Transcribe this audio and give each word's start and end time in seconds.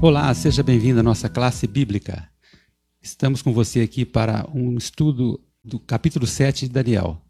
Olá, 0.00 0.32
seja 0.32 0.62
bem-vindo 0.62 1.00
à 1.00 1.02
nossa 1.02 1.28
classe 1.28 1.66
bíblica. 1.66 2.30
Estamos 3.02 3.42
com 3.42 3.52
você 3.52 3.80
aqui 3.80 4.06
para 4.06 4.48
um 4.54 4.78
estudo 4.78 5.40
do 5.64 5.80
capítulo 5.80 6.24
7 6.24 6.68
de 6.68 6.72
Daniel. 6.72 7.20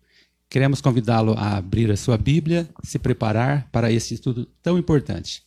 Queremos 0.50 0.82
convidá-lo 0.82 1.32
a 1.32 1.56
abrir 1.56 1.90
a 1.90 1.96
sua 1.96 2.18
Bíblia, 2.18 2.68
se 2.84 2.98
preparar 2.98 3.70
para 3.72 3.90
esse 3.90 4.12
estudo 4.12 4.44
tão 4.62 4.76
importante. 4.76 5.44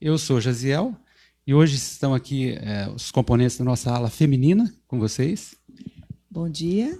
Eu 0.00 0.16
sou 0.16 0.40
Jaziel 0.40 0.94
e 1.44 1.52
hoje 1.52 1.74
estão 1.74 2.14
aqui 2.14 2.52
é, 2.52 2.88
os 2.88 3.10
componentes 3.10 3.58
da 3.58 3.64
nossa 3.64 3.92
ala 3.92 4.08
feminina 4.08 4.72
com 4.86 4.96
vocês. 4.96 5.56
Bom 6.30 6.48
dia, 6.48 6.96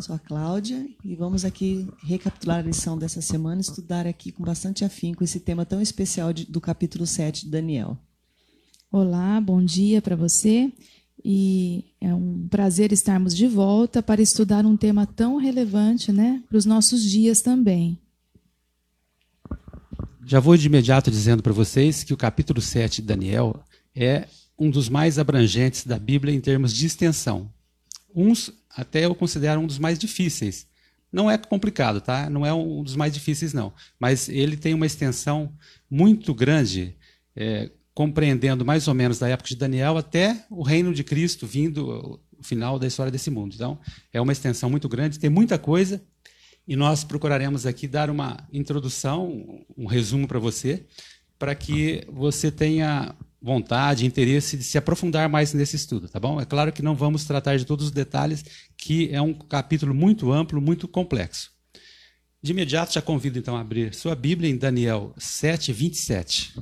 sou 0.00 0.14
a 0.14 0.18
Cláudia 0.18 0.82
e 1.04 1.14
vamos 1.14 1.44
aqui 1.44 1.86
recapitular 2.02 2.60
a 2.60 2.62
lição 2.62 2.96
dessa 2.96 3.20
semana, 3.20 3.60
estudar 3.60 4.06
aqui 4.06 4.32
com 4.32 4.42
bastante 4.42 4.82
afinco 4.82 5.22
esse 5.22 5.40
tema 5.40 5.66
tão 5.66 5.82
especial 5.82 6.32
de, 6.32 6.46
do 6.46 6.58
capítulo 6.58 7.06
7 7.06 7.44
de 7.44 7.50
Daniel. 7.50 7.98
Olá, 8.96 9.40
bom 9.40 9.60
dia 9.60 10.00
para 10.00 10.14
você. 10.14 10.72
E 11.24 11.84
é 12.00 12.14
um 12.14 12.46
prazer 12.46 12.92
estarmos 12.92 13.34
de 13.34 13.48
volta 13.48 14.00
para 14.00 14.22
estudar 14.22 14.64
um 14.64 14.76
tema 14.76 15.04
tão 15.04 15.36
relevante 15.36 16.12
né, 16.12 16.40
para 16.48 16.56
os 16.56 16.64
nossos 16.64 17.02
dias 17.02 17.42
também. 17.42 17.98
Já 20.24 20.38
vou 20.38 20.56
de 20.56 20.68
imediato 20.68 21.10
dizendo 21.10 21.42
para 21.42 21.52
vocês 21.52 22.04
que 22.04 22.14
o 22.14 22.16
capítulo 22.16 22.60
7 22.60 23.02
de 23.02 23.08
Daniel 23.08 23.64
é 23.96 24.28
um 24.56 24.70
dos 24.70 24.88
mais 24.88 25.18
abrangentes 25.18 25.84
da 25.84 25.98
Bíblia 25.98 26.32
em 26.32 26.40
termos 26.40 26.72
de 26.72 26.86
extensão. 26.86 27.52
Uns 28.14 28.52
até 28.76 29.06
eu 29.06 29.14
considero 29.16 29.60
um 29.60 29.66
dos 29.66 29.80
mais 29.80 29.98
difíceis. 29.98 30.68
Não 31.10 31.28
é 31.28 31.36
complicado, 31.36 32.00
tá? 32.00 32.30
Não 32.30 32.46
é 32.46 32.54
um 32.54 32.84
dos 32.84 32.94
mais 32.94 33.12
difíceis, 33.12 33.52
não. 33.52 33.72
Mas 33.98 34.28
ele 34.28 34.56
tem 34.56 34.72
uma 34.72 34.86
extensão 34.86 35.52
muito 35.90 36.32
grande. 36.32 36.94
É, 37.34 37.72
compreendendo 37.94 38.64
mais 38.64 38.88
ou 38.88 38.94
menos 38.94 39.18
da 39.18 39.28
época 39.28 39.48
de 39.48 39.56
Daniel 39.56 39.96
até 39.96 40.44
o 40.50 40.62
reino 40.62 40.92
de 40.92 41.04
Cristo 41.04 41.46
vindo 41.46 42.20
o 42.36 42.42
final 42.42 42.78
da 42.78 42.86
história 42.86 43.12
desse 43.12 43.30
mundo. 43.30 43.54
Então, 43.54 43.78
é 44.12 44.20
uma 44.20 44.32
extensão 44.32 44.68
muito 44.68 44.88
grande, 44.88 45.18
tem 45.18 45.30
muita 45.30 45.56
coisa, 45.58 46.02
e 46.66 46.74
nós 46.74 47.04
procuraremos 47.04 47.66
aqui 47.66 47.86
dar 47.86 48.10
uma 48.10 48.46
introdução, 48.52 49.64
um 49.76 49.86
resumo 49.86 50.26
para 50.26 50.38
você, 50.38 50.84
para 51.38 51.54
que 51.54 52.04
você 52.10 52.50
tenha 52.50 53.14
vontade, 53.40 54.06
interesse 54.06 54.56
de 54.56 54.64
se 54.64 54.78
aprofundar 54.78 55.28
mais 55.28 55.52
nesse 55.52 55.76
estudo, 55.76 56.08
tá 56.08 56.18
bom? 56.18 56.40
É 56.40 56.46
claro 56.46 56.72
que 56.72 56.82
não 56.82 56.94
vamos 56.94 57.26
tratar 57.26 57.58
de 57.58 57.66
todos 57.66 57.86
os 57.86 57.92
detalhes, 57.92 58.42
que 58.76 59.10
é 59.12 59.20
um 59.20 59.34
capítulo 59.34 59.94
muito 59.94 60.32
amplo, 60.32 60.60
muito 60.60 60.88
complexo. 60.88 61.52
De 62.42 62.52
imediato, 62.52 62.94
já 62.94 63.02
convido 63.02 63.38
então 63.38 63.56
a 63.56 63.60
abrir 63.60 63.94
sua 63.94 64.14
Bíblia 64.14 64.50
em 64.50 64.56
Daniel 64.56 65.14
7, 65.18 65.72
27. 65.72 66.54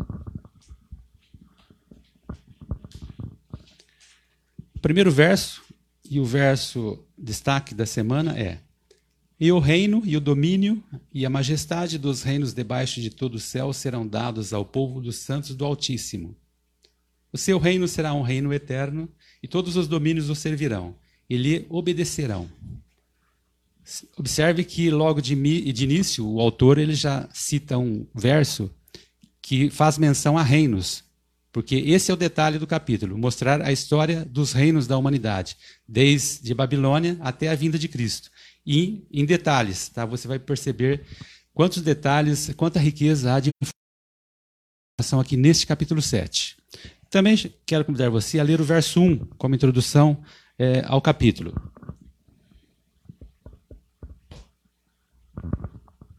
Primeiro 4.83 5.12
verso 5.12 5.62
e 6.11 6.19
o 6.19 6.25
verso 6.25 6.98
destaque 7.16 7.75
da 7.75 7.86
semana 7.86 8.36
é: 8.38 8.58
E 9.39 9.50
o 9.52 9.61
reino 9.61 10.02
e 10.05 10.16
o 10.16 10.20
domínio 10.20 10.83
e 11.14 11.24
a 11.24 11.30
majestade 11.30 11.97
dos 11.97 12.22
reinos 12.22 12.52
debaixo 12.52 13.00
de 13.00 13.08
todo 13.08 13.36
o 13.36 13.41
céu 13.41 13.72
serão 13.72 14.06
dados 14.06 14.52
ao 14.52 14.64
povo 14.64 15.00
dos 15.00 15.16
santos 15.16 15.55
do 15.55 15.64
Altíssimo. 15.64 16.36
O 17.33 17.39
seu 17.39 17.58
reino 17.58 17.89
será 17.89 18.12
um 18.12 18.20
reino 18.20 18.52
eterno, 18.52 19.08
e 19.42 19.48
todos 19.48 19.77
os 19.77 19.89
domínios 19.89 20.28
o 20.28 20.34
servirão, 20.34 20.94
e 21.30 21.36
lhe 21.36 21.67
obedecerão. 21.70 22.50
Observe 24.19 24.64
que 24.64 24.91
logo 24.91 25.20
de, 25.22 25.34
de 25.73 25.85
início 25.85 26.29
o 26.29 26.40
autor 26.40 26.77
ele 26.77 26.95
já 26.95 27.29
cita 27.33 27.79
um 27.79 28.06
verso 28.14 28.70
que 29.40 29.70
faz 29.70 29.96
menção 29.96 30.36
a 30.36 30.42
reinos, 30.42 31.05
porque 31.52 31.77
esse 31.77 32.11
é 32.11 32.14
o 32.14 32.17
detalhe 32.17 32.58
do 32.58 32.67
capítulo, 32.67 33.18
mostrar 33.18 33.61
a 33.61 33.70
história 33.70 34.24
dos 34.24 34.52
reinos 34.52 34.86
da 34.86 34.96
humanidade, 34.96 35.57
desde 35.86 36.55
Babilônia 36.55 37.18
até 37.20 37.48
a 37.48 37.55
vinda 37.55 37.79
de 37.79 37.89
Cristo. 37.89 38.30
E 38.64 39.07
em 39.13 39.27
detalhes, 39.27 39.91
tá? 39.91 40.07
Você 40.07 40.27
vai 40.27 40.39
perceber 40.39 41.05
quantos 41.52 41.83
detalhes, 41.83 42.51
quanta 42.57 42.80
riqueza 42.80 43.35
há 43.35 43.41
de 43.41 43.51
informação 44.98 45.20
aqui 45.20 45.36
neste 45.36 45.67
capítulo 45.67 46.01
7. 46.01 46.57
Também 47.11 47.36
quero 47.67 47.85
convidar 47.85 48.08
você 48.08 48.41
a 48.41 48.42
ler 48.42 48.58
o 48.58 48.64
verso 48.64 49.01
1 49.01 49.18
como 49.36 49.55
introdução 49.55 50.23
é, 50.58 50.83
ao 50.86 51.02
capítulo. 51.02 51.52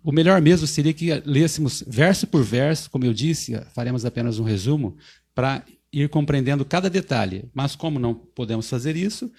O 0.04 0.12
melhor 0.12 0.42
mesmo 0.42 0.68
seria 0.68 0.94
que 0.94 1.14
lêssemos 1.26 1.82
verso 1.88 2.28
por 2.28 2.44
verso, 2.44 2.92
como 2.92 3.06
eu 3.06 3.14
disse, 3.14 3.58
faremos 3.74 4.04
apenas 4.04 4.38
um 4.38 4.44
resumo, 4.44 4.98
para 5.34 5.66
ir 5.92 6.10
compreendendo 6.10 6.66
cada 6.66 6.90
detalhe. 6.90 7.50
Mas 7.54 7.76
como 7.76 8.00
não 8.00 8.14
podemos 8.14 8.70
fazer 8.70 8.96
isso, 8.96 9.32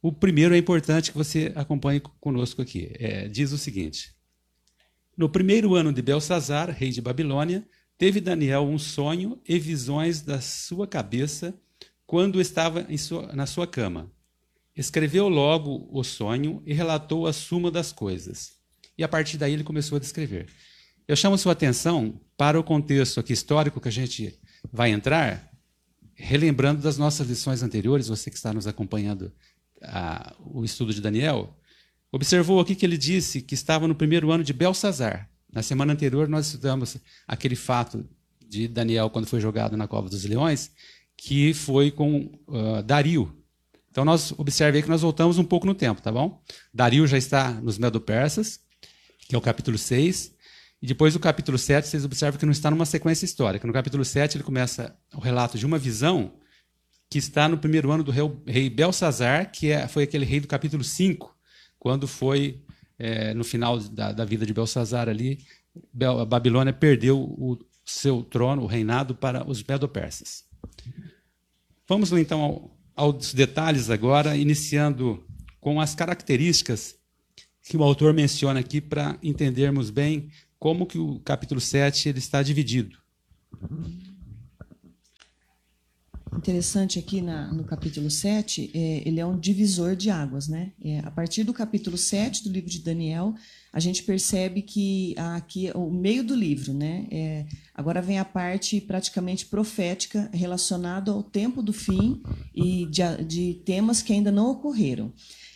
o 0.00 0.12
primeiro 0.12 0.54
é 0.54 0.58
importante 0.58 1.10
que 1.10 1.18
você 1.18 1.52
acompanhe 1.56 2.00
conosco 2.20 2.62
aqui. 2.62 2.90
É, 2.94 3.28
diz 3.28 3.52
o 3.52 3.58
seguinte: 3.58 4.14
No 5.16 5.28
primeiro 5.28 5.74
ano 5.74 5.92
de 5.92 6.00
Belsazar, 6.00 6.70
rei 6.70 6.90
de 6.90 7.00
Babilônia, 7.00 7.66
teve 7.96 8.20
Daniel 8.20 8.62
um 8.62 8.78
sonho 8.78 9.40
e 9.46 9.58
visões 9.58 10.22
da 10.22 10.40
sua 10.40 10.86
cabeça 10.86 11.54
quando 12.06 12.40
estava 12.40 12.86
sua, 12.96 13.32
na 13.34 13.44
sua 13.44 13.66
cama. 13.66 14.10
Escreveu 14.74 15.28
logo 15.28 15.88
o 15.90 16.04
sonho 16.04 16.62
e 16.64 16.72
relatou 16.72 17.26
a 17.26 17.32
suma 17.32 17.68
das 17.68 17.90
coisas. 17.90 18.52
E 18.96 19.02
a 19.02 19.08
partir 19.08 19.36
daí 19.36 19.52
ele 19.52 19.64
começou 19.64 19.96
a 19.96 20.00
descrever. 20.00 20.46
Eu 21.08 21.16
chamo 21.16 21.36
sua 21.36 21.52
atenção 21.52 22.20
para 22.36 22.58
o 22.58 22.62
contexto 22.62 23.18
aqui 23.18 23.32
histórico 23.32 23.80
que 23.80 23.88
a 23.88 23.92
gente 23.92 24.38
vai 24.72 24.90
entrar, 24.90 25.50
relembrando 26.14 26.82
das 26.82 26.98
nossas 26.98 27.28
lições 27.28 27.62
anteriores, 27.62 28.08
você 28.08 28.30
que 28.30 28.36
está 28.36 28.52
nos 28.52 28.66
acompanhando 28.66 29.32
a, 29.82 30.34
o 30.40 30.64
estudo 30.64 30.92
de 30.92 31.00
Daniel, 31.00 31.56
observou 32.10 32.60
aqui 32.60 32.74
que 32.74 32.84
ele 32.84 32.98
disse 32.98 33.40
que 33.40 33.54
estava 33.54 33.86
no 33.86 33.94
primeiro 33.94 34.30
ano 34.30 34.44
de 34.44 34.52
Belsazar. 34.52 35.28
Na 35.52 35.62
semana 35.62 35.92
anterior, 35.92 36.28
nós 36.28 36.46
estudamos 36.46 36.96
aquele 37.26 37.56
fato 37.56 38.06
de 38.46 38.68
Daniel, 38.68 39.10
quando 39.10 39.26
foi 39.26 39.40
jogado 39.40 39.76
na 39.76 39.86
cova 39.86 40.08
dos 40.08 40.24
leões, 40.24 40.70
que 41.16 41.52
foi 41.52 41.90
com 41.90 42.30
uh, 42.46 42.82
Dario. 42.82 43.34
Então, 43.90 44.04
nós 44.04 44.32
observemos 44.38 44.84
que 44.84 44.90
nós 44.90 45.02
voltamos 45.02 45.38
um 45.38 45.44
pouco 45.44 45.66
no 45.66 45.74
tempo, 45.74 46.00
tá 46.00 46.12
bom? 46.12 46.42
Dario 46.72 47.06
já 47.06 47.18
está 47.18 47.52
nos 47.52 47.78
Medo-Persas, 47.78 48.60
que 49.28 49.34
é 49.34 49.38
o 49.38 49.40
capítulo 49.40 49.76
6. 49.76 50.32
E 50.80 50.86
depois 50.86 51.12
do 51.12 51.20
capítulo 51.20 51.58
7, 51.58 51.88
vocês 51.88 52.04
observam 52.04 52.38
que 52.38 52.46
não 52.46 52.52
está 52.52 52.70
numa 52.70 52.86
sequência 52.86 53.24
histórica. 53.24 53.66
No 53.66 53.72
capítulo 53.72 54.04
7, 54.04 54.36
ele 54.36 54.44
começa 54.44 54.96
o 55.12 55.18
relato 55.18 55.58
de 55.58 55.66
uma 55.66 55.78
visão 55.78 56.32
que 57.10 57.18
está 57.18 57.48
no 57.48 57.58
primeiro 57.58 57.90
ano 57.90 58.04
do 58.04 58.12
rei, 58.46 58.70
Belsazar, 58.70 59.50
que 59.50 59.70
é, 59.70 59.88
foi 59.88 60.04
aquele 60.04 60.24
rei 60.24 60.40
do 60.40 60.46
capítulo 60.46 60.84
5, 60.84 61.34
quando 61.78 62.06
foi, 62.06 62.62
é, 62.98 63.34
no 63.34 63.44
final 63.44 63.78
da, 63.78 64.12
da, 64.12 64.24
vida 64.24 64.44
de 64.46 64.52
Belsazar 64.52 65.08
ali, 65.08 65.38
a 66.00 66.24
Babilônia 66.24 66.72
perdeu 66.72 67.18
o 67.18 67.58
seu 67.84 68.22
trono, 68.22 68.62
o 68.62 68.66
reinado, 68.66 69.14
para 69.14 69.48
os 69.48 69.62
Medo-Persas. 69.64 70.44
Vamos 71.88 72.12
então 72.12 72.40
ao, 72.40 72.78
aos 72.94 73.32
detalhes 73.32 73.90
agora, 73.90 74.36
iniciando 74.36 75.24
com 75.60 75.80
as 75.80 75.94
características 75.94 76.96
que 77.62 77.76
o 77.76 77.82
autor 77.82 78.12
menciona 78.12 78.60
aqui 78.60 78.80
para 78.80 79.18
entendermos 79.22 79.90
bem 79.90 80.30
como 80.58 80.86
que 80.86 80.98
o 80.98 81.20
capítulo 81.20 81.60
7 81.60 82.08
ele 82.08 82.18
está 82.18 82.42
dividido. 82.42 82.98
Interessante 86.36 86.98
aqui 86.98 87.20
na, 87.20 87.52
no 87.52 87.64
capítulo 87.64 88.10
7, 88.10 88.70
é, 88.74 89.02
ele 89.08 89.18
é 89.18 89.26
um 89.26 89.38
divisor 89.38 89.96
de 89.96 90.10
águas. 90.10 90.46
Né? 90.46 90.72
É, 90.82 91.00
a 91.00 91.10
partir 91.10 91.42
do 91.42 91.52
capítulo 91.52 91.96
7 91.96 92.44
do 92.44 92.50
livro 92.50 92.70
de 92.70 92.80
Daniel, 92.80 93.34
a 93.72 93.80
gente 93.80 94.02
percebe 94.02 94.62
que 94.62 95.14
aqui 95.16 95.70
o 95.74 95.90
meio 95.90 96.22
do 96.22 96.34
livro, 96.34 96.72
né? 96.72 97.06
É, 97.10 97.46
agora 97.74 98.00
vem 98.00 98.18
a 98.18 98.24
parte 98.24 98.80
praticamente 98.80 99.46
profética 99.46 100.30
relacionada 100.32 101.10
ao 101.10 101.22
tempo 101.22 101.62
do 101.62 101.72
fim 101.72 102.22
e 102.54 102.86
de, 102.86 103.24
de 103.24 103.54
temas 103.64 104.00
que 104.00 104.12
ainda 104.12 104.32
não 104.32 104.50
ocorreram. 104.50 105.12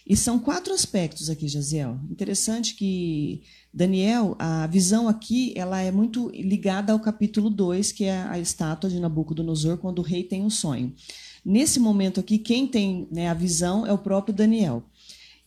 E 0.06 0.16
são 0.16 0.38
quatro 0.38 0.74
aspectos 0.74 1.30
aqui, 1.30 1.46
Jaziel. 1.46 1.98
Interessante 2.10 2.74
que 2.74 3.42
Daniel, 3.72 4.34
a 4.38 4.66
visão 4.66 5.08
aqui, 5.08 5.52
ela 5.56 5.80
é 5.80 5.92
muito 5.92 6.28
ligada 6.30 6.92
ao 6.92 7.00
capítulo 7.00 7.48
2, 7.48 7.92
que 7.92 8.04
é 8.04 8.22
a 8.22 8.38
estátua 8.38 8.90
de 8.90 8.98
Nabucodonosor, 8.98 9.78
quando 9.78 10.00
o 10.00 10.02
rei 10.02 10.24
tem 10.24 10.42
um 10.42 10.50
sonho. 10.50 10.92
Nesse 11.44 11.78
momento 11.78 12.20
aqui, 12.20 12.38
quem 12.38 12.66
tem 12.66 13.06
né, 13.10 13.28
a 13.28 13.34
visão 13.34 13.86
é 13.86 13.92
o 13.92 13.98
próprio 13.98 14.34
Daniel. 14.34 14.82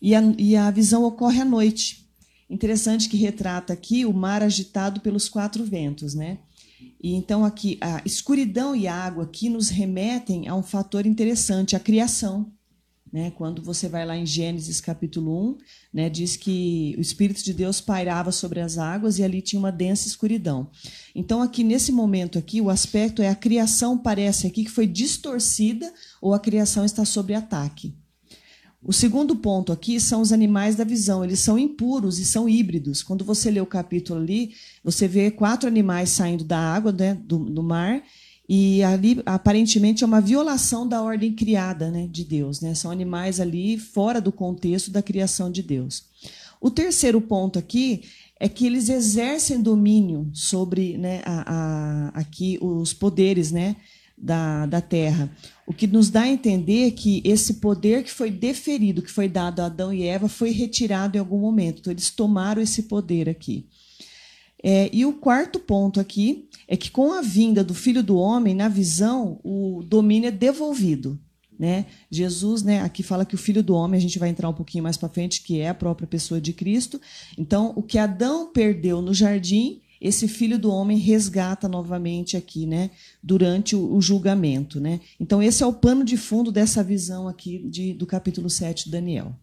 E 0.02 0.16
a, 0.16 0.22
e 0.38 0.56
a 0.56 0.72
visão 0.72 1.04
ocorre 1.04 1.42
à 1.42 1.46
noite. 1.46 2.06
Interessante 2.50 3.10
que 3.10 3.18
retrata 3.18 3.74
aqui 3.74 4.06
o 4.06 4.14
mar 4.14 4.44
agitado 4.44 5.02
pelos 5.02 5.28
quatro 5.28 5.64
ventos, 5.64 6.14
né? 6.14 6.40
E 7.02 7.14
então 7.14 7.44
aqui 7.44 7.78
a 7.82 8.02
escuridão 8.06 8.76
e 8.76 8.88
a 8.88 8.94
água 8.94 9.24
aqui 9.24 9.50
nos 9.50 9.70
remetem 9.70 10.48
a 10.48 10.56
um 10.56 10.62
fator 10.62 11.06
interessante, 11.06 11.76
a 11.76 11.80
criação. 11.80 12.52
Né? 13.16 13.32
Quando 13.32 13.62
você 13.62 13.88
vai 13.88 14.06
lá 14.06 14.18
em 14.18 14.26
Gênesis 14.26 14.82
capítulo 14.82 15.52
1, 15.52 15.58
né, 15.94 16.10
diz 16.10 16.36
que 16.36 16.94
o 16.98 17.00
Espírito 17.00 17.42
de 17.46 17.54
Deus 17.54 17.80
pairava 17.80 18.30
sobre 18.30 18.60
as 18.60 18.78
águas 18.78 19.20
e 19.20 19.24
ali 19.24 19.42
tinha 19.42 19.58
uma 19.58 19.72
densa 19.72 20.06
escuridão. 20.06 20.70
Então, 21.16 21.42
aqui 21.42 21.64
nesse 21.64 21.94
momento 21.94 22.38
aqui, 22.38 22.60
o 22.60 22.70
aspecto 22.70 23.22
é 23.22 23.30
a 23.30 23.36
criação 23.36 23.98
parece 23.98 24.48
aqui 24.48 24.66
que 24.66 24.70
foi 24.70 24.86
distorcida 24.86 25.94
ou 26.22 26.34
a 26.34 26.40
criação 26.42 26.84
está 26.84 27.06
sob 27.06 27.34
ataque. 27.34 27.96
O 28.84 28.92
segundo 28.92 29.34
ponto 29.38 29.72
aqui 29.72 29.98
são 29.98 30.20
os 30.20 30.34
animais 30.34 30.76
da 30.76 30.84
visão. 30.84 31.24
Eles 31.24 31.40
são 31.40 31.58
impuros 31.58 32.20
e 32.20 32.26
são 32.26 32.50
híbridos. 32.50 33.02
Quando 33.02 33.24
você 33.24 33.50
lê 33.50 33.62
o 33.62 33.66
capítulo 33.66 34.20
ali, 34.20 34.54
você 34.84 35.08
vê 35.08 35.32
quatro 35.32 35.70
animais 35.70 36.10
saindo 36.10 36.44
da 36.44 36.60
água, 36.60 36.92
né, 36.92 37.14
do, 37.14 37.40
do 37.40 37.64
mar, 37.64 38.04
e 38.48 38.84
ali, 38.84 39.22
aparentemente, 39.26 40.04
é 40.04 40.08
uma 40.08 40.22
violação 40.22 40.88
da 40.88 41.02
ordem 41.02 41.34
criada 41.34 41.90
né, 41.90 42.08
de 42.10 42.24
Deus. 42.24 42.62
Né? 42.62 42.76
São 42.76 42.92
animais 42.92 43.40
ali 43.40 43.78
fora 43.78 44.22
do 44.22 44.32
contexto 44.32 44.92
da 44.92 45.02
criação 45.02 45.52
de 45.52 45.64
Deus. 45.64 46.04
O 46.62 46.70
terceiro 46.70 47.20
ponto 47.20 47.58
aqui 47.58 48.04
é 48.40 48.48
que 48.48 48.66
eles 48.66 48.90
exercem 48.90 49.62
domínio 49.62 50.30
sobre 50.34 50.98
né, 50.98 51.22
a, 51.26 51.54
a, 51.54 52.08
aqui 52.20 52.60
os 52.62 52.94
poderes 52.94 53.52
né, 53.52 53.76
da, 54.16 54.68
da 54.68 54.80
terra. 54.80 55.32
O 55.66 55.74
que 55.74 55.88
nos 55.88 56.12
dá 56.12 56.22
a 56.22 56.30
entender 56.30 56.92
que 56.92 57.24
esse 57.26 57.56
poder 57.56 58.04
que 58.04 58.12
foi 58.12 58.30
deferido, 58.30 59.02
que 59.02 59.12
foi 59.12 59.28
dado 59.28 59.62
a 59.62 59.66
Adão 59.66 59.92
e 59.92 60.04
Eva, 60.04 60.30
foi 60.30 60.52
retirado 60.52 61.18
em 61.18 61.20
algum 61.20 61.40
momento. 61.40 61.80
Então, 61.80 61.92
eles 61.92 62.12
tomaram 62.12 62.62
esse 62.62 62.84
poder 62.84 63.28
aqui. 63.28 63.66
É, 64.64 64.90
e 64.94 65.04
o 65.06 65.14
quarto 65.14 65.60
ponto 65.60 66.00
aqui 66.00 66.48
é 66.68 66.76
que, 66.76 66.90
com 66.90 67.14
a 67.14 67.22
vinda 67.22 67.64
do 67.64 67.74
Filho 67.74 68.04
do 68.04 68.18
Homem, 68.18 68.56
na 68.56 68.68
visão, 68.68 69.40
o 69.44 69.84
domínio 69.84 70.28
é 70.28 70.32
devolvido. 70.32 71.20
Né? 71.58 71.86
Jesus, 72.12 72.64
né, 72.64 72.82
aqui 72.82 73.02
fala 73.02 73.26
que 73.26 73.36
o 73.36 73.38
Filho 73.38 73.64
do 73.64 73.74
Homem, 73.74 73.98
a 73.98 74.02
gente 74.02 74.20
vai 74.20 74.30
entrar 74.30 74.50
um 74.50 74.54
pouquinho 74.54 74.84
mais 74.84 74.98
para 74.98 75.10
frente, 75.10 75.42
que 75.42 75.60
é 75.60 75.70
a 75.70 75.74
própria 75.74 76.08
pessoa 76.08 76.42
de 76.42 76.52
Cristo. 76.52 77.00
Então, 77.38 77.72
o 77.76 77.82
que 77.82 77.98
Adão 77.98 78.52
perdeu 78.52 79.02
no 79.02 79.14
jardim, 79.14 79.82
esse 80.02 80.28
Filho 80.28 80.60
do 80.60 80.70
Homem 80.70 80.98
resgata 80.98 81.70
novamente 81.70 82.36
aqui, 82.36 82.66
né, 82.66 82.90
durante 83.24 83.76
o, 83.76 83.96
o 83.96 84.02
julgamento. 84.02 84.80
Né? 84.80 85.00
Então, 85.20 85.42
esse 85.42 85.64
é 85.64 85.66
o 85.66 85.74
pano 85.74 86.04
de 86.04 86.18
fundo 86.18 86.52
dessa 86.52 86.84
visão 86.84 87.28
aqui 87.28 87.60
de, 87.70 87.94
do 87.94 88.06
capítulo 88.06 88.50
7 88.50 88.86
de 88.86 88.92
Daniel. 88.92 89.34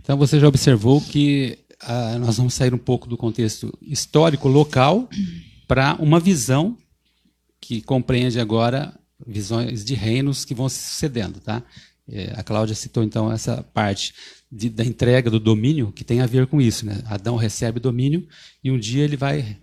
Então, 0.00 0.16
você 0.16 0.40
já 0.40 0.48
observou 0.48 1.00
que 1.00 1.58
ah, 1.80 2.18
nós 2.18 2.36
vamos 2.36 2.54
sair 2.54 2.74
um 2.74 2.78
pouco 2.78 3.08
do 3.08 3.16
contexto 3.16 3.72
histórico 3.80 4.48
local 4.48 5.08
para 5.68 5.94
uma 6.00 6.18
visão 6.18 6.76
que 7.60 7.82
compreende 7.82 8.40
agora 8.40 8.98
visões 9.26 9.84
de 9.84 9.94
reinos 9.94 10.44
que 10.44 10.54
vão 10.54 10.68
se 10.68 10.78
sucedendo, 10.78 11.40
tá? 11.40 11.62
É, 12.10 12.32
a 12.34 12.42
Cláudia 12.42 12.74
citou 12.74 13.04
então 13.04 13.30
essa 13.30 13.62
parte 13.62 14.14
de, 14.50 14.70
da 14.70 14.82
entrega 14.82 15.30
do 15.30 15.38
domínio 15.38 15.92
que 15.92 16.02
tem 16.02 16.22
a 16.22 16.26
ver 16.26 16.46
com 16.46 16.58
isso, 16.60 16.86
né? 16.86 17.02
Adão 17.04 17.36
recebe 17.36 17.78
domínio 17.78 18.26
e 18.64 18.70
um 18.70 18.78
dia 18.78 19.04
ele 19.04 19.16
vai 19.16 19.58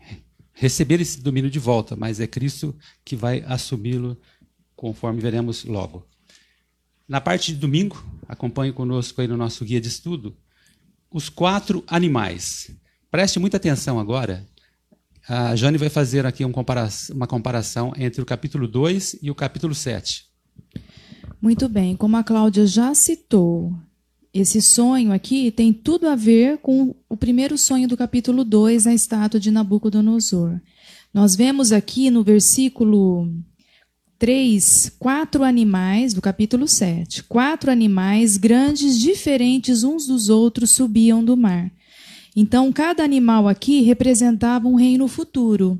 receber 0.54 1.02
esse 1.02 1.20
domínio 1.22 1.50
de 1.50 1.58
volta, 1.58 1.96
mas 1.96 2.20
é 2.20 2.28
Cristo 2.28 2.76
que 3.04 3.16
vai 3.16 3.44
assumi-lo, 3.48 4.16
conforme 4.76 5.20
veremos 5.20 5.66
logo. 5.66 6.08
Na 7.08 7.20
parte 7.20 7.52
de 7.52 7.60
domingo, 7.60 8.04
acompanhe 8.28 8.72
conosco 8.72 9.22
aí 9.22 9.28
no 9.28 9.38
nosso 9.38 9.66
guia 9.66 9.82
de 9.82 9.88
estudo, 9.88 10.38
os 11.10 11.30
quatro 11.30 11.84
animais. 11.88 12.70
Preste 13.10 13.40
muita 13.40 13.58
atenção 13.58 14.00
agora. 14.00 14.46
A 15.28 15.56
Jane 15.56 15.78
vai 15.78 15.90
fazer 15.90 16.26
aqui 16.26 16.46
uma 16.46 17.28
comparação 17.28 17.94
entre 17.98 18.22
o 18.22 18.26
capítulo 18.26 18.68
2 18.68 19.20
e 19.22 19.32
o 19.32 19.36
capítulo 19.36 19.74
7. 19.74 20.26
Muito 21.42 21.68
bem, 21.68 21.96
como 21.96 22.16
a 22.18 22.24
Cláudia 22.24 22.66
já 22.68 22.94
citou, 22.94 23.74
esse 24.34 24.62
sonho 24.62 25.14
aqui 25.14 25.50
tem 25.50 25.72
tudo 25.72 26.08
a 26.08 26.16
ver 26.16 26.58
com 26.58 26.94
o 27.08 27.16
primeiro 27.16 27.58
sonho 27.58 27.88
do 27.88 27.96
capítulo 27.96 28.44
2, 28.44 28.86
a 28.86 28.94
estátua 28.94 29.40
de 29.40 29.50
Nabucodonosor. 29.50 30.60
Nós 31.14 31.36
vemos 31.36 31.72
aqui 31.72 32.12
no 32.12 32.22
versículo 32.22 33.32
três, 34.20 34.92
quatro 35.00 35.44
animais, 35.44 36.14
do 36.14 36.22
capítulo 36.22 36.68
7, 36.68 37.24
quatro 37.24 37.72
animais 37.72 38.38
grandes, 38.38 39.00
diferentes 39.00 39.84
uns 39.84 40.06
dos 40.06 40.30
outros, 40.30 40.72
subiam 40.72 41.24
do 41.24 41.38
mar. 41.38 41.72
Então, 42.36 42.72
cada 42.72 43.04
animal 43.04 43.48
aqui 43.48 43.82
representava 43.82 44.68
um 44.68 44.76
reino 44.76 45.08
futuro 45.08 45.80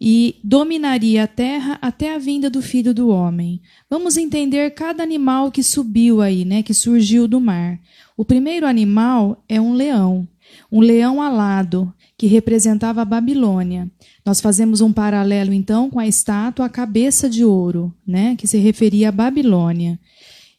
e 0.00 0.36
dominaria 0.42 1.24
a 1.24 1.26
terra 1.26 1.78
até 1.82 2.14
a 2.14 2.18
vinda 2.18 2.48
do 2.48 2.62
filho 2.62 2.94
do 2.94 3.08
homem. 3.10 3.60
Vamos 3.88 4.16
entender 4.16 4.70
cada 4.70 5.02
animal 5.02 5.50
que 5.50 5.62
subiu 5.62 6.22
aí, 6.22 6.44
né, 6.44 6.62
que 6.62 6.72
surgiu 6.72 7.28
do 7.28 7.38
mar. 7.38 7.78
O 8.16 8.24
primeiro 8.24 8.66
animal 8.66 9.44
é 9.46 9.60
um 9.60 9.74
leão, 9.74 10.26
um 10.72 10.80
leão 10.80 11.20
alado, 11.20 11.92
que 12.16 12.26
representava 12.26 13.02
a 13.02 13.04
Babilônia. 13.04 13.90
Nós 14.24 14.40
fazemos 14.40 14.80
um 14.80 14.92
paralelo 14.92 15.52
então 15.52 15.90
com 15.90 15.98
a 15.98 16.06
estátua 16.06 16.66
a 16.66 16.70
cabeça 16.70 17.28
de 17.28 17.44
ouro, 17.44 17.92
né, 18.06 18.36
que 18.36 18.46
se 18.46 18.56
referia 18.58 19.10
à 19.10 19.12
Babilônia. 19.12 19.98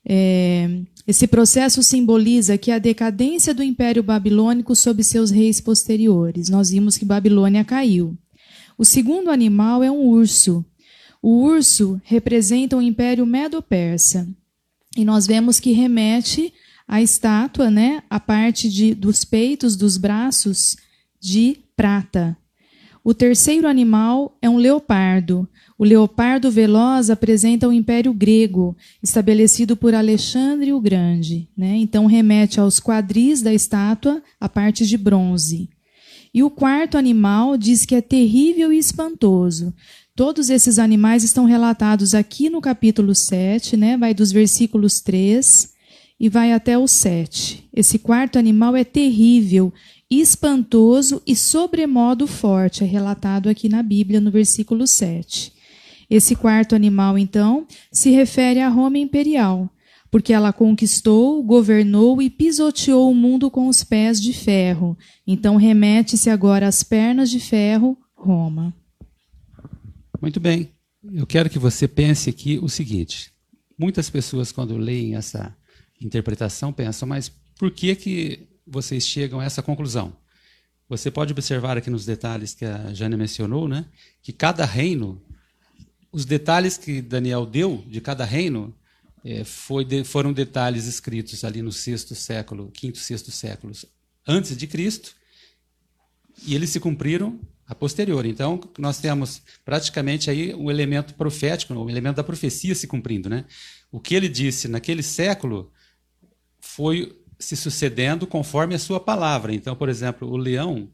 É, 0.04 0.82
esse 1.08 1.28
processo 1.28 1.82
simboliza 1.82 2.58
que 2.58 2.72
a 2.72 2.78
decadência 2.78 3.54
do 3.54 3.64
Império 3.64 4.04
Babilônico 4.04 4.76
sob 4.76 5.04
seus 5.04 5.32
reis 5.32 5.60
posteriores. 5.60 6.50
Nós 6.50 6.70
vimos 6.70 6.98
que 6.98 7.06
Babilônia 7.06 7.64
caiu. 7.64 8.18
O 8.78 8.86
segundo 8.86 9.30
animal 9.30 9.84
é 9.84 9.92
um 9.92 10.06
urso. 10.06 10.64
O 11.22 11.44
urso 11.44 12.00
representa 12.04 12.78
o 12.78 12.82
Império 12.82 13.26
Medo-Persa. 13.26 14.28
E 14.96 15.06
nós 15.06 15.26
vemos 15.26 15.60
que 15.60 15.72
remete 15.72 16.54
à 16.88 17.02
estátua, 17.02 17.70
né, 17.70 18.04
a 18.10 18.20
parte 18.20 18.70
de, 18.70 18.94
dos 18.94 19.24
peitos, 19.24 19.76
dos 19.76 19.98
braços, 19.98 20.76
de 21.20 21.60
prata. 21.76 22.38
O 23.04 23.14
terceiro 23.14 23.68
animal 23.68 24.38
é 24.42 24.50
um 24.50 24.58
leopardo. 24.58 25.48
O 25.82 25.84
leopardo 25.84 26.52
veloz 26.52 27.10
apresenta 27.10 27.68
o 27.68 27.74
Império 27.74 28.14
Grego, 28.14 28.78
estabelecido 29.02 29.76
por 29.76 29.96
Alexandre 29.96 30.72
o 30.72 30.80
Grande. 30.80 31.50
Né? 31.58 31.76
Então, 31.78 32.06
remete 32.06 32.60
aos 32.60 32.80
quadris 32.80 33.42
da 33.42 33.52
estátua, 33.52 34.22
a 34.40 34.48
parte 34.48 34.86
de 34.86 34.96
bronze. 34.96 35.72
E 36.32 36.44
o 36.44 36.52
quarto 36.52 37.00
animal 37.00 37.58
diz 37.58 37.84
que 37.84 37.96
é 37.96 38.02
terrível 38.02 38.72
e 38.72 38.78
espantoso. 38.78 39.74
Todos 40.16 40.52
esses 40.52 40.78
animais 40.78 41.24
estão 41.24 41.46
relatados 41.46 42.14
aqui 42.14 42.48
no 42.48 42.62
capítulo 42.62 43.16
7, 43.16 43.76
né? 43.76 43.98
vai 43.98 44.14
dos 44.14 44.32
versículos 44.32 45.02
3 45.02 45.74
e 46.20 46.30
vai 46.30 46.54
até 46.54 46.78
o 46.78 46.88
7. 46.88 47.68
Esse 47.74 47.98
quarto 47.98 48.38
animal 48.38 48.76
é 48.76 48.84
terrível 48.84 49.74
espantoso 50.12 51.24
e 51.26 51.36
sobremodo 51.36 52.28
forte, 52.28 52.84
é 52.84 52.86
relatado 52.86 53.50
aqui 53.50 53.68
na 53.68 53.82
Bíblia, 53.82 54.22
no 54.22 54.30
versículo 54.30 54.86
7. 54.86 55.60
Esse 56.12 56.36
quarto 56.36 56.76
animal, 56.76 57.18
então, 57.18 57.66
se 57.90 58.12
refere 58.12 58.60
à 58.60 58.68
Roma 58.68 58.98
imperial, 58.98 59.70
porque 60.12 60.34
ela 60.34 60.52
conquistou, 60.52 61.42
governou 61.42 62.22
e 62.22 62.30
pisoteou 62.30 63.10
o 63.10 63.16
mundo 63.16 63.50
com 63.50 63.70
os 63.70 63.82
pés 63.82 64.22
de 64.22 64.34
ferro. 64.34 64.98
Então, 65.26 65.56
remete-se 65.56 66.30
agora 66.30 66.68
às 66.68 66.84
pernas 66.84 67.30
de 67.30 67.40
ferro, 67.40 67.98
Roma. 68.14 68.76
Muito 70.22 70.38
bem. 70.38 70.70
Eu 71.14 71.26
quero 71.26 71.50
que 71.50 71.58
você 71.58 71.88
pense 71.88 72.30
aqui 72.30 72.60
o 72.62 72.68
seguinte: 72.68 73.32
muitas 73.80 74.10
pessoas, 74.10 74.52
quando 74.52 74.76
leem 74.76 75.16
essa 75.16 75.56
interpretação, 76.02 76.74
pensam, 76.74 77.08
mas 77.08 77.32
por 77.58 77.72
que, 77.72 77.96
que 77.96 78.50
vocês 78.68 79.08
chegam 79.08 79.40
a 79.40 79.46
essa 79.46 79.64
conclusão? 79.64 80.12
Você 80.90 81.10
pode 81.10 81.32
observar 81.32 81.78
aqui 81.78 81.90
nos 81.90 82.06
detalhes 82.06 82.54
que 82.54 82.66
a 82.66 82.94
Jane 82.94 83.16
mencionou, 83.16 83.66
né, 83.66 83.86
que 84.22 84.34
cada 84.34 84.66
reino, 84.66 85.22
os 86.12 86.26
detalhes 86.26 86.78
que 86.78 87.02
Daniel 87.02 87.46
deu 87.46 87.84
de 87.88 88.02
cada 88.02 88.26
reino, 88.26 88.76
é, 89.24 89.44
de, 89.88 90.04
foram 90.04 90.34
detalhes 90.34 90.86
escritos 90.86 91.44
ali 91.44 91.62
no 91.62 91.72
sexto 91.72 92.16
século, 92.16 92.72
quinto, 92.72 92.98
sexto 92.98 93.32
séculos 93.32 93.86
antes 94.28 94.58
de 94.58 94.68
Cristo, 94.68 95.16
e 96.46 96.56
eles 96.56 96.70
se 96.70 96.80
cumpriram 96.80 97.40
a 97.68 97.76
posterior. 97.76 98.26
Então, 98.26 98.60
nós 98.78 99.00
temos 99.00 99.42
praticamente 99.64 100.30
aí 100.30 100.54
um 100.54 100.70
elemento 100.70 101.14
profético, 101.14 101.74
um 101.74 101.90
elemento 101.90 102.18
da 102.18 102.24
profecia 102.24 102.76
se 102.76 102.88
cumprindo, 102.88 103.30
né? 103.30 103.46
O 103.92 104.00
que 104.00 104.16
ele 104.16 104.28
disse 104.28 104.68
naquele 104.68 105.04
século 105.04 105.72
foi 106.60 107.18
se 107.40 107.56
sucedendo 107.56 108.28
conforme 108.28 108.76
a 108.76 108.80
sua 108.80 109.00
palavra. 109.00 109.54
Então, 109.54 109.76
por 109.76 109.90
exemplo, 109.90 110.28
o 110.30 110.38
leão, 110.38 110.92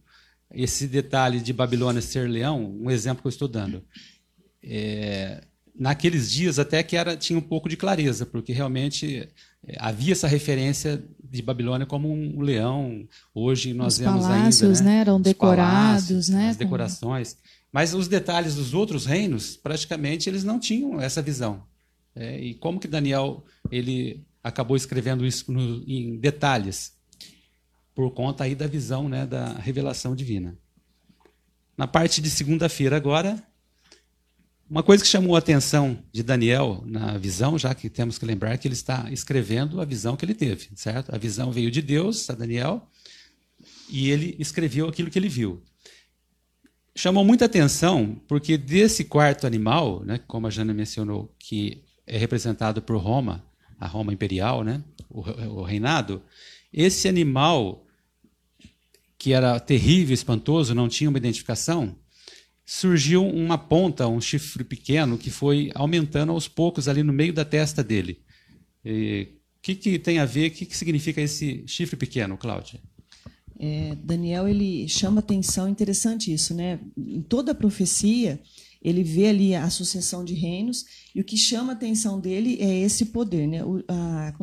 esse 0.51 0.87
detalhe 0.87 1.39
de 1.39 1.51
Babilônia 1.51 2.01
ser 2.01 2.29
leão, 2.29 2.77
um 2.79 2.91
exemplo 2.91 3.21
que 3.21 3.27
eu 3.27 3.31
estou 3.31 3.47
dando. 3.47 3.83
É, 4.63 5.43
naqueles 5.77 6.31
dias 6.31 6.57
até 6.57 6.81
que 6.81 6.95
era 6.95 7.15
tinha 7.15 7.37
um 7.37 7.41
pouco 7.41 7.69
de 7.69 7.77
clareza, 7.77 8.25
porque 8.25 8.51
realmente 8.51 9.29
é, 9.67 9.75
havia 9.79 10.13
essa 10.13 10.27
referência 10.27 11.03
de 11.23 11.41
Babilônia 11.41 11.85
como 11.85 12.11
um 12.11 12.41
leão. 12.41 13.07
Hoje 13.33 13.73
nós 13.73 13.93
os 13.93 13.99
vemos 13.99 14.25
palácios, 14.25 14.79
ainda, 14.79 14.89
né? 14.89 14.99
Eram 15.01 15.21
decorados, 15.21 16.29
né? 16.29 16.49
As 16.49 16.57
decorações. 16.57 17.37
Mas 17.71 17.93
os 17.93 18.07
detalhes 18.07 18.55
dos 18.55 18.73
outros 18.73 19.05
reinos, 19.05 19.57
praticamente, 19.57 20.29
eles 20.29 20.43
não 20.43 20.59
tinham 20.59 20.99
essa 20.99 21.21
visão. 21.21 21.63
É, 22.15 22.39
e 22.39 22.55
como 22.55 22.79
que 22.79 22.87
Daniel 22.87 23.43
ele 23.69 24.25
acabou 24.43 24.77
escrevendo 24.77 25.25
isso 25.25 25.51
no, 25.51 25.83
em 25.85 26.17
detalhes, 26.17 26.93
por 27.93 28.11
conta 28.11 28.45
aí 28.45 28.55
da 28.55 28.67
visão 28.67 29.09
né, 29.09 29.25
da 29.25 29.53
revelação 29.53 30.15
divina. 30.15 30.57
Na 31.77 31.85
parte 31.85 32.21
de 32.21 32.29
segunda-feira 32.29 32.95
agora, 32.95 33.43
uma 34.69 34.83
coisa 34.83 35.03
que 35.03 35.09
chamou 35.09 35.35
a 35.35 35.39
atenção 35.39 36.03
de 36.11 36.21
Daniel 36.21 36.83
na 36.85 37.17
visão, 37.17 37.57
já 37.57 37.73
que 37.73 37.89
temos 37.89 38.17
que 38.17 38.25
lembrar 38.25 38.57
que 38.57 38.67
ele 38.67 38.75
está 38.75 39.09
escrevendo 39.11 39.79
a 39.79 39.85
visão 39.85 40.17
que 40.17 40.25
ele 40.25 40.33
teve, 40.33 40.69
certo? 40.75 41.13
A 41.13 41.17
visão 41.17 41.51
veio 41.51 41.71
de 41.71 41.81
Deus, 41.81 42.29
a 42.29 42.33
Daniel, 42.33 42.89
e 43.89 44.09
ele 44.09 44.35
escreveu 44.39 44.87
aquilo 44.87 45.09
que 45.09 45.17
ele 45.17 45.29
viu. 45.29 45.63
Chamou 46.93 47.23
muita 47.23 47.45
atenção 47.45 48.19
porque 48.27 48.57
desse 48.57 49.05
quarto 49.05 49.47
animal, 49.47 50.03
né, 50.03 50.19
como 50.27 50.47
a 50.47 50.49
Jana 50.49 50.73
mencionou, 50.73 51.33
que 51.39 51.83
é 52.05 52.17
representado 52.17 52.81
por 52.81 52.97
Roma, 52.97 53.45
a 53.79 53.87
Roma 53.87 54.11
imperial, 54.11 54.63
né, 54.63 54.83
o, 55.09 55.21
o 55.21 55.63
reinado, 55.63 56.21
esse 56.73 57.07
animal 57.07 57.85
que 59.17 59.31
era 59.31 59.59
terrível, 59.59 60.13
espantoso, 60.13 60.75
não 60.75 60.89
tinha 60.89 61.09
uma 61.09 61.17
identificação, 61.17 61.95
surgiu 62.69 63.25
uma 63.25 63.57
ponta, 63.57 64.09
um 64.09 64.19
chifre 64.19 64.61
pequeno 64.61 65.17
que 65.17 65.29
foi 65.29 65.71
aumentando 65.73 66.33
aos 66.33 66.49
poucos 66.49 66.89
ali 66.89 67.01
no 67.01 67.13
meio 67.13 67.31
da 67.31 67.45
testa 67.45 67.81
dele. 67.81 68.19
O 68.83 69.61
que, 69.61 69.73
que 69.73 69.97
tem 69.97 70.19
a 70.19 70.25
ver? 70.25 70.49
O 70.49 70.53
que, 70.53 70.65
que 70.65 70.75
significa 70.75 71.21
esse 71.21 71.63
chifre 71.65 71.95
pequeno, 71.95 72.37
Cláudia? 72.37 72.81
É, 73.57 73.95
Daniel 74.03 74.49
ele 74.49 74.87
chama 74.89 75.19
atenção, 75.19 75.69
interessante 75.69 76.31
isso, 76.31 76.53
né? 76.53 76.79
Em 76.97 77.21
toda 77.21 77.53
a 77.53 77.55
profecia 77.55 78.39
ele 78.81 79.01
vê 79.01 79.27
ali 79.27 79.55
a 79.55 79.69
sucessão 79.69 80.23
de 80.23 80.33
reinos 80.33 80.85
e 81.15 81.21
o 81.21 81.23
que 81.23 81.35
chama 81.35 81.73
atenção 81.73 82.19
dele 82.19 82.57
é 82.59 82.79
esse 82.81 83.05
poder, 83.05 83.47
né? 83.47 83.63
O, 83.63 83.83
a, 83.87 84.33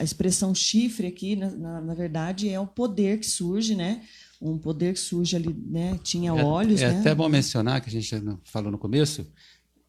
a, 0.00 0.04
expressão 0.04 0.52
chifre 0.54 1.06
aqui, 1.06 1.36
na, 1.36 1.50
na, 1.50 1.80
na, 1.80 1.94
verdade, 1.94 2.48
é 2.48 2.60
o 2.60 2.66
poder 2.66 3.20
que 3.20 3.26
surge, 3.26 3.74
né? 3.74 4.02
Um 4.40 4.56
poder 4.56 4.96
surge 4.96 5.34
ali, 5.34 5.52
né? 5.66 5.98
Tinha 6.02 6.30
é, 6.30 6.44
olhos, 6.44 6.80
é, 6.80 6.92
né? 6.92 7.00
até 7.00 7.14
bom 7.14 7.28
mencionar 7.28 7.80
que 7.80 7.88
a 7.88 7.92
gente 7.92 8.14
falou 8.44 8.70
no 8.70 8.78
começo, 8.78 9.26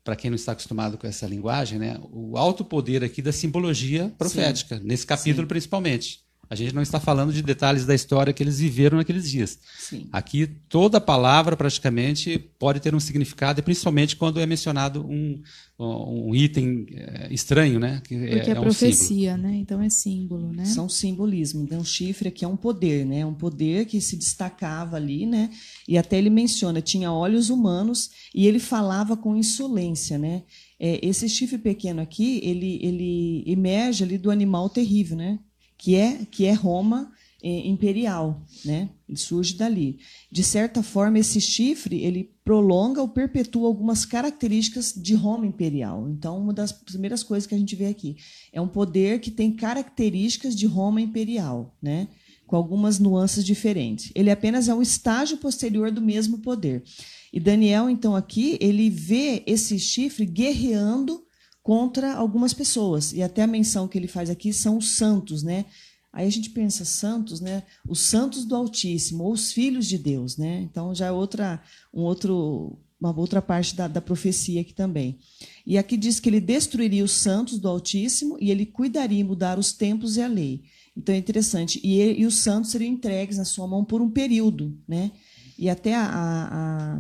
para 0.04 0.16
quem 0.16 0.32
não 0.32 0.36
está 0.36 0.54
acostumado 0.54 0.98
com 0.98 1.06
essa 1.06 1.28
linguagem, 1.28 1.78
né? 1.78 2.00
O 2.12 2.36
alto 2.38 2.66
poder 2.66 3.04
aqui 3.04 3.22
da 3.22 3.32
simbologia 3.32 4.14
profética, 4.18 4.78
Sim. 4.78 4.84
nesse 4.84 5.06
capítulo 5.06 5.44
Sim. 5.44 5.50
principalmente. 5.50 6.29
A 6.50 6.56
gente 6.56 6.74
não 6.74 6.82
está 6.82 7.00
falando 7.00 7.32
de 7.32 7.44
detalhes 7.44 7.86
da 7.86 7.94
história 7.94 8.34
que 8.34 8.42
eles 8.42 8.60
viveram 8.60 8.98
naqueles 8.98 9.30
dias. 9.30 9.60
Sim. 9.78 10.08
Aqui, 10.12 10.48
toda 10.68 11.00
palavra, 11.00 11.56
praticamente, 11.56 12.40
pode 12.58 12.80
ter 12.80 12.96
um 12.96 13.00
significado, 13.00 13.60
e 13.60 13.64
principalmente 13.64 14.16
quando 14.16 14.40
é 14.40 14.48
mencionado 14.48 15.06
um, 15.06 15.40
um 15.78 16.34
item 16.34 16.88
eh, 16.92 17.28
estranho, 17.30 17.80
né? 17.80 18.02
Que 18.04 18.16
é, 18.16 18.30
Porque 18.36 18.50
é, 18.50 18.54
é 18.54 18.56
profecia, 18.56 19.34
símbolo. 19.36 19.48
né? 19.48 19.58
Então 19.58 19.80
é 19.80 19.90
símbolo, 19.90 20.52
né? 20.52 20.66
São 20.66 20.90
simbolismo. 20.90 21.62
Então, 21.62 21.84
chifre 21.84 22.30
aqui 22.30 22.44
é 22.44 22.48
um 22.48 22.58
poder, 22.58 23.06
né? 23.06 23.24
Um 23.24 23.36
poder 23.36 23.86
que 23.86 24.02
se 24.02 24.18
destacava 24.18 24.96
ali, 24.96 25.28
né? 25.28 25.52
E 25.88 26.00
até 26.00 26.18
ele 26.18 26.32
menciona, 26.32 26.82
tinha 26.82 27.12
olhos 27.12 27.52
humanos 27.52 28.10
e 28.34 28.48
ele 28.48 28.60
falava 28.60 29.16
com 29.16 29.36
insolência, 29.36 30.18
né? 30.18 30.42
É, 30.80 31.00
esse 31.06 31.30
chifre 31.30 31.60
pequeno 31.60 32.02
aqui, 32.02 32.40
ele, 32.44 32.80
ele 32.82 33.44
emerge 33.46 34.04
ali 34.04 34.18
do 34.18 34.32
animal 34.32 34.68
terrível, 34.68 35.16
né? 35.16 35.38
Que 35.80 35.96
é, 35.96 36.26
que 36.30 36.46
é 36.46 36.52
Roma 36.52 37.10
é, 37.42 37.68
imperial, 37.68 38.46
né? 38.66 38.90
Ele 39.08 39.18
surge 39.18 39.56
dali. 39.56 39.98
De 40.30 40.44
certa 40.44 40.84
forma, 40.84 41.18
esse 41.18 41.40
chifre 41.40 42.04
ele 42.04 42.32
prolonga 42.44 43.02
ou 43.02 43.08
perpetua 43.08 43.66
algumas 43.68 44.04
características 44.04 44.94
de 44.94 45.16
Roma 45.16 45.48
imperial. 45.48 46.10
Então, 46.10 46.38
uma 46.38 46.54
das 46.54 46.74
primeiras 46.74 47.24
coisas 47.24 47.48
que 47.48 47.56
a 47.56 47.58
gente 47.58 47.78
vê 47.78 47.86
aqui 47.86 48.18
é 48.52 48.60
um 48.60 48.68
poder 48.68 49.22
que 49.22 49.32
tem 49.32 49.54
características 49.54 50.54
de 50.54 50.66
Roma 50.66 51.00
imperial, 51.00 51.74
né? 51.82 52.10
Com 52.46 52.58
algumas 52.58 53.00
nuances 53.00 53.46
diferentes. 53.46 54.12
Ele 54.14 54.30
apenas 54.30 54.68
é 54.68 54.76
um 54.76 54.82
estágio 54.82 55.38
posterior 55.38 55.92
do 55.92 56.02
mesmo 56.02 56.40
poder. 56.40 56.84
E 57.32 57.40
Daniel, 57.40 57.90
então, 57.90 58.18
aqui, 58.18 58.58
ele 58.60 58.90
vê 58.90 59.44
esse 59.46 59.80
chifre 59.80 60.26
guerreando 60.26 61.24
contra 61.64 62.14
algumas 62.14 62.54
pessoas. 62.54 63.14
E 63.14 63.22
até 63.22 63.44
a 63.44 63.48
menção 63.48 63.88
que 63.88 63.98
ele 63.98 64.08
faz 64.08 64.30
aqui 64.30 64.54
são 64.54 64.78
os 64.78 64.92
santos, 64.92 65.44
né? 65.44 65.66
Aí 66.12 66.28
a 66.28 66.32
gente 66.32 66.50
pensa 66.50 66.84
santos, 66.84 67.40
né? 67.40 67.64
Os 67.88 68.00
santos 68.00 68.46
do 68.46 68.56
Altíssimo, 68.56 69.24
ou 69.24 69.34
os 69.34 69.52
filhos 69.52 69.88
de 69.88 69.98
Deus, 69.98 70.38
né? 70.38 70.62
Então 70.62 70.94
já 70.96 71.08
é 71.08 71.12
outra, 71.12 71.62
um 71.94 72.02
outro, 72.02 72.80
uma 73.00 73.16
outra 73.16 73.42
parte 73.42 73.76
da, 73.76 73.88
da 73.88 74.02
profecia 74.02 74.62
aqui 74.62 74.74
também. 74.74 75.20
E 75.66 75.78
aqui 75.78 75.96
diz 75.96 76.20
que 76.20 76.28
ele 76.28 76.42
destruiria 76.42 77.04
os 77.04 77.12
santos 77.12 77.60
do 77.60 77.68
Altíssimo 77.68 78.38
e 78.42 78.50
ele 78.50 78.66
cuidaria 78.66 79.20
em 79.20 79.24
mudar 79.24 79.60
os 79.60 79.72
tempos 79.72 80.18
e 80.18 80.22
a 80.22 80.28
lei. 80.28 80.64
Então 80.98 81.14
é 81.14 81.18
interessante. 81.18 81.80
E, 81.84 82.00
ele, 82.00 82.22
e 82.22 82.26
os 82.26 82.36
santos 82.36 82.72
seriam 82.72 82.92
entregues 82.92 83.38
na 83.38 83.46
sua 83.46 83.68
mão 83.68 83.86
por 83.86 84.02
um 84.02 84.10
período, 84.10 84.78
né? 84.88 85.12
E 85.58 85.70
até 85.70 85.94
a, 85.94 86.08
a, 86.12 87.00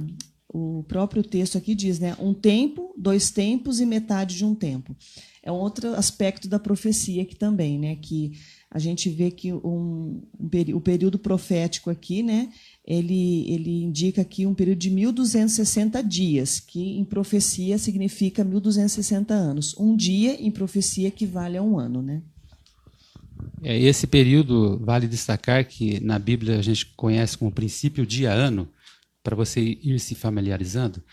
o 0.51 0.83
próprio 0.87 1.21
texto 1.21 1.57
aqui 1.57 1.75
diz, 1.75 1.99
né? 1.99 2.15
Um 2.19 2.33
tempo, 2.33 2.93
dois 2.97 3.29
tempos 3.29 3.79
e 3.79 3.85
metade 3.85 4.35
de 4.35 4.43
um 4.43 4.55
tempo. 4.55 4.95
É 5.43 5.51
outro 5.51 5.93
aspecto 5.93 6.47
da 6.47 6.57
profecia 6.57 7.21
aqui 7.21 7.35
também, 7.35 7.77
né? 7.77 7.95
Que 7.95 8.33
a 8.71 8.79
gente 8.79 9.09
vê 9.09 9.29
que 9.29 9.53
um, 9.53 9.59
um, 9.63 10.75
o 10.75 10.81
período 10.81 11.19
profético 11.19 11.91
aqui, 11.91 12.23
né? 12.23 12.49
Ele, 12.85 13.51
ele 13.51 13.83
indica 13.83 14.21
aqui 14.21 14.47
um 14.47 14.53
período 14.55 14.79
de 14.79 14.89
1.260 14.89 16.03
dias, 16.03 16.59
que 16.59 16.97
em 16.97 17.05
profecia 17.05 17.77
significa 17.77 18.43
1.260 18.43 19.31
anos. 19.31 19.75
Um 19.77 19.95
dia 19.95 20.33
em 20.33 20.49
profecia 20.49 21.07
equivale 21.07 21.57
a 21.57 21.63
um 21.63 21.77
ano, 21.77 22.01
né? 22.01 22.23
É, 23.61 23.77
esse 23.77 24.07
período, 24.07 24.79
vale 24.79 25.07
destacar 25.07 25.65
que 25.65 25.99
na 25.99 26.17
Bíblia 26.17 26.57
a 26.57 26.61
gente 26.61 26.87
conhece 26.95 27.37
como 27.37 27.51
princípio 27.51 28.05
dia-ano, 28.05 28.67
para 29.23 29.35
você 29.35 29.61
ir 29.61 29.99
se 29.99 30.15
familiarizando, 30.15 31.03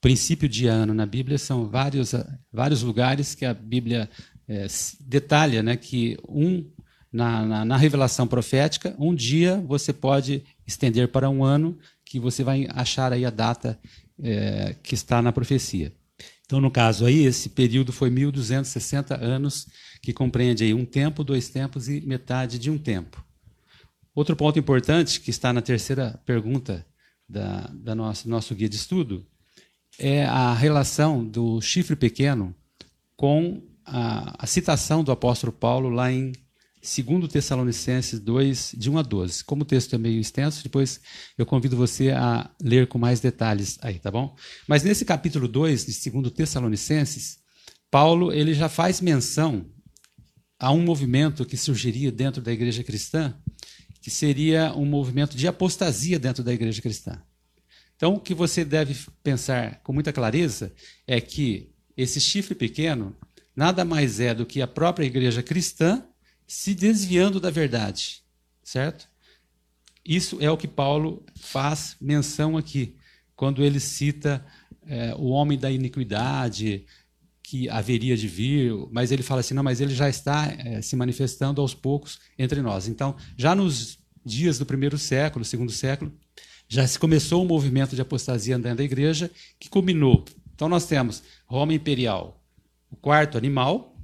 princípio 0.00 0.48
de 0.48 0.66
ano 0.66 0.94
na 0.94 1.06
Bíblia 1.06 1.38
são 1.38 1.68
vários, 1.68 2.14
vários 2.52 2.82
lugares 2.82 3.34
que 3.34 3.44
a 3.44 3.52
Bíblia 3.52 4.08
é, 4.48 4.66
detalha 5.00 5.62
né, 5.62 5.76
que 5.76 6.16
um 6.28 6.64
na, 7.12 7.44
na, 7.46 7.64
na, 7.64 7.76
revelação 7.76 8.26
profética, 8.26 8.94
um 8.98 9.14
dia 9.14 9.62
você 9.66 9.92
pode 9.92 10.44
estender 10.66 11.08
para 11.08 11.30
um 11.30 11.42
ano, 11.42 11.78
que 12.04 12.20
você 12.20 12.44
vai 12.44 12.68
achar 12.70 13.12
aí 13.12 13.24
a 13.24 13.30
data 13.30 13.78
é, 14.22 14.76
que 14.82 14.94
está 14.94 15.22
na 15.22 15.32
profecia. 15.32 15.92
Então, 16.44 16.60
no 16.60 16.70
caso 16.70 17.04
aí, 17.04 17.24
esse 17.24 17.48
período 17.48 17.92
foi 17.92 18.10
1.260 18.10 19.20
anos, 19.20 19.66
que 20.00 20.12
compreende 20.12 20.62
aí 20.62 20.72
um 20.72 20.84
tempo, 20.84 21.24
dois 21.24 21.48
tempos 21.48 21.88
e 21.88 22.00
metade 22.02 22.58
de 22.58 22.70
um 22.70 22.78
tempo. 22.78 23.24
Outro 24.14 24.36
ponto 24.36 24.58
importante, 24.58 25.20
que 25.20 25.30
está 25.30 25.52
na 25.52 25.60
terceira 25.60 26.20
pergunta 26.24 26.86
da, 27.28 27.70
da 27.74 27.94
nosso, 27.94 28.28
nosso 28.28 28.54
guia 28.54 28.68
de 28.68 28.76
estudo 28.76 29.26
é 29.98 30.24
a 30.24 30.52
relação 30.52 31.24
do 31.24 31.60
chifre 31.60 31.96
pequeno 31.96 32.54
com 33.16 33.62
a, 33.84 34.44
a 34.44 34.46
citação 34.46 35.02
do 35.02 35.10
apóstolo 35.10 35.52
Paulo 35.52 35.88
lá 35.88 36.12
em 36.12 36.32
2 36.82 37.32
Tessalonicenses 37.32 38.20
2, 38.20 38.74
de 38.76 38.90
1 38.90 38.98
a 38.98 39.02
12. 39.02 39.44
Como 39.44 39.62
o 39.62 39.64
texto 39.64 39.94
é 39.94 39.98
meio 39.98 40.20
extenso, 40.20 40.62
depois 40.62 41.00
eu 41.36 41.44
convido 41.44 41.76
você 41.76 42.10
a 42.10 42.48
ler 42.62 42.86
com 42.86 42.98
mais 42.98 43.18
detalhes 43.18 43.78
aí, 43.82 43.98
tá 43.98 44.10
bom? 44.10 44.36
Mas 44.68 44.84
nesse 44.84 45.04
capítulo 45.04 45.48
2 45.48 45.86
de 45.86 46.10
2 46.10 46.30
Tessalonicenses, 46.32 47.38
Paulo 47.90 48.32
ele 48.32 48.54
já 48.54 48.68
faz 48.68 49.00
menção 49.00 49.66
a 50.58 50.70
um 50.70 50.82
movimento 50.82 51.44
que 51.44 51.56
surgiria 51.56 52.12
dentro 52.12 52.40
da 52.40 52.52
igreja 52.52 52.84
cristã, 52.84 53.34
que 54.06 54.10
seria 54.12 54.72
um 54.72 54.84
movimento 54.84 55.36
de 55.36 55.48
apostasia 55.48 56.16
dentro 56.16 56.44
da 56.44 56.54
igreja 56.54 56.80
cristã. 56.80 57.20
Então, 57.96 58.14
o 58.14 58.20
que 58.20 58.34
você 58.34 58.64
deve 58.64 58.96
pensar 59.20 59.80
com 59.82 59.92
muita 59.92 60.12
clareza 60.12 60.72
é 61.08 61.20
que 61.20 61.72
esse 61.96 62.20
chifre 62.20 62.54
pequeno 62.54 63.16
nada 63.56 63.84
mais 63.84 64.20
é 64.20 64.32
do 64.32 64.46
que 64.46 64.62
a 64.62 64.66
própria 64.68 65.04
igreja 65.04 65.42
cristã 65.42 66.06
se 66.46 66.72
desviando 66.72 67.40
da 67.40 67.50
verdade, 67.50 68.22
certo? 68.62 69.08
Isso 70.04 70.38
é 70.40 70.48
o 70.48 70.56
que 70.56 70.68
Paulo 70.68 71.26
faz 71.40 71.96
menção 72.00 72.56
aqui, 72.56 72.94
quando 73.34 73.64
ele 73.64 73.80
cita 73.80 74.46
é, 74.86 75.16
o 75.16 75.30
homem 75.30 75.58
da 75.58 75.68
iniquidade 75.68 76.86
que 77.48 77.68
haveria 77.68 78.16
de 78.16 78.26
vir, 78.26 78.72
mas 78.90 79.12
ele 79.12 79.22
fala 79.22 79.38
assim, 79.38 79.54
não, 79.54 79.62
mas 79.62 79.80
ele 79.80 79.94
já 79.94 80.08
está 80.08 80.52
é, 80.58 80.82
se 80.82 80.96
manifestando 80.96 81.60
aos 81.60 81.72
poucos 81.72 82.18
entre 82.36 82.60
nós. 82.60 82.88
Então, 82.88 83.14
já 83.36 83.54
nos 83.54 84.00
dias 84.24 84.58
do 84.58 84.66
primeiro 84.66 84.98
século, 84.98 85.44
segundo 85.44 85.70
século, 85.70 86.12
já 86.68 86.84
se 86.84 86.98
começou 86.98 87.44
um 87.44 87.46
movimento 87.46 87.94
de 87.94 88.02
apostasia 88.02 88.58
dentro 88.58 88.78
da 88.78 88.82
igreja 88.82 89.30
que 89.60 89.68
culminou. 89.68 90.24
Então, 90.56 90.68
nós 90.68 90.86
temos 90.86 91.22
Roma 91.46 91.72
Imperial, 91.72 92.44
o 92.90 92.96
quarto 92.96 93.38
animal, 93.38 93.96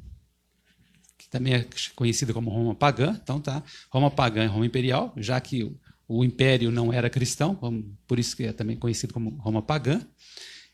que 1.18 1.28
também 1.28 1.54
é 1.54 1.66
conhecido 1.96 2.32
como 2.32 2.48
Roma 2.48 2.76
pagã. 2.76 3.18
Então, 3.20 3.40
tá, 3.40 3.60
Roma 3.90 4.08
pagã 4.08 4.44
e 4.44 4.46
Roma 4.46 4.66
Imperial, 4.66 5.12
já 5.16 5.40
que 5.40 5.64
o, 5.64 5.76
o 6.06 6.24
império 6.24 6.70
não 6.70 6.92
era 6.92 7.10
cristão, 7.10 7.58
por 8.06 8.20
isso 8.20 8.36
que 8.36 8.44
é 8.44 8.52
também 8.52 8.76
conhecido 8.76 9.12
como 9.12 9.30
Roma 9.30 9.62
pagã. 9.62 10.00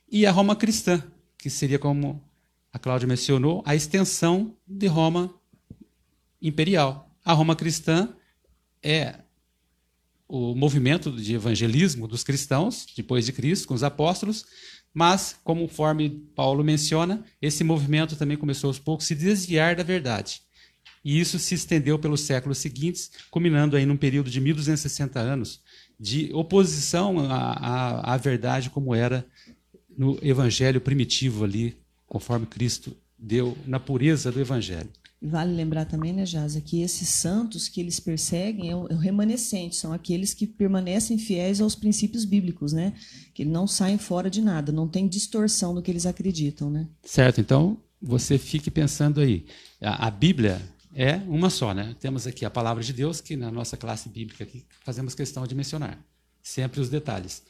E 0.06 0.26
a 0.26 0.30
Roma 0.30 0.54
cristã, 0.54 1.02
que 1.38 1.48
seria 1.48 1.78
como 1.78 2.27
a 2.72 2.78
Cláudia 2.78 3.08
mencionou, 3.08 3.62
a 3.64 3.75
extensão 3.75 4.56
de 4.66 4.87
Roma 4.87 5.32
imperial. 6.40 7.10
A 7.25 7.32
Roma 7.32 7.56
cristã 7.56 8.08
é 8.82 9.16
o 10.28 10.54
movimento 10.54 11.10
de 11.10 11.34
evangelismo 11.34 12.06
dos 12.06 12.22
cristãos, 12.22 12.87
depois 12.96 13.25
de 13.25 13.32
Cristo, 13.32 13.66
com 13.66 13.75
os 13.75 13.82
apóstolos, 13.82 14.44
mas, 14.92 15.37
conforme 15.42 16.10
Paulo 16.34 16.62
menciona, 16.62 17.25
esse 17.40 17.64
movimento 17.64 18.16
também 18.16 18.37
começou 18.37 18.68
aos 18.68 18.78
poucos 18.78 19.06
a 19.06 19.08
se 19.08 19.14
desviar 19.14 19.76
da 19.76 19.82
verdade. 19.82 20.42
E 21.04 21.18
isso 21.18 21.38
se 21.38 21.54
estendeu 21.54 21.98
pelos 21.98 22.22
séculos 22.22 22.58
seguintes, 22.58 23.10
culminando 23.30 23.76
aí 23.76 23.87
num 23.87 23.96
período 23.96 24.30
de 24.30 24.40
1260 24.40 25.18
anos 25.18 25.62
de 25.98 26.30
oposição 26.32 27.18
à, 27.30 27.52
à, 27.52 28.14
à 28.14 28.16
verdade 28.16 28.70
como 28.70 28.94
era 28.94 29.26
no 29.96 30.18
evangelho 30.22 30.80
primitivo 30.80 31.44
ali, 31.44 31.76
conforme 32.08 32.46
Cristo 32.46 32.96
deu 33.18 33.56
na 33.66 33.78
pureza 33.78 34.32
do 34.32 34.40
evangelho. 34.40 34.88
Vale 35.20 35.52
lembrar 35.52 35.84
também, 35.84 36.12
né, 36.12 36.24
Jaza, 36.24 36.60
que 36.60 36.80
esses 36.80 37.08
santos 37.08 37.66
que 37.68 37.80
eles 37.80 37.98
perseguem 37.98 38.70
é 38.70 38.76
o, 38.76 38.86
é 38.88 38.94
remanescente, 38.94 39.74
são 39.74 39.92
aqueles 39.92 40.32
que 40.32 40.46
permanecem 40.46 41.18
fiéis 41.18 41.60
aos 41.60 41.74
princípios 41.74 42.24
bíblicos, 42.24 42.72
né? 42.72 42.94
Que 43.34 43.44
não 43.44 43.66
saem 43.66 43.98
fora 43.98 44.30
de 44.30 44.40
nada, 44.40 44.70
não 44.70 44.86
tem 44.86 45.08
distorção 45.08 45.74
do 45.74 45.82
que 45.82 45.90
eles 45.90 46.06
acreditam, 46.06 46.70
né? 46.70 46.86
Certo, 47.02 47.40
então 47.40 47.76
você 48.00 48.38
fique 48.38 48.70
pensando 48.70 49.20
aí. 49.20 49.44
A, 49.80 50.06
a 50.06 50.10
Bíblia 50.10 50.62
é 50.94 51.16
uma 51.26 51.50
só, 51.50 51.74
né? 51.74 51.96
Temos 51.98 52.24
aqui 52.24 52.44
a 52.44 52.50
palavra 52.50 52.84
de 52.84 52.92
Deus, 52.92 53.20
que 53.20 53.36
na 53.36 53.50
nossa 53.50 53.76
classe 53.76 54.08
bíblica 54.08 54.44
aqui 54.44 54.64
fazemos 54.84 55.16
questão 55.16 55.44
de 55.48 55.54
mencionar, 55.54 55.98
sempre 56.40 56.80
os 56.80 56.88
detalhes. 56.88 57.42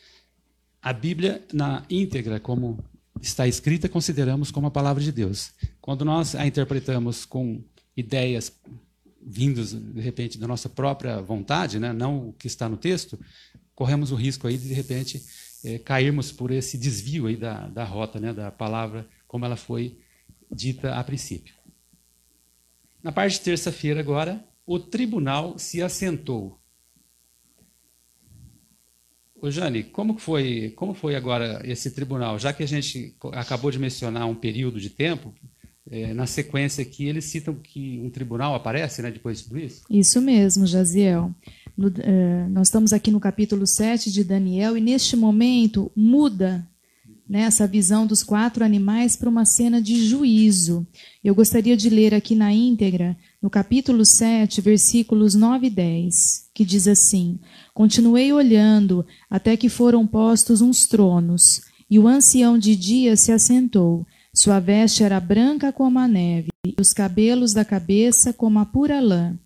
A 0.81 0.95
Bíblia 0.95 1.45
na 1.53 1.85
íntegra, 1.91 2.41
como 2.41 2.83
está 3.21 3.47
escrita, 3.47 3.89
consideramos 3.89 4.51
como 4.51 4.67
a 4.67 4.71
palavra 4.71 5.03
de 5.03 5.13
Deus. 5.13 5.53
Quando 5.81 6.05
nós 6.05 6.35
a 6.35 6.47
interpretamos 6.47 7.25
com 7.25 7.63
ideias 7.97 8.53
vindos 9.21 9.73
de 9.73 10.01
repente 10.01 10.39
da 10.39 10.47
nossa 10.47 10.69
própria 10.69 11.21
vontade, 11.21 11.79
né? 11.79 11.93
não 11.93 12.29
o 12.29 12.33
que 12.33 12.47
está 12.47 12.69
no 12.69 12.77
texto, 12.77 13.19
corremos 13.75 14.13
o 14.13 14.15
risco 14.15 14.47
aí 14.47 14.57
de 14.57 14.69
de 14.69 14.75
repente 14.75 15.23
é, 15.65 15.79
cairmos 15.79 16.33
por 16.33 16.51
esse 16.51 16.79
desvio 16.79 17.27
aí 17.27 17.37
da, 17.37 17.67
da 17.69 17.85
rota, 17.85 18.21
né? 18.21 18.33
da 18.33 18.51
palavra 18.51 19.07
como 19.27 19.45
ela 19.45 19.57
foi 19.57 19.99
dita 20.51 20.95
a 20.95 21.05
princípio. 21.05 21.55
Na 23.03 23.13
parte 23.13 23.35
de 23.35 23.41
terça-feira 23.41 24.01
agora, 24.01 24.45
o 24.67 24.79
tribunal 24.79 25.59
se 25.59 25.83
assentou. 25.83 26.58
Ô 29.41 29.51
Jane, 29.51 29.85
como 29.85 30.19
foi, 30.19 30.73
como 30.77 30.95
foi 30.95 31.15
agora 31.15 31.63
esse 31.65 31.93
tribunal? 31.93 32.39
Já 32.39 32.53
que 32.53 32.63
a 32.63 32.67
gente 32.67 33.15
acabou 33.33 33.71
de 33.71 33.79
mencionar 33.79 34.27
um 34.27 34.35
período 34.35 34.81
de 34.81 34.91
tempo, 34.91 35.33
é, 35.91 36.13
na 36.13 36.27
sequência 36.27 36.83
aqui 36.83 37.07
eles 37.07 37.25
citam 37.27 37.55
que 37.55 38.01
um 38.03 38.11
tribunal 38.11 38.55
aparece 38.55 39.01
né, 39.01 39.11
depois 39.11 39.39
de 39.39 39.45
tudo 39.45 39.59
isso? 39.59 39.83
Isso 39.89 40.21
mesmo, 40.21 40.67
Jaziel. 40.67 41.33
No, 41.77 41.89
uh, 41.89 42.49
nós 42.51 42.67
estamos 42.67 42.93
aqui 42.93 43.11
no 43.11 43.21
capítulo 43.21 43.67
7 43.67 44.11
de 44.11 44.25
Daniel 44.25 44.77
e 44.77 44.81
neste 44.81 45.17
momento 45.17 45.91
muda 45.95 46.67
né, 47.29 47.43
essa 47.43 47.67
visão 47.67 48.07
dos 48.07 48.23
quatro 48.23 48.65
animais 48.65 49.15
para 49.15 49.29
uma 49.29 49.45
cena 49.45 49.83
de 49.83 50.05
juízo. 50.07 50.87
Eu 51.23 51.35
gostaria 51.35 51.77
de 51.77 51.91
ler 51.91 52.15
aqui 52.15 52.35
na 52.35 52.53
íntegra, 52.53 53.17
no 53.41 53.51
capítulo 53.51 54.05
7, 54.05 54.61
versículos 54.61 55.35
9 55.35 55.67
e 55.67 55.71
10, 55.71 56.51
que 56.55 56.65
diz 56.65 56.89
assim: 56.89 57.39
Continuei 57.79 58.33
olhando 58.33 59.07
até 59.31 59.57
que 59.57 59.69
foram 59.69 60.05
postos 60.05 60.61
uns 60.61 60.85
tronos, 60.85 61.61
e 61.89 61.97
o 61.97 62.09
ancião 62.09 62.59
de 62.59 62.75
dia 62.75 63.15
se 63.15 63.31
assentou. 63.31 64.05
Sua 64.35 64.59
veste 64.59 65.05
era 65.05 65.21
branca 65.21 65.73
como 65.73 65.97
a 66.01 66.09
neve, 66.09 66.49
e 66.67 66.75
os 66.81 66.93
cabelos 66.93 67.53
da 67.53 67.65
cabeça 67.65 68.33
como 68.33 68.59
a 68.59 68.67
pura 68.67 69.01
lã. 69.01 69.39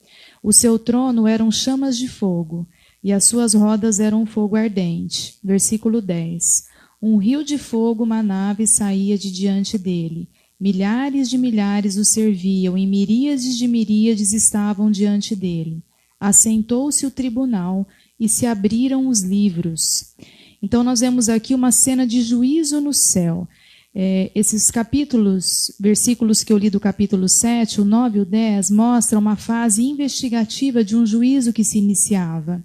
O 0.42 0.50
seu 0.50 0.78
trono 0.78 1.26
eram 1.26 1.50
chamas 1.50 1.98
de 1.98 2.08
fogo, 2.08 2.66
e 3.04 3.12
as 3.12 3.24
suas 3.24 3.52
rodas 3.52 4.00
eram 4.00 4.24
fogo 4.24 4.56
ardente. 4.56 5.38
Versículo 5.44 6.00
10. 6.00 6.68
Um 7.02 7.18
rio 7.18 7.44
de 7.44 7.58
fogo 7.58 8.06
manava 8.06 8.62
e 8.62 8.66
saía 8.66 9.18
de 9.18 9.30
diante 9.30 9.76
dele. 9.76 10.26
Milhares 10.58 11.28
de 11.28 11.36
milhares 11.36 11.98
o 11.98 12.04
serviam, 12.04 12.78
e 12.78 12.86
miríades 12.86 13.58
de 13.58 13.68
miríades 13.68 14.32
estavam 14.32 14.90
diante 14.90 15.36
dele. 15.36 15.82
Assentou-se 16.18 17.04
o 17.04 17.10
tribunal, 17.10 17.84
e 18.22 18.28
se 18.28 18.46
abriram 18.46 19.08
os 19.08 19.20
livros. 19.22 20.14
Então, 20.62 20.84
nós 20.84 21.00
vemos 21.00 21.28
aqui 21.28 21.56
uma 21.56 21.72
cena 21.72 22.06
de 22.06 22.22
juízo 22.22 22.80
no 22.80 22.92
céu. 22.92 23.48
É, 23.92 24.30
esses 24.32 24.70
capítulos, 24.70 25.74
versículos 25.80 26.44
que 26.44 26.52
eu 26.52 26.56
li 26.56 26.70
do 26.70 26.78
capítulo 26.78 27.28
7, 27.28 27.80
o 27.80 27.84
9 27.84 28.18
e 28.18 28.22
o 28.22 28.24
10, 28.24 28.70
mostram 28.70 29.18
uma 29.18 29.34
fase 29.34 29.82
investigativa 29.82 30.84
de 30.84 30.94
um 30.94 31.04
juízo 31.04 31.52
que 31.52 31.64
se 31.64 31.78
iniciava. 31.78 32.62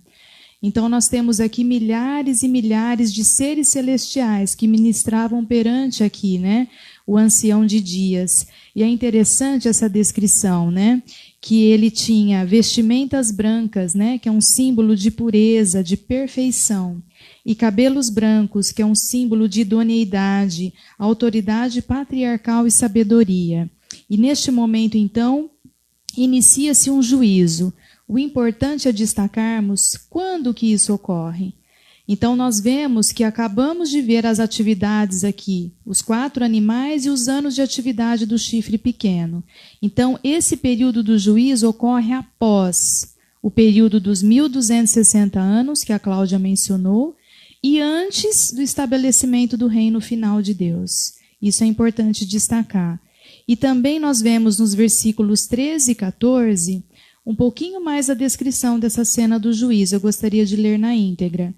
Então, 0.61 0.87
nós 0.87 1.07
temos 1.07 1.39
aqui 1.39 1.63
milhares 1.63 2.43
e 2.43 2.47
milhares 2.47 3.11
de 3.11 3.25
seres 3.25 3.69
celestiais 3.69 4.53
que 4.53 4.67
ministravam 4.67 5.43
perante 5.43 6.03
aqui, 6.03 6.37
né? 6.37 6.67
O 7.05 7.17
ancião 7.17 7.65
de 7.65 7.81
dias. 7.81 8.45
E 8.75 8.83
é 8.83 8.87
interessante 8.87 9.67
essa 9.67 9.89
descrição, 9.89 10.69
né? 10.69 11.01
Que 11.47 11.63
ele 11.63 11.89
tinha 11.89 12.45
vestimentas 12.45 13.31
brancas, 13.31 13.93
né, 13.93 14.17
que 14.17 14.27
é 14.27 14.31
um 14.33 14.41
símbolo 14.41 14.97
de 14.97 15.09
pureza, 15.09 15.81
de 15.81 15.95
perfeição, 15.95 17.01
e 17.45 17.55
cabelos 17.55 18.09
brancos, 18.09 18.69
que 18.69 18.81
é 18.81 18.85
um 18.85 18.93
símbolo 18.93 19.47
de 19.47 19.61
idoneidade, 19.61 20.73
autoridade 20.99 21.81
patriarcal 21.81 22.67
e 22.67 22.71
sabedoria. 22.71 23.71
E 24.09 24.17
neste 24.17 24.51
momento, 24.51 24.97
então, 24.97 25.49
inicia-se 26.17 26.91
um 26.91 27.01
juízo. 27.01 27.73
O 28.05 28.19
importante 28.19 28.89
é 28.89 28.91
destacarmos 28.91 29.95
quando 30.09 30.53
que 30.53 30.73
isso 30.73 30.93
ocorre. 30.93 31.53
Então, 32.07 32.37
nós 32.37 32.61
vemos 32.61 33.11
que 33.11 33.23
acabamos 33.23 33.89
de 33.89 34.01
ver 34.01 34.25
as 34.25 34.39
atividades 34.39 35.25
aqui, 35.25 35.73
os 35.85 36.01
quatro 36.01 36.43
animais 36.43 37.05
e 37.05 37.09
os 37.09 37.27
anos 37.27 37.53
de 37.53 37.61
atividade 37.61 38.25
do 38.25 38.39
chifre 38.39 38.77
pequeno. 38.77 39.43
Então, 39.81 40.17
esse 40.23 40.55
período 40.55 41.03
do 41.03 41.19
juízo 41.19 41.67
ocorre 41.67 42.13
após 42.13 43.13
o 43.41 43.51
período 43.51 43.99
dos 43.99 44.23
1260 44.23 45.37
anos, 45.37 45.83
que 45.83 45.91
a 45.91 45.99
Cláudia 45.99 46.39
mencionou, 46.39 47.13
e 47.61 47.81
antes 47.81 48.53
do 48.53 48.61
estabelecimento 48.61 49.57
do 49.57 49.67
reino 49.67 49.99
final 49.99 50.41
de 50.41 50.53
Deus. 50.53 51.13
Isso 51.41 51.63
é 51.63 51.67
importante 51.67 52.25
destacar. 52.25 53.01
E 53.45 53.57
também 53.57 53.99
nós 53.99 54.21
vemos 54.21 54.59
nos 54.59 54.73
versículos 54.73 55.45
13 55.45 55.91
e 55.91 55.95
14 55.95 56.83
um 57.25 57.35
pouquinho 57.35 57.83
mais 57.83 58.09
a 58.09 58.13
descrição 58.13 58.79
dessa 58.79 59.03
cena 59.03 59.37
do 59.37 59.51
juízo. 59.51 59.95
Eu 59.95 59.99
gostaria 59.99 60.45
de 60.45 60.55
ler 60.55 60.79
na 60.79 60.95
íntegra 60.95 61.53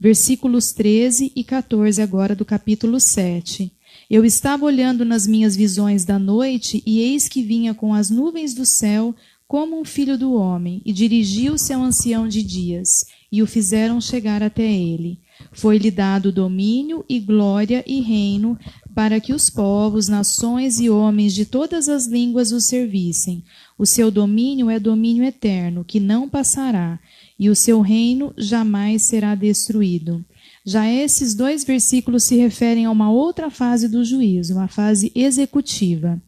versículos 0.00 0.72
13 0.72 1.30
e 1.36 1.44
14 1.44 2.00
agora 2.00 2.34
do 2.34 2.42
capítulo 2.42 2.98
7. 2.98 3.70
Eu 4.08 4.24
estava 4.24 4.64
olhando 4.64 5.04
nas 5.04 5.26
minhas 5.26 5.54
visões 5.54 6.06
da 6.06 6.18
noite, 6.18 6.82
e 6.86 7.00
eis 7.00 7.28
que 7.28 7.42
vinha 7.42 7.74
com 7.74 7.92
as 7.92 8.08
nuvens 8.08 8.54
do 8.54 8.64
céu 8.64 9.14
como 9.46 9.78
um 9.78 9.84
filho 9.84 10.16
do 10.16 10.32
homem, 10.32 10.80
e 10.86 10.92
dirigiu-se 10.92 11.72
ao 11.72 11.82
ancião 11.82 12.26
de 12.26 12.42
dias, 12.42 13.04
e 13.30 13.42
o 13.42 13.46
fizeram 13.46 14.00
chegar 14.00 14.42
até 14.42 14.62
ele. 14.62 15.18
Foi-lhe 15.52 15.90
dado 15.90 16.32
domínio 16.32 17.04
e 17.08 17.18
glória 17.18 17.84
e 17.86 18.00
reino, 18.00 18.58
para 18.94 19.20
que 19.20 19.32
os 19.32 19.50
povos, 19.50 20.08
nações 20.08 20.80
e 20.80 20.88
homens 20.88 21.34
de 21.34 21.44
todas 21.44 21.88
as 21.88 22.06
línguas 22.06 22.52
o 22.52 22.60
servissem. 22.60 23.44
O 23.78 23.84
seu 23.84 24.10
domínio 24.10 24.70
é 24.70 24.78
domínio 24.78 25.24
eterno, 25.24 25.84
que 25.84 26.00
não 26.00 26.28
passará, 26.28 26.98
e 27.40 27.48
o 27.48 27.56
seu 27.56 27.80
reino 27.80 28.34
jamais 28.36 29.04
será 29.04 29.34
destruído. 29.34 30.22
Já 30.62 30.86
esses 30.86 31.34
dois 31.34 31.64
versículos 31.64 32.24
se 32.24 32.36
referem 32.36 32.84
a 32.84 32.90
uma 32.90 33.10
outra 33.10 33.48
fase 33.48 33.88
do 33.88 34.04
juízo, 34.04 34.52
uma 34.52 34.68
fase 34.68 35.10
executiva. 35.14 36.20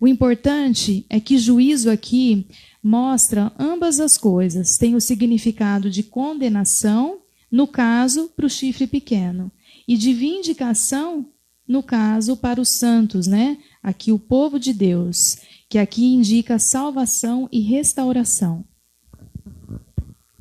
O 0.00 0.08
importante 0.08 1.04
é 1.10 1.20
que 1.20 1.36
juízo 1.36 1.90
aqui 1.90 2.46
mostra 2.82 3.52
ambas 3.58 4.00
as 4.00 4.16
coisas. 4.16 4.78
Tem 4.78 4.94
o 4.94 5.00
significado 5.00 5.90
de 5.90 6.02
condenação, 6.02 7.18
no 7.52 7.66
caso, 7.66 8.30
para 8.34 8.46
o 8.46 8.50
chifre 8.50 8.86
pequeno, 8.86 9.52
e 9.86 9.94
de 9.94 10.14
vindicação, 10.14 11.26
no 11.68 11.82
caso, 11.82 12.34
para 12.34 12.58
os 12.58 12.70
santos, 12.70 13.26
né? 13.26 13.58
Aqui 13.82 14.10
o 14.10 14.18
povo 14.18 14.58
de 14.58 14.72
Deus, 14.72 15.36
que 15.68 15.76
aqui 15.76 16.06
indica 16.06 16.58
salvação 16.58 17.46
e 17.52 17.60
restauração. 17.60 18.64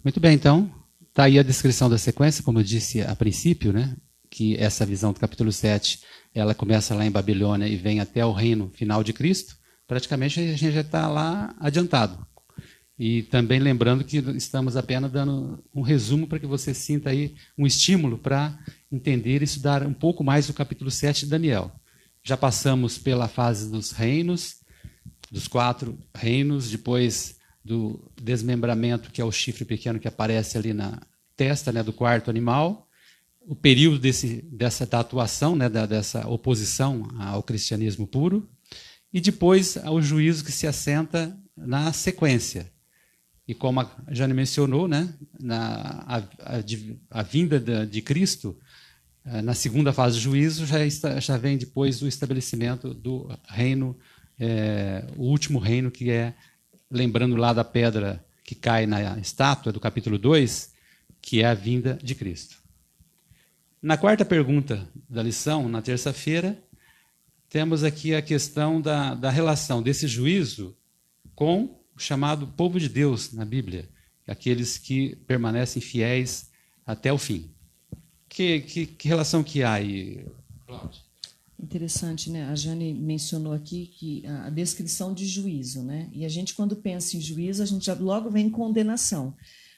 Muito 0.03 0.19
bem, 0.19 0.33
então, 0.33 0.71
está 1.09 1.23
aí 1.23 1.38
a 1.38 1.43
descrição 1.43 1.89
da 1.89 1.97
sequência, 1.97 2.43
como 2.43 2.59
eu 2.59 2.63
disse 2.63 3.01
a 3.01 3.15
princípio, 3.15 3.73
né? 3.73 3.97
que 4.29 4.55
essa 4.57 4.85
visão 4.85 5.12
do 5.12 5.19
capítulo 5.19 5.51
7, 5.51 5.99
ela 6.33 6.53
começa 6.53 6.95
lá 6.95 7.05
em 7.05 7.12
Babilônia 7.12 7.67
e 7.67 7.75
vem 7.75 7.99
até 7.99 8.25
o 8.25 8.31
reino 8.31 8.71
final 8.75 9.03
de 9.03 9.12
Cristo, 9.12 9.57
praticamente 9.88 10.39
a 10.39 10.43
gente 10.55 10.71
já 10.71 10.81
está 10.81 11.07
lá 11.07 11.53
adiantado. 11.59 12.25
E 12.97 13.23
também 13.23 13.59
lembrando 13.59 14.03
que 14.03 14.17
estamos 14.35 14.77
apenas 14.77 15.12
dando 15.12 15.63
um 15.73 15.81
resumo 15.81 16.27
para 16.27 16.39
que 16.39 16.45
você 16.45 16.73
sinta 16.73 17.09
aí 17.09 17.35
um 17.57 17.65
estímulo 17.65 18.17
para 18.17 18.57
entender 18.91 19.41
e 19.41 19.45
estudar 19.45 19.85
um 19.85 19.93
pouco 19.93 20.23
mais 20.23 20.49
o 20.49 20.53
capítulo 20.53 20.91
7 20.91 21.25
de 21.25 21.31
Daniel. 21.31 21.71
Já 22.23 22.38
passamos 22.38 22.97
pela 22.97 23.27
fase 23.27 23.71
dos 23.71 23.91
reinos, 23.91 24.57
dos 25.31 25.47
quatro 25.47 25.97
reinos, 26.13 26.69
depois 26.69 27.38
do 27.63 28.12
desmembramento, 28.22 29.12
que 29.12 29.22
é 29.22 29.26
o 29.26 29.32
chifre 29.32 29.65
pequeno 29.65 30.00
que 30.00 30.08
aparece 30.08 30.58
ali 30.58 30.74
na 30.74 31.00
testa 31.36 31.72
né, 31.72 31.84
do 31.84 31.93
quarto 31.93 32.30
animal, 32.30 32.88
o 33.41 33.56
período 33.56 33.98
desse, 33.98 34.41
dessa 34.43 34.84
atuação, 34.84 35.56
né, 35.56 35.69
da, 35.69 35.86
dessa 35.86 36.28
oposição 36.28 37.08
ao 37.17 37.41
cristianismo 37.41 38.06
puro, 38.06 38.48
e 39.12 39.19
depois 39.19 39.76
o 39.76 40.02
juízo 40.02 40.45
que 40.45 40.52
se 40.52 40.67
assenta 40.67 41.36
na 41.58 41.91
sequência. 41.91 42.72
E 43.48 43.56
como 43.56 43.80
a 43.80 43.89
Jane 44.10 44.34
mencionou, 44.34 44.88
né, 44.88 45.12
na, 45.39 46.04
a, 46.06 46.17
a, 46.17 47.19
a 47.19 47.24
vinda 47.24 47.60
de, 47.60 47.88
de 47.88 48.02
Cristo, 48.02 48.56
eh, 49.26 49.41
na 49.41 49.56
segunda 49.56 49.91
fase 49.91 50.17
do 50.17 50.22
juízo, 50.22 50.65
já, 50.65 50.86
está, 50.86 51.19
já 51.19 51.36
vem 51.36 51.58
depois 51.58 52.02
o 52.02 52.08
estabelecimento 52.08 52.93
do 52.93 53.28
reino, 53.48 53.98
é, 54.38 55.06
o 55.17 55.24
último 55.24 55.58
reino, 55.58 55.89
que 55.89 56.12
é, 56.12 56.36
lembrando 56.89 57.36
lá 57.36 57.54
da 57.54 57.63
pedra 57.63 58.23
que 58.43 58.56
cai 58.56 58.86
na 58.86 59.19
estátua 59.19 59.71
do 59.71 59.80
capítulo 59.80 60.17
2, 60.17 60.73
que 61.21 61.41
é 61.41 61.45
a 61.45 61.54
vinda 61.54 61.99
de 62.02 62.15
Cristo. 62.15 62.58
Na 63.82 63.97
quarta 63.97 64.25
pergunta 64.25 64.88
da 65.08 65.21
lição, 65.23 65.69
na 65.69 65.82
terça-feira, 65.82 66.58
temos 67.49 67.84
aqui 67.84 68.13
a 68.13 68.21
questão 68.21 68.82
da, 68.82 69.13
da 69.13 69.30
relação 69.30 69.82
desse 69.82 70.08
juízo 70.08 70.75
com 71.36 71.80
o 71.95 71.99
chamado 71.99 72.47
povo 72.47 72.80
de 72.80 72.89
Deus 72.89 73.32
na 73.34 73.45
Bíblia, 73.45 73.88
aqueles 74.28 74.78
que 74.78 75.15
permanecem 75.28 75.82
fiéis 75.82 76.52
até 76.86 77.13
o 77.13 77.17
fim. 77.17 77.52
Que, 78.28 78.62
que, 78.62 78.86
que 78.86 79.08
relação 79.08 79.43
que 79.43 79.63
há 79.63 79.73
aí, 79.73 80.25
Cláudio? 80.65 81.09
Interessante, 81.62 82.30
né? 82.30 82.45
A 82.45 82.56
Jane 82.56 82.93
mencionou 82.93 83.52
aqui 83.52 83.88
que 83.88 84.26
a 84.26 84.50
descrição 84.50 85.13
de 85.13 85.28
juízo, 85.28 85.84
né? 85.84 86.10
E 86.13 86.24
a 86.24 86.30
gente, 86.30 86.56
quando 86.56 86.76
pensa 86.76 87.17
em 87.17 87.22
juízo, 87.22 87.62
a 87.62 87.65
gente 87.65 87.86
já 87.86 87.93
logo 87.93 88.30
vem 88.30 88.48
em 88.48 88.50
condenação. 88.50 89.34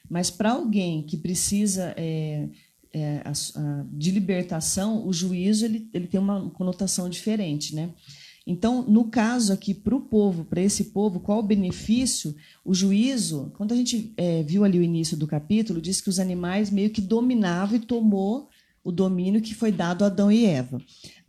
Mas 0.08 0.30
para 0.30 0.52
alguém 0.52 1.02
que 1.02 1.16
precisa 1.16 1.92
é, 1.96 2.48
é, 2.92 3.22
a, 3.24 3.32
a, 3.32 3.84
de 3.90 4.10
libertação, 4.12 5.06
o 5.06 5.12
juízo 5.12 5.64
ele, 5.64 5.88
ele 5.92 6.06
tem 6.06 6.20
uma 6.20 6.50
conotação 6.50 7.08
diferente, 7.08 7.74
né? 7.74 7.90
Então, 8.46 8.82
no 8.82 9.04
caso 9.04 9.52
aqui, 9.52 9.72
para 9.72 9.94
o 9.94 10.00
povo, 10.00 10.44
para 10.44 10.60
esse 10.60 10.84
povo, 10.86 11.20
qual 11.20 11.38
o 11.38 11.44
benefício? 11.44 12.34
O 12.64 12.74
juízo, 12.74 13.52
quando 13.56 13.72
a 13.72 13.76
gente 13.76 14.12
é, 14.16 14.42
viu 14.42 14.64
ali 14.64 14.78
o 14.78 14.82
início 14.82 15.16
do 15.16 15.26
capítulo, 15.26 15.80
diz 15.80 16.00
que 16.00 16.08
os 16.08 16.18
animais 16.18 16.70
meio 16.70 16.90
que 16.90 17.00
dominavam 17.00 17.76
e 17.76 17.80
tomou 17.80 18.48
o 18.84 18.90
domínio 18.90 19.40
que 19.40 19.54
foi 19.54 19.70
dado 19.70 20.02
a 20.02 20.08
Adão 20.08 20.30
e 20.30 20.44
Eva. 20.44 20.80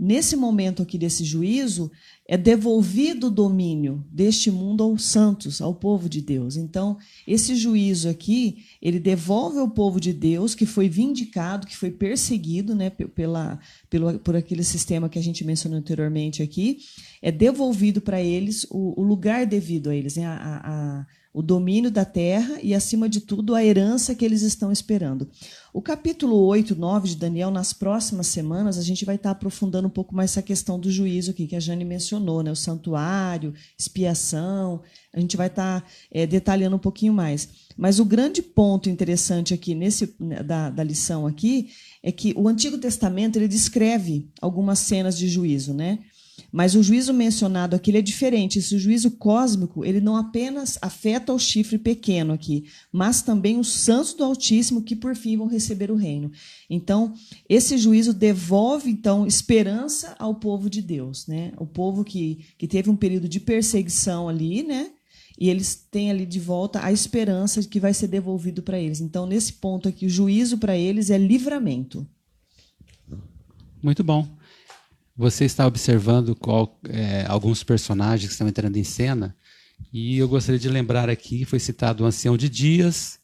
Nesse 0.05 0.35
momento 0.35 0.83
aqui 0.83 0.97
desse 0.97 1.23
juízo, 1.23 1.89
é 2.27 2.35
devolvido 2.35 3.27
o 3.27 3.31
domínio 3.31 4.03
deste 4.11 4.51
mundo 4.51 4.83
aos 4.83 5.05
santos, 5.05 5.61
ao 5.61 5.73
povo 5.73 6.09
de 6.09 6.19
Deus. 6.19 6.57
Então, 6.57 6.97
esse 7.25 7.55
juízo 7.55 8.09
aqui, 8.09 8.65
ele 8.81 8.99
devolve 8.99 9.59
ao 9.59 9.69
povo 9.69 10.01
de 10.01 10.11
Deus 10.11 10.53
que 10.53 10.65
foi 10.65 10.89
vindicado, 10.89 11.65
que 11.65 11.77
foi 11.77 11.89
perseguido 11.89 12.75
né, 12.75 12.89
pela, 12.89 13.57
pelo, 13.89 14.19
por 14.19 14.35
aquele 14.35 14.65
sistema 14.65 15.07
que 15.07 15.17
a 15.17 15.23
gente 15.23 15.45
mencionou 15.45 15.79
anteriormente 15.79 16.43
aqui, 16.43 16.79
é 17.21 17.31
devolvido 17.31 18.01
para 18.01 18.21
eles 18.21 18.67
o, 18.69 18.99
o, 18.99 19.03
lugar 19.05 19.45
devido 19.45 19.89
a 19.89 19.95
eles, 19.95 20.17
né, 20.17 20.25
a, 20.25 20.35
a 20.65 21.05
o 21.33 21.41
domínio 21.41 21.89
da 21.89 22.05
terra 22.05 22.59
e, 22.61 22.75
acima 22.75 23.09
de 23.09 23.19
tudo, 23.19 23.55
a 23.55 23.65
herança 23.65 24.13
que 24.13 24.23
eles 24.23 24.43
estão 24.43 24.71
esperando. 24.71 25.27
O 25.73 25.81
capítulo 25.81 26.37
8, 26.45 26.75
9 26.75 27.09
de 27.09 27.15
Daniel, 27.15 27.49
nas 27.49 27.73
próximas 27.73 28.27
semanas, 28.27 28.77
a 28.77 28.83
gente 28.83 29.03
vai 29.03 29.15
estar 29.15 29.31
aprofundando 29.31 29.87
um 29.87 29.91
pouco 29.91 30.13
mais 30.13 30.29
essa 30.29 30.43
questão 30.43 30.79
do 30.79 30.91
juízo 30.91 31.31
aqui, 31.31 31.47
que 31.47 31.55
a 31.55 31.59
Jane 31.59 31.83
mencionou, 31.83 32.43
né? 32.43 32.51
o 32.51 32.55
santuário, 32.55 33.55
expiação, 33.75 34.83
a 35.11 35.19
gente 35.19 35.35
vai 35.35 35.47
estar 35.47 35.83
é, 36.11 36.27
detalhando 36.27 36.75
um 36.75 36.79
pouquinho 36.79 37.13
mais. 37.13 37.49
Mas 37.75 37.99
o 37.99 38.05
grande 38.05 38.43
ponto 38.43 38.87
interessante 38.87 39.55
aqui 39.55 39.73
nesse 39.73 40.15
né, 40.19 40.43
da, 40.43 40.69
da 40.69 40.83
lição 40.83 41.25
aqui 41.25 41.69
é 42.03 42.11
que 42.11 42.35
o 42.37 42.47
Antigo 42.47 42.77
Testamento 42.77 43.37
ele 43.37 43.47
descreve 43.47 44.29
algumas 44.39 44.77
cenas 44.77 45.17
de 45.17 45.27
juízo, 45.27 45.73
né? 45.73 45.97
Mas 46.53 46.75
o 46.75 46.83
juízo 46.83 47.11
mencionado 47.11 47.75
aqui 47.75 47.97
é 47.97 48.01
diferente. 48.01 48.59
Esse 48.59 48.77
juízo 48.77 49.09
cósmico, 49.09 49.83
ele 49.83 49.99
não 49.99 50.15
apenas 50.15 50.77
afeta 50.83 51.33
o 51.33 51.39
chifre 51.39 51.79
pequeno 51.79 52.31
aqui, 52.31 52.65
mas 52.91 53.23
também 53.23 53.57
os 53.57 53.71
santos 53.73 54.13
do 54.13 54.23
Altíssimo 54.23 54.83
que 54.83 54.95
por 54.95 55.15
fim 55.15 55.35
vão 55.35 55.47
receber 55.47 55.89
o 55.89 55.95
reino. 55.95 56.31
Então, 56.69 57.15
esse 57.49 57.75
juízo 57.75 58.13
devolve 58.13 58.91
então 58.91 59.25
esperança 59.25 60.15
ao 60.19 60.35
povo 60.35 60.69
de 60.69 60.79
Deus, 60.79 61.25
né? 61.25 61.53
O 61.57 61.65
povo 61.65 62.03
que, 62.03 62.45
que 62.55 62.67
teve 62.67 62.87
um 62.87 62.95
período 62.95 63.27
de 63.27 63.39
perseguição 63.39 64.29
ali, 64.29 64.61
né? 64.61 64.91
E 65.39 65.49
eles 65.49 65.73
têm 65.89 66.11
ali 66.11 66.23
de 66.23 66.39
volta 66.39 66.85
a 66.85 66.91
esperança 66.91 67.61
de 67.61 67.67
que 67.67 67.79
vai 67.79 67.95
ser 67.95 68.09
devolvido 68.09 68.61
para 68.61 68.77
eles. 68.77 69.01
Então, 69.01 69.25
nesse 69.25 69.53
ponto 69.53 69.89
aqui, 69.89 70.05
o 70.05 70.09
juízo 70.09 70.59
para 70.59 70.77
eles 70.77 71.09
é 71.09 71.17
livramento. 71.17 72.07
Muito 73.81 74.03
bom. 74.03 74.27
Você 75.15 75.45
está 75.45 75.67
observando 75.67 76.35
qual, 76.35 76.79
é, 76.89 77.25
alguns 77.27 77.63
personagens 77.63 78.27
que 78.27 78.33
estão 78.33 78.47
entrando 78.47 78.77
em 78.77 78.83
cena, 78.83 79.35
e 79.91 80.17
eu 80.17 80.27
gostaria 80.27 80.59
de 80.59 80.69
lembrar 80.69 81.09
aqui, 81.09 81.45
foi 81.45 81.59
citado 81.59 82.03
o 82.03 82.07
Ancião 82.07 82.35
de 82.35 82.49
Dias, 82.49 83.19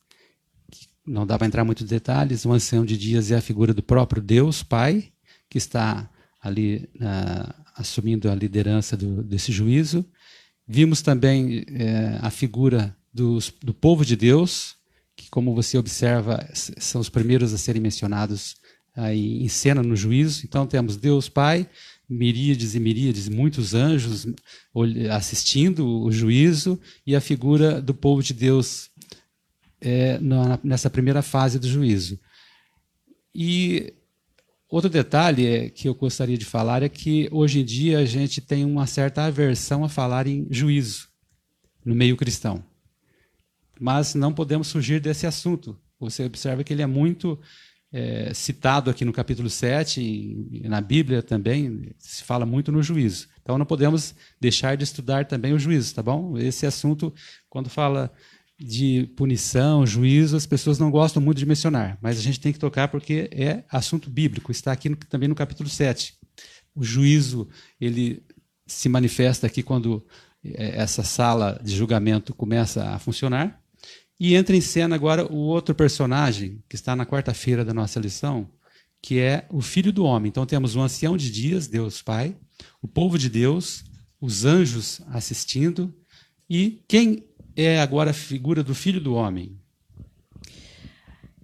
não 1.05 1.25
dá 1.25 1.37
para 1.37 1.47
entrar 1.47 1.65
muito 1.65 1.83
em 1.83 1.87
detalhes, 1.87 2.45
o 2.45 2.51
Ancião 2.51 2.85
de 2.85 2.95
Dias 2.95 3.31
é 3.31 3.37
a 3.37 3.41
figura 3.41 3.73
do 3.73 3.81
próprio 3.81 4.21
Deus, 4.21 4.61
Pai, 4.61 5.11
que 5.49 5.57
está 5.57 6.07
ali 6.39 6.87
assumindo 7.75 8.29
a 8.29 8.35
liderança 8.35 8.95
do, 8.95 9.23
desse 9.23 9.51
juízo. 9.51 10.05
Vimos 10.67 11.01
também 11.01 11.65
é, 11.69 12.19
a 12.21 12.29
figura 12.29 12.95
dos, 13.11 13.51
do 13.63 13.73
povo 13.73 14.05
de 14.05 14.15
Deus, 14.15 14.75
que, 15.15 15.29
como 15.29 15.55
você 15.55 15.77
observa, 15.77 16.47
são 16.53 17.01
os 17.01 17.09
primeiros 17.09 17.53
a 17.53 17.57
serem 17.57 17.81
mencionados 17.81 18.57
aí 18.99 19.41
em 19.43 19.47
cena 19.47 19.81
no 19.81 19.95
juízo. 19.95 20.45
Então 20.45 20.67
temos 20.67 20.97
Deus 20.97 21.29
Pai, 21.29 21.67
miríades 22.09 22.75
e 22.75 22.79
miríades, 22.79 23.29
muitos 23.29 23.73
anjos 23.73 24.27
assistindo 25.11 25.87
o 25.87 26.11
juízo 26.11 26.79
e 27.05 27.15
a 27.15 27.21
figura 27.21 27.81
do 27.81 27.93
povo 27.93 28.21
de 28.21 28.33
Deus 28.33 28.89
é, 29.81 30.19
nessa 30.63 30.89
primeira 30.89 31.21
fase 31.21 31.57
do 31.57 31.67
juízo. 31.67 32.19
E 33.33 33.93
outro 34.67 34.89
detalhe 34.89 35.45
é, 35.45 35.69
que 35.69 35.87
eu 35.87 35.95
gostaria 35.95 36.37
de 36.37 36.45
falar 36.45 36.83
é 36.83 36.89
que 36.89 37.29
hoje 37.31 37.61
em 37.61 37.65
dia 37.65 37.99
a 37.99 38.05
gente 38.05 38.41
tem 38.41 38.65
uma 38.65 38.85
certa 38.85 39.23
aversão 39.23 39.83
a 39.83 39.89
falar 39.89 40.27
em 40.27 40.47
juízo 40.49 41.07
no 41.85 41.95
meio 41.95 42.17
cristão. 42.17 42.63
Mas 43.79 44.13
não 44.13 44.33
podemos 44.33 44.69
fugir 44.71 44.99
desse 44.99 45.25
assunto. 45.25 45.79
Você 45.99 46.25
observa 46.25 46.63
que 46.63 46.73
ele 46.73 46.81
é 46.81 46.87
muito 46.87 47.39
é, 47.91 48.33
citado 48.33 48.89
aqui 48.89 49.03
no 49.03 49.11
capítulo 49.11 49.49
7, 49.49 50.01
e 50.01 50.67
na 50.67 50.79
Bíblia 50.79 51.23
também, 51.23 51.91
se 51.97 52.23
fala 52.23 52.45
muito 52.45 52.71
no 52.71 52.83
juízo. 52.83 53.27
Então 53.41 53.57
não 53.57 53.65
podemos 53.65 54.13
deixar 54.39 54.77
de 54.77 54.83
estudar 54.83 55.25
também 55.25 55.53
o 55.53 55.59
juízo, 55.59 55.95
tá 55.95 56.03
bom? 56.03 56.37
Esse 56.37 56.65
assunto, 56.65 57.13
quando 57.49 57.69
fala 57.69 58.11
de 58.59 59.09
punição, 59.15 59.87
juízo, 59.87 60.35
as 60.35 60.45
pessoas 60.45 60.77
não 60.77 60.91
gostam 60.91 61.21
muito 61.21 61.37
de 61.37 61.45
mencionar, 61.45 61.97
mas 62.01 62.19
a 62.19 62.21
gente 62.21 62.39
tem 62.39 62.51
que 62.51 62.59
tocar 62.59 62.89
porque 62.89 63.29
é 63.31 63.63
assunto 63.69 64.09
bíblico, 64.09 64.51
está 64.51 64.71
aqui 64.71 64.89
no, 64.89 64.95
também 64.97 65.29
no 65.29 65.35
capítulo 65.35 65.69
7. 65.69 66.13
O 66.75 66.83
juízo, 66.83 67.47
ele 67.79 68.21
se 68.67 68.89
manifesta 68.89 69.47
aqui 69.47 69.63
quando 69.63 70.05
é, 70.43 70.81
essa 70.81 71.03
sala 71.03 71.59
de 71.63 71.75
julgamento 71.75 72.35
começa 72.35 72.89
a 72.89 72.99
funcionar, 72.99 73.59
e 74.19 74.35
entra 74.35 74.55
em 74.55 74.61
cena 74.61 74.95
agora 74.95 75.25
o 75.31 75.37
outro 75.37 75.73
personagem, 75.73 76.61
que 76.67 76.75
está 76.75 76.95
na 76.95 77.05
quarta-feira 77.05 77.63
da 77.63 77.73
nossa 77.73 77.99
lição, 77.99 78.49
que 79.01 79.19
é 79.19 79.45
o 79.49 79.61
Filho 79.61 79.93
do 79.93 80.03
Homem. 80.03 80.29
Então 80.29 80.45
temos 80.45 80.75
o 80.75 80.81
ancião 80.81 81.15
de 81.15 81.31
dias, 81.31 81.67
Deus 81.67 82.01
Pai, 82.01 82.35
o 82.81 82.87
povo 82.87 83.17
de 83.17 83.29
Deus, 83.29 83.83
os 84.19 84.43
anjos 84.43 85.01
assistindo, 85.07 85.93
e 86.49 86.83
quem 86.87 87.23
é 87.55 87.79
agora 87.79 88.11
a 88.11 88.13
figura 88.13 88.63
do 88.63 88.75
Filho 88.75 88.99
do 88.99 89.13
Homem? 89.13 89.57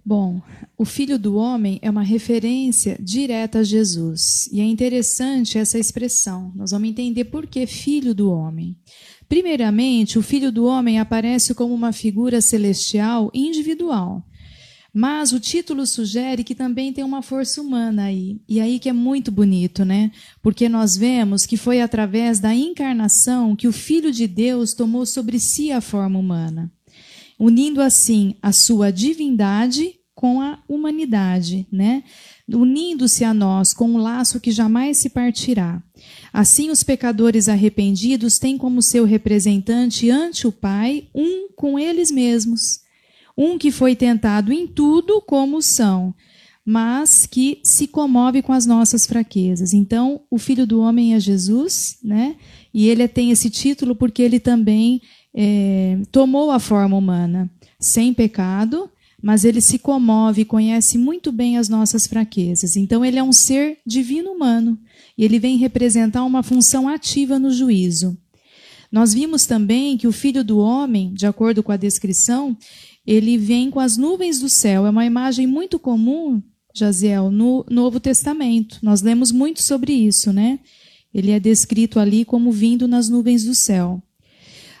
Bom, 0.04 0.40
o 0.78 0.84
Filho 0.84 1.18
do 1.18 1.34
Homem 1.34 1.80
é 1.82 1.90
uma 1.90 2.02
referência 2.02 2.96
direta 3.00 3.58
a 3.58 3.64
Jesus. 3.64 4.48
E 4.52 4.60
é 4.60 4.64
interessante 4.64 5.58
essa 5.58 5.80
expressão. 5.80 6.52
Nós 6.54 6.70
vamos 6.70 6.88
entender 6.88 7.24
por 7.24 7.44
que 7.44 7.66
Filho 7.66 8.14
do 8.14 8.30
Homem. 8.30 8.76
Primeiramente, 9.28 10.18
o 10.18 10.22
Filho 10.22 10.52
do 10.52 10.64
Homem 10.66 11.00
aparece 11.00 11.54
como 11.54 11.74
uma 11.74 11.92
figura 11.92 12.40
celestial 12.40 13.30
individual. 13.34 14.24
Mas 14.98 15.32
o 15.32 15.38
título 15.38 15.86
sugere 15.86 16.42
que 16.42 16.54
também 16.54 16.90
tem 16.90 17.04
uma 17.04 17.20
força 17.20 17.60
humana 17.60 18.04
aí. 18.04 18.40
E 18.48 18.60
aí 18.60 18.78
que 18.78 18.88
é 18.88 18.94
muito 18.94 19.30
bonito, 19.30 19.84
né? 19.84 20.10
Porque 20.42 20.70
nós 20.70 20.96
vemos 20.96 21.44
que 21.44 21.58
foi 21.58 21.82
através 21.82 22.40
da 22.40 22.54
encarnação 22.54 23.54
que 23.54 23.68
o 23.68 23.72
Filho 23.72 24.10
de 24.10 24.26
Deus 24.26 24.72
tomou 24.72 25.04
sobre 25.04 25.38
si 25.38 25.70
a 25.70 25.82
forma 25.82 26.18
humana, 26.18 26.72
unindo 27.38 27.82
assim 27.82 28.36
a 28.40 28.52
sua 28.52 28.90
divindade 28.90 29.96
com 30.14 30.40
a 30.40 30.58
humanidade, 30.66 31.66
né? 31.70 32.02
Unindo-se 32.48 33.22
a 33.22 33.34
nós 33.34 33.74
com 33.74 33.90
um 33.90 33.98
laço 33.98 34.40
que 34.40 34.50
jamais 34.50 34.96
se 34.96 35.10
partirá. 35.10 35.82
Assim, 36.36 36.68
os 36.68 36.82
pecadores 36.82 37.48
arrependidos 37.48 38.38
têm 38.38 38.58
como 38.58 38.82
seu 38.82 39.06
representante 39.06 40.10
ante 40.10 40.46
o 40.46 40.52
Pai 40.52 41.08
um 41.14 41.48
com 41.56 41.78
eles 41.78 42.10
mesmos, 42.10 42.80
um 43.34 43.56
que 43.56 43.70
foi 43.70 43.96
tentado 43.96 44.52
em 44.52 44.66
tudo 44.66 45.22
como 45.22 45.62
são, 45.62 46.14
mas 46.62 47.24
que 47.24 47.58
se 47.62 47.86
comove 47.86 48.42
com 48.42 48.52
as 48.52 48.66
nossas 48.66 49.06
fraquezas. 49.06 49.72
Então, 49.72 50.20
o 50.30 50.36
Filho 50.36 50.66
do 50.66 50.78
Homem 50.78 51.14
é 51.14 51.20
Jesus, 51.20 51.96
né? 52.04 52.36
E 52.74 52.86
ele 52.86 53.08
tem 53.08 53.30
esse 53.30 53.48
título 53.48 53.96
porque 53.96 54.20
ele 54.20 54.38
também 54.38 55.00
é, 55.34 55.98
tomou 56.12 56.50
a 56.50 56.60
forma 56.60 56.98
humana, 56.98 57.50
sem 57.80 58.12
pecado, 58.12 58.90
mas 59.22 59.44
ele 59.44 59.60
se 59.60 59.78
comove 59.78 60.42
e 60.42 60.44
conhece 60.44 60.98
muito 60.98 61.32
bem 61.32 61.56
as 61.56 61.68
nossas 61.68 62.06
fraquezas. 62.06 62.76
Então, 62.76 63.04
ele 63.04 63.18
é 63.18 63.22
um 63.22 63.32
ser 63.32 63.78
divino 63.86 64.30
humano 64.30 64.78
e 65.16 65.24
ele 65.24 65.38
vem 65.38 65.56
representar 65.56 66.24
uma 66.24 66.42
função 66.42 66.88
ativa 66.88 67.38
no 67.38 67.50
juízo. 67.50 68.16
Nós 68.90 69.12
vimos 69.12 69.46
também 69.46 69.96
que 69.96 70.06
o 70.06 70.12
Filho 70.12 70.44
do 70.44 70.58
Homem, 70.58 71.12
de 71.12 71.26
acordo 71.26 71.62
com 71.62 71.72
a 71.72 71.76
descrição, 71.76 72.56
ele 73.06 73.36
vem 73.36 73.70
com 73.70 73.80
as 73.80 73.96
nuvens 73.96 74.40
do 74.40 74.48
céu. 74.48 74.86
É 74.86 74.90
uma 74.90 75.04
imagem 75.04 75.46
muito 75.46 75.78
comum 75.78 76.42
Jaziel, 76.76 77.30
no 77.30 77.64
Novo 77.70 77.98
Testamento. 77.98 78.78
Nós 78.82 79.00
lemos 79.00 79.32
muito 79.32 79.62
sobre 79.62 79.94
isso, 79.94 80.30
né? 80.30 80.58
Ele 81.12 81.30
é 81.30 81.40
descrito 81.40 81.98
ali 81.98 82.22
como 82.22 82.52
vindo 82.52 82.86
nas 82.86 83.08
nuvens 83.08 83.44
do 83.44 83.54
céu. 83.54 84.02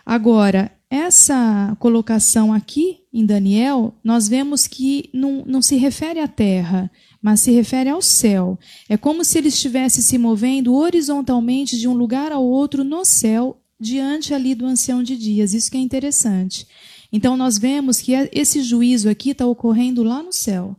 Agora, 0.04 0.70
essa 0.90 1.76
colocação 1.80 2.52
aqui 2.52 3.00
em 3.12 3.26
Daniel, 3.26 3.94
nós 4.04 4.28
vemos 4.28 4.66
que 4.66 5.10
não, 5.12 5.44
não 5.46 5.60
se 5.60 5.76
refere 5.76 6.20
à 6.20 6.28
terra, 6.28 6.90
mas 7.20 7.40
se 7.40 7.50
refere 7.50 7.90
ao 7.90 8.00
céu. 8.00 8.58
É 8.88 8.96
como 8.96 9.24
se 9.24 9.38
ele 9.38 9.48
estivesse 9.48 10.02
se 10.02 10.16
movendo 10.16 10.74
horizontalmente 10.74 11.76
de 11.76 11.88
um 11.88 11.94
lugar 11.94 12.30
ao 12.30 12.44
outro 12.44 12.84
no 12.84 13.04
céu, 13.04 13.60
diante 13.78 14.32
ali 14.32 14.54
do 14.54 14.64
ancião 14.64 15.02
de 15.02 15.16
dias. 15.16 15.54
Isso 15.54 15.70
que 15.70 15.76
é 15.76 15.80
interessante. 15.80 16.66
Então, 17.12 17.36
nós 17.36 17.58
vemos 17.58 18.00
que 18.00 18.12
esse 18.32 18.62
juízo 18.62 19.08
aqui 19.08 19.30
está 19.30 19.46
ocorrendo 19.46 20.02
lá 20.02 20.22
no 20.22 20.32
céu 20.32 20.76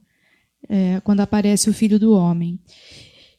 é, 0.69 0.99
quando 1.01 1.21
aparece 1.21 1.69
o 1.69 1.73
Filho 1.73 1.99
do 1.99 2.13
Homem. 2.13 2.59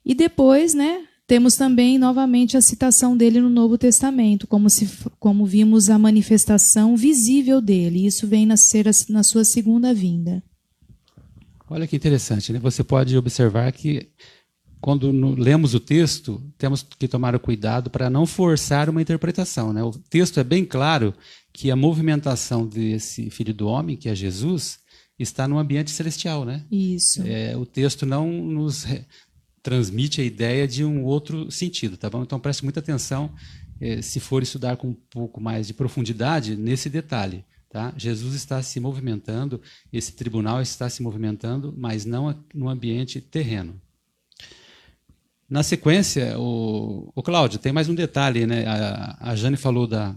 E 0.04 0.14
depois, 0.14 0.74
né, 0.74 1.02
temos 1.28 1.56
também 1.56 1.98
novamente 1.98 2.56
a 2.56 2.62
citação 2.62 3.14
dele 3.14 3.38
no 3.38 3.50
Novo 3.50 3.76
Testamento, 3.76 4.46
como, 4.46 4.70
se, 4.70 4.88
como 5.20 5.44
vimos 5.44 5.90
a 5.90 5.98
manifestação 5.98 6.96
visível 6.96 7.60
dele. 7.60 8.06
Isso 8.06 8.26
vem 8.26 8.46
na, 8.46 8.56
ser, 8.56 8.86
na 9.10 9.22
sua 9.22 9.44
segunda 9.44 9.92
vinda. 9.92 10.42
Olha 11.68 11.86
que 11.86 11.94
interessante, 11.94 12.50
né? 12.50 12.58
Você 12.58 12.82
pode 12.82 13.14
observar 13.14 13.70
que 13.72 14.08
quando 14.80 15.10
lemos 15.10 15.74
o 15.74 15.80
texto, 15.80 16.42
temos 16.56 16.82
que 16.82 17.06
tomar 17.06 17.34
o 17.34 17.40
cuidado 17.40 17.90
para 17.90 18.08
não 18.08 18.24
forçar 18.24 18.88
uma 18.88 19.02
interpretação. 19.02 19.70
Né? 19.70 19.82
O 19.82 19.90
texto 19.90 20.40
é 20.40 20.44
bem 20.44 20.64
claro 20.64 21.12
que 21.52 21.70
a 21.70 21.76
movimentação 21.76 22.66
desse 22.66 23.28
filho 23.28 23.52
do 23.52 23.66
homem, 23.66 23.98
que 23.98 24.08
é 24.08 24.14
Jesus, 24.14 24.78
está 25.18 25.46
no 25.46 25.58
ambiente 25.58 25.90
celestial, 25.90 26.46
né? 26.46 26.64
Isso. 26.70 27.22
É, 27.26 27.54
o 27.54 27.66
texto 27.66 28.06
não 28.06 28.30
nos 28.30 28.86
transmite 29.62 30.20
a 30.20 30.24
ideia 30.24 30.66
de 30.66 30.84
um 30.84 31.04
outro 31.04 31.50
sentido, 31.50 31.96
tá 31.96 32.08
bom? 32.08 32.22
Então 32.22 32.38
preste 32.38 32.62
muita 32.64 32.80
atenção 32.80 33.32
é, 33.80 34.02
se 34.02 34.20
for 34.20 34.42
estudar 34.42 34.76
com 34.76 34.88
um 34.88 34.94
pouco 34.94 35.40
mais 35.40 35.66
de 35.66 35.74
profundidade 35.74 36.56
nesse 36.56 36.88
detalhe, 36.88 37.44
tá? 37.68 37.92
Jesus 37.96 38.34
está 38.34 38.62
se 38.62 38.80
movimentando, 38.80 39.60
esse 39.92 40.12
tribunal 40.12 40.60
está 40.60 40.88
se 40.88 41.02
movimentando, 41.02 41.74
mas 41.76 42.04
não 42.04 42.44
no 42.54 42.68
ambiente 42.68 43.20
terreno. 43.20 43.80
Na 45.48 45.62
sequência, 45.62 46.38
o, 46.38 47.10
o 47.14 47.22
Cláudio, 47.22 47.58
tem 47.58 47.72
mais 47.72 47.88
um 47.88 47.94
detalhe, 47.94 48.46
né? 48.46 48.66
A, 48.66 49.30
a 49.30 49.36
Jane 49.36 49.56
falou 49.56 49.86
da, 49.86 50.14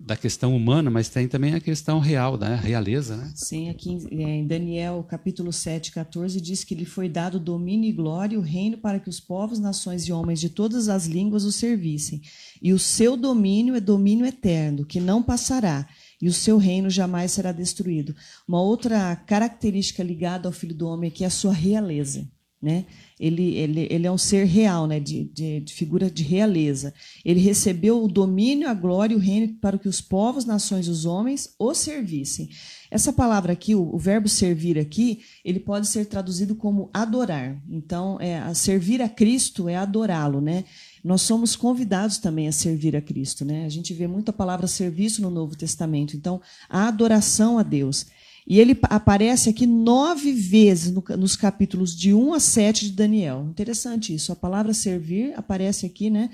da 0.00 0.16
questão 0.16 0.56
humana, 0.56 0.90
mas 0.90 1.10
tem 1.10 1.28
também 1.28 1.54
a 1.54 1.60
questão 1.60 1.98
real, 1.98 2.38
da 2.38 2.56
realeza. 2.56 3.16
Né? 3.16 3.32
Sim, 3.34 3.68
aqui 3.68 3.90
em 4.10 4.46
Daniel, 4.46 5.04
capítulo 5.06 5.52
7, 5.52 5.92
14, 5.92 6.40
diz 6.40 6.64
que 6.64 6.74
lhe 6.74 6.86
foi 6.86 7.06
dado 7.08 7.38
domínio 7.38 7.88
e 7.88 7.92
glória, 7.92 8.38
o 8.38 8.42
reino 8.42 8.78
para 8.78 8.98
que 8.98 9.10
os 9.10 9.20
povos, 9.20 9.58
nações 9.58 10.08
e 10.08 10.12
homens 10.12 10.40
de 10.40 10.48
todas 10.48 10.88
as 10.88 11.06
línguas 11.06 11.44
o 11.44 11.52
servissem. 11.52 12.22
E 12.62 12.72
o 12.72 12.78
seu 12.78 13.14
domínio 13.14 13.74
é 13.74 13.80
domínio 13.80 14.24
eterno, 14.24 14.86
que 14.86 14.98
não 14.98 15.22
passará, 15.22 15.86
e 16.20 16.28
o 16.28 16.32
seu 16.32 16.56
reino 16.56 16.88
jamais 16.88 17.32
será 17.32 17.52
destruído. 17.52 18.16
Uma 18.48 18.62
outra 18.62 19.14
característica 19.14 20.02
ligada 20.02 20.48
ao 20.48 20.52
Filho 20.52 20.74
do 20.74 20.88
Homem 20.88 21.08
é 21.08 21.10
que 21.10 21.24
é 21.24 21.26
a 21.26 21.30
sua 21.30 21.52
realeza. 21.52 22.26
Né? 22.62 22.84
Ele, 23.18 23.54
ele, 23.54 23.88
ele 23.90 24.06
é 24.06 24.12
um 24.12 24.18
ser 24.18 24.44
real, 24.44 24.86
né? 24.86 25.00
de, 25.00 25.24
de, 25.24 25.60
de, 25.60 25.72
figura 25.72 26.10
de 26.10 26.22
realeza. 26.22 26.92
Ele 27.24 27.40
recebeu 27.40 28.04
o 28.04 28.08
domínio, 28.08 28.68
a 28.68 28.74
glória 28.74 29.14
e 29.14 29.16
o 29.16 29.20
reino 29.20 29.54
para 29.54 29.78
que 29.78 29.88
os 29.88 30.00
povos, 30.02 30.44
nações 30.44 30.86
e 30.86 30.90
os 30.90 31.06
homens 31.06 31.54
o 31.58 31.72
servissem. 31.72 32.50
Essa 32.90 33.12
palavra 33.12 33.52
aqui, 33.52 33.74
o, 33.74 33.94
o 33.94 33.98
verbo 33.98 34.28
servir 34.28 34.78
aqui, 34.78 35.20
ele 35.44 35.60
pode 35.60 35.86
ser 35.86 36.06
traduzido 36.06 36.54
como 36.54 36.90
adorar. 36.92 37.56
Então, 37.70 38.18
é, 38.20 38.40
a 38.40 38.52
servir 38.52 39.00
a 39.00 39.08
Cristo 39.08 39.68
é 39.68 39.76
adorá-lo. 39.76 40.40
Né? 40.40 40.64
Nós 41.02 41.22
somos 41.22 41.54
convidados 41.54 42.18
também 42.18 42.48
a 42.48 42.52
servir 42.52 42.96
a 42.96 43.00
Cristo. 43.00 43.44
Né? 43.44 43.64
A 43.64 43.68
gente 43.68 43.94
vê 43.94 44.06
muita 44.06 44.32
palavra 44.32 44.66
serviço 44.66 45.22
no 45.22 45.30
Novo 45.30 45.56
Testamento. 45.56 46.16
Então, 46.16 46.42
a 46.68 46.88
adoração 46.88 47.58
a 47.58 47.62
Deus. 47.62 48.06
E 48.46 48.58
ele 48.58 48.78
aparece 48.82 49.48
aqui 49.48 49.66
nove 49.66 50.32
vezes 50.32 50.92
no, 50.92 51.04
nos 51.16 51.36
capítulos 51.36 51.96
de 51.96 52.12
1 52.12 52.34
a 52.34 52.40
7 52.40 52.86
de 52.86 52.92
Daniel. 52.92 53.46
Interessante 53.50 54.14
isso. 54.14 54.32
A 54.32 54.36
palavra 54.36 54.74
servir 54.74 55.32
aparece 55.36 55.86
aqui, 55.86 56.10
né? 56.10 56.30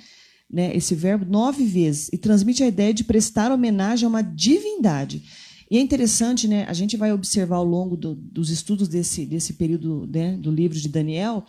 né 0.51 0.75
esse 0.75 0.95
verbo, 0.95 1.25
nove 1.25 1.65
vezes. 1.65 2.09
E 2.13 2.19
transmite 2.19 2.63
a 2.63 2.69
ideia 2.69 2.95
de 2.95 3.05
prestar 3.05 3.53
homenagem 3.53 4.07
a 4.07 4.09
uma 4.09 4.23
divindade. 4.23 5.23
E 5.71 5.77
é 5.77 5.81
interessante, 5.81 6.47
né? 6.47 6.65
A 6.69 6.73
gente 6.73 6.97
vai 6.97 7.13
observar 7.13 7.57
ao 7.57 7.65
longo 7.65 7.97
do, 7.97 8.15
dos 8.15 8.51
estudos 8.51 8.87
desse, 8.87 9.27
desse 9.27 9.55
período 9.55 10.07
né, 10.07 10.37
do 10.37 10.51
livro 10.51 10.79
de 10.79 10.89
Daniel 10.89 11.45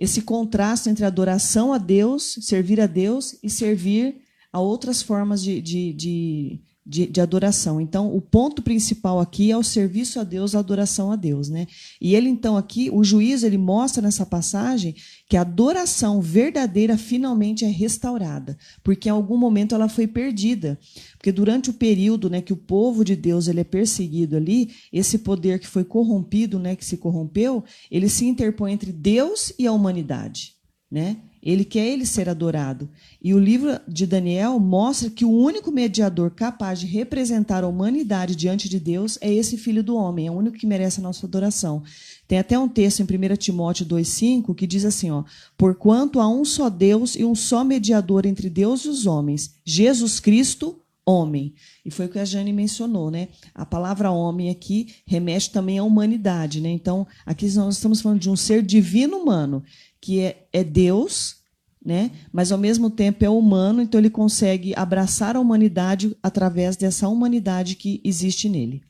esse 0.00 0.22
contraste 0.22 0.88
entre 0.88 1.04
adoração 1.04 1.74
a 1.74 1.78
Deus, 1.78 2.38
servir 2.40 2.80
a 2.80 2.86
Deus 2.86 3.38
e 3.42 3.50
servir 3.50 4.22
a 4.50 4.58
outras 4.58 5.02
formas 5.02 5.42
de, 5.42 5.60
de, 5.60 5.92
de 5.92 6.60
de, 6.84 7.06
de, 7.06 7.20
adoração. 7.20 7.80
Então, 7.80 8.14
o 8.14 8.20
ponto 8.20 8.62
principal 8.62 9.20
aqui 9.20 9.50
é 9.50 9.56
o 9.56 9.62
serviço 9.62 10.18
a 10.18 10.24
Deus, 10.24 10.54
a 10.54 10.58
adoração 10.58 11.12
a 11.12 11.16
Deus, 11.16 11.48
né? 11.48 11.66
E 12.00 12.14
ele 12.14 12.28
então 12.28 12.56
aqui, 12.56 12.90
o 12.90 13.04
juiz, 13.04 13.42
ele 13.42 13.58
mostra 13.58 14.02
nessa 14.02 14.24
passagem 14.24 14.94
que 15.28 15.36
a 15.36 15.42
adoração 15.42 16.20
verdadeira 16.20 16.96
finalmente 16.96 17.64
é 17.64 17.68
restaurada, 17.68 18.56
porque 18.82 19.08
em 19.08 19.12
algum 19.12 19.36
momento 19.36 19.74
ela 19.74 19.88
foi 19.88 20.06
perdida. 20.06 20.78
Porque 21.16 21.30
durante 21.30 21.70
o 21.70 21.74
período, 21.74 22.30
né, 22.30 22.40
que 22.40 22.52
o 22.52 22.56
povo 22.56 23.04
de 23.04 23.14
Deus 23.14 23.46
ele 23.46 23.60
é 23.60 23.64
perseguido 23.64 24.36
ali, 24.36 24.70
esse 24.92 25.18
poder 25.18 25.60
que 25.60 25.66
foi 25.66 25.84
corrompido, 25.84 26.58
né, 26.58 26.74
que 26.74 26.84
se 26.84 26.96
corrompeu, 26.96 27.62
ele 27.90 28.08
se 28.08 28.26
interpõe 28.26 28.72
entre 28.72 28.90
Deus 28.90 29.52
e 29.58 29.66
a 29.66 29.72
humanidade, 29.72 30.54
né? 30.90 31.18
Ele 31.42 31.64
quer 31.64 31.86
ele 31.86 32.04
ser 32.04 32.28
adorado. 32.28 32.88
E 33.22 33.32
o 33.32 33.38
livro 33.38 33.80
de 33.88 34.06
Daniel 34.06 34.58
mostra 34.58 35.08
que 35.08 35.24
o 35.24 35.30
único 35.30 35.72
mediador 35.72 36.30
capaz 36.30 36.80
de 36.80 36.86
representar 36.86 37.64
a 37.64 37.68
humanidade 37.68 38.36
diante 38.36 38.68
de 38.68 38.78
Deus 38.78 39.18
é 39.20 39.32
esse 39.32 39.56
filho 39.56 39.82
do 39.82 39.96
homem, 39.96 40.26
é 40.26 40.30
o 40.30 40.34
único 40.34 40.56
que 40.56 40.66
merece 40.66 41.00
a 41.00 41.02
nossa 41.02 41.26
adoração. 41.26 41.82
Tem 42.28 42.38
até 42.38 42.58
um 42.58 42.68
texto 42.68 43.00
em 43.00 43.04
1 43.04 43.36
Timóteo 43.36 43.86
2,5 43.86 44.54
que 44.54 44.66
diz 44.66 44.84
assim: 44.84 45.10
ó, 45.10 45.24
Porquanto 45.56 46.20
há 46.20 46.28
um 46.28 46.44
só 46.44 46.68
Deus 46.68 47.16
e 47.16 47.24
um 47.24 47.34
só 47.34 47.64
mediador 47.64 48.26
entre 48.26 48.48
Deus 48.50 48.84
e 48.84 48.88
os 48.88 49.06
homens, 49.06 49.54
Jesus 49.64 50.20
Cristo, 50.20 50.80
homem. 51.04 51.54
E 51.84 51.90
foi 51.90 52.06
o 52.06 52.08
que 52.08 52.18
a 52.18 52.24
Jane 52.24 52.52
mencionou, 52.52 53.10
né? 53.10 53.28
A 53.54 53.64
palavra 53.66 54.10
homem 54.10 54.50
aqui 54.50 54.94
remete 55.06 55.50
também 55.50 55.78
à 55.78 55.82
humanidade, 55.82 56.60
né? 56.60 56.70
Então, 56.70 57.06
aqui 57.26 57.50
nós 57.52 57.76
estamos 57.76 58.00
falando 58.00 58.20
de 58.20 58.30
um 58.30 58.36
ser 58.36 58.62
divino 58.62 59.16
humano 59.16 59.62
que 60.00 60.20
é, 60.20 60.48
é 60.52 60.64
Deus, 60.64 61.36
né? 61.84 62.10
mas 62.32 62.52
ao 62.52 62.58
mesmo 62.58 62.90
tempo 62.90 63.24
é 63.24 63.30
humano, 63.30 63.82
então 63.82 64.00
ele 64.00 64.10
consegue 64.10 64.74
abraçar 64.76 65.36
a 65.36 65.40
humanidade 65.40 66.16
através 66.22 66.76
dessa 66.76 67.08
humanidade 67.08 67.74
que 67.74 68.00
existe 68.04 68.48
nele. 68.48 68.82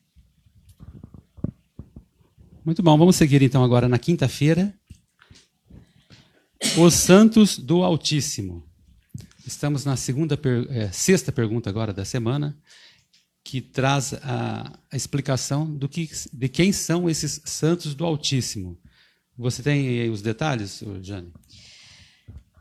Muito 2.65 2.83
bom, 2.83 2.97
vamos 2.97 3.17
seguir 3.17 3.43
então 3.43 3.65
agora 3.65 3.89
na 3.89 3.99
quinta-feira. 3.99 4.75
Os 6.79 6.95
Santos 6.95 7.59
do 7.59 7.83
Altíssimo. 7.83 8.63
Estamos 9.47 9.85
na 9.85 9.97
segunda, 9.97 10.39
é, 10.69 10.93
sexta 10.93 11.33
pergunta 11.33 11.71
agora 11.71 11.93
da 11.93 12.05
semana, 12.05 12.57
que 13.43 13.61
traz 13.61 14.13
a, 14.23 14.79
a 14.93 14.97
explicação 14.97 15.75
do 15.75 15.89
que, 15.89 16.09
de 16.33 16.49
quem 16.49 16.71
são 16.71 17.09
esses 17.09 17.41
santos 17.45 17.95
do 17.95 18.05
Altíssimo. 18.05 18.79
Você 19.41 19.63
tem 19.63 20.11
os 20.11 20.21
detalhes, 20.21 20.85
Jane? 21.01 21.29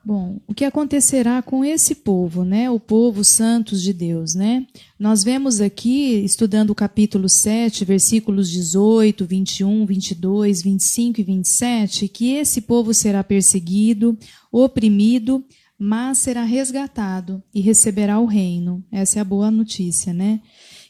Bom, 0.04 0.39
o 0.48 0.54
que 0.54 0.63
acontecerá 0.63 1.42
com 1.42 1.63
esse 1.63 1.94
povo, 1.94 2.46
né? 2.46 2.72
O 2.72 2.80
povo 2.80 3.22
santos 3.22 3.82
de 3.82 3.92
Deus, 3.92 4.34
né? 4.34 4.65
Nós 4.98 5.22
vemos 5.22 5.60
aqui, 5.60 6.24
estudando 6.24 6.70
o 6.70 6.76
capítulo 6.76 7.28
7, 7.28 7.84
versículos 7.84 8.50
18, 8.50 9.26
21, 9.26 9.86
22, 9.86 10.62
25 10.62 11.20
e 11.20 11.24
27, 11.24 12.08
que 12.08 12.32
esse 12.36 12.62
povo 12.62 12.94
será 12.94 13.26
perseguido, 13.26 14.18
oprimido, 14.50 15.44
mas 15.78 16.20
será 16.20 16.44
resgatado 16.44 17.44
e 17.54 17.60
receberá 17.60 18.20
o 18.20 18.26
reino. 18.26 18.82
Essa 18.89 19.20
é 19.20 19.22
a 19.22 19.26
boa 19.26 19.52
notícia, 19.52 20.13
né? 20.13 20.39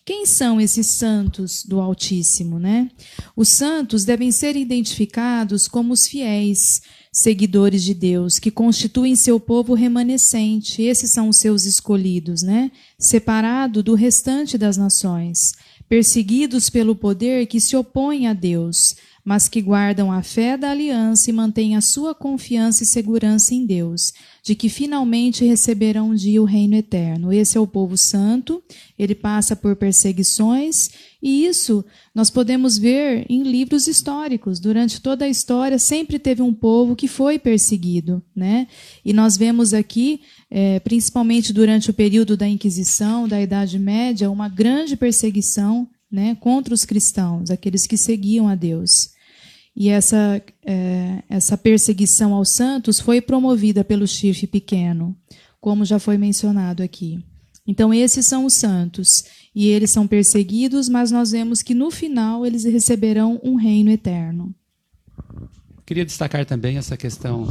Quem 0.09 0.25
são 0.25 0.59
esses 0.59 0.87
santos 0.87 1.63
do 1.63 1.79
Altíssimo, 1.79 2.57
né? 2.57 2.89
Os 3.35 3.47
santos 3.47 4.05
devem 4.05 4.31
ser 4.31 4.55
identificados 4.55 5.67
como 5.67 5.93
os 5.93 6.07
fiéis, 6.07 6.81
seguidores 7.13 7.83
de 7.83 7.93
Deus, 7.93 8.39
que 8.39 8.49
constituem 8.49 9.15
seu 9.15 9.39
povo 9.39 9.75
remanescente. 9.75 10.81
Esses 10.81 11.11
são 11.11 11.29
os 11.29 11.37
seus 11.37 11.63
escolhidos, 11.63 12.41
né? 12.41 12.71
Separado 12.97 13.83
do 13.83 13.93
restante 13.93 14.57
das 14.57 14.77
nações, 14.77 15.53
perseguidos 15.87 16.71
pelo 16.71 16.95
poder 16.95 17.45
que 17.45 17.59
se 17.59 17.75
opõe 17.75 18.25
a 18.25 18.33
Deus, 18.33 18.95
mas 19.29 19.47
que 19.47 19.61
guardam 19.61 20.11
a 20.11 20.23
fé 20.23 20.57
da 20.57 20.71
aliança 20.71 21.29
e 21.29 21.33
mantêm 21.33 21.75
a 21.75 21.81
sua 21.81 22.15
confiança 22.15 22.81
e 22.81 22.87
segurança 22.87 23.53
em 23.53 23.63
Deus, 23.63 24.11
de 24.41 24.55
que 24.55 24.69
finalmente 24.69 25.45
receberão 25.45 26.09
um 26.09 26.15
dia 26.15 26.41
o 26.41 26.45
reino 26.45 26.73
eterno. 26.75 27.31
Esse 27.31 27.55
é 27.55 27.61
o 27.61 27.67
povo 27.67 27.95
santo, 27.95 28.59
ele 28.97 29.13
passa 29.13 29.55
por 29.55 29.75
perseguições, 29.75 30.89
e 31.21 31.45
isso 31.45 31.85
nós 32.15 32.31
podemos 32.31 32.75
ver 32.79 33.23
em 33.29 33.43
livros 33.43 33.85
históricos. 33.85 34.59
Durante 34.59 34.99
toda 34.99 35.25
a 35.25 35.29
história, 35.29 35.77
sempre 35.77 36.17
teve 36.17 36.41
um 36.41 36.51
povo 36.51 36.95
que 36.95 37.07
foi 37.07 37.37
perseguido. 37.37 38.23
Né? 38.35 38.65
E 39.05 39.13
nós 39.13 39.37
vemos 39.37 39.75
aqui, 39.75 40.21
é, 40.49 40.79
principalmente 40.79 41.53
durante 41.53 41.91
o 41.91 41.93
período 41.93 42.35
da 42.35 42.47
Inquisição, 42.47 43.27
da 43.27 43.39
Idade 43.39 43.77
Média, 43.77 44.31
uma 44.31 44.49
grande 44.49 44.97
perseguição 44.97 45.87
né, 46.11 46.35
contra 46.39 46.73
os 46.73 46.83
cristãos, 46.83 47.51
aqueles 47.51 47.85
que 47.85 47.95
seguiam 47.95 48.47
a 48.47 48.55
Deus. 48.55 49.18
E 49.79 49.87
essa, 49.87 50.43
é, 50.65 51.23
essa 51.29 51.57
perseguição 51.57 52.33
aos 52.33 52.49
santos 52.49 52.99
foi 52.99 53.21
promovida 53.21 53.81
pelo 53.81 54.05
chifre 54.05 54.45
pequeno, 54.45 55.15
como 55.61 55.85
já 55.85 55.97
foi 55.97 56.17
mencionado 56.17 56.83
aqui. 56.83 57.23
Então, 57.65 57.93
esses 57.93 58.25
são 58.25 58.45
os 58.45 58.55
santos, 58.55 59.23
e 59.55 59.67
eles 59.67 59.89
são 59.89 60.05
perseguidos, 60.05 60.89
mas 60.89 61.11
nós 61.11 61.31
vemos 61.31 61.61
que 61.61 61.73
no 61.73 61.89
final 61.89 62.45
eles 62.45 62.65
receberão 62.65 63.39
um 63.41 63.55
reino 63.55 63.89
eterno. 63.89 64.53
Queria 65.85 66.03
destacar 66.03 66.45
também 66.45 66.77
essa 66.77 66.97
questão 66.97 67.45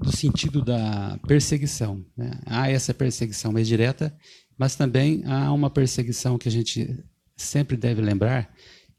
do 0.00 0.16
sentido 0.16 0.64
da 0.64 1.18
perseguição. 1.26 2.02
Né? 2.16 2.30
Há 2.46 2.70
essa 2.70 2.94
perseguição 2.94 3.52
mais 3.52 3.68
direta, 3.68 4.16
mas 4.56 4.74
também 4.74 5.22
há 5.26 5.52
uma 5.52 5.68
perseguição 5.68 6.38
que 6.38 6.48
a 6.48 6.52
gente 6.52 6.98
sempre 7.36 7.76
deve 7.76 8.00
lembrar, 8.00 8.50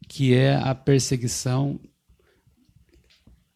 que 0.08 0.34
é 0.34 0.54
a 0.54 0.72
perseguição 0.72 1.80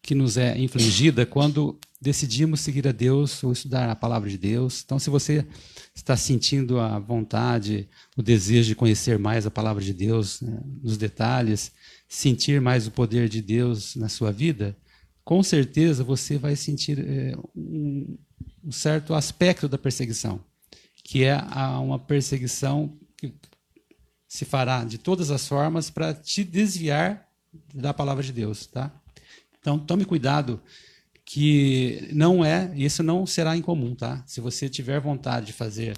que 0.01 0.15
nos 0.15 0.37
é 0.37 0.57
infligida 0.57 1.25
quando 1.25 1.79
decidimos 2.01 2.61
seguir 2.61 2.87
a 2.87 2.91
Deus 2.91 3.43
ou 3.43 3.51
estudar 3.51 3.89
a 3.89 3.95
palavra 3.95 4.27
de 4.27 4.37
Deus. 4.37 4.81
Então, 4.83 4.97
se 4.97 5.09
você 5.09 5.45
está 5.93 6.17
sentindo 6.17 6.79
a 6.79 6.97
vontade, 6.97 7.87
o 8.17 8.23
desejo 8.23 8.69
de 8.69 8.75
conhecer 8.75 9.19
mais 9.19 9.45
a 9.45 9.51
palavra 9.51 9.83
de 9.83 9.93
Deus 9.93 10.41
né, 10.41 10.59
nos 10.81 10.97
detalhes, 10.97 11.71
sentir 12.09 12.59
mais 12.59 12.87
o 12.87 12.91
poder 12.91 13.29
de 13.29 13.41
Deus 13.41 13.95
na 13.95 14.09
sua 14.09 14.31
vida, 14.31 14.75
com 15.23 15.43
certeza 15.43 16.03
você 16.03 16.37
vai 16.37 16.55
sentir 16.55 16.99
é, 16.99 17.35
um, 17.55 18.17
um, 18.63 18.71
certo 18.71 19.13
aspecto 19.13 19.69
da 19.69 19.77
perseguição, 19.77 20.43
que 21.03 21.23
é 21.23 21.33
a, 21.33 21.79
uma 21.79 21.99
perseguição 21.99 22.97
que 23.15 23.33
se 24.27 24.43
fará 24.45 24.83
de 24.83 24.97
todas 24.97 25.29
as 25.29 25.47
formas 25.47 25.89
para 25.89 26.13
te 26.13 26.43
desviar 26.43 27.27
da 27.73 27.93
palavra 27.93 28.23
de 28.23 28.31
Deus, 28.31 28.65
tá? 28.65 28.91
Então, 29.61 29.77
tome 29.79 30.03
cuidado 30.03 30.59
que 31.23 32.09
não 32.11 32.43
é, 32.43 32.73
isso 32.75 33.01
não 33.01 33.25
será 33.25 33.55
incomum, 33.55 33.95
tá? 33.95 34.23
Se 34.25 34.41
você 34.41 34.67
tiver 34.67 34.99
vontade 34.99 35.45
de 35.45 35.53
fazer 35.53 35.97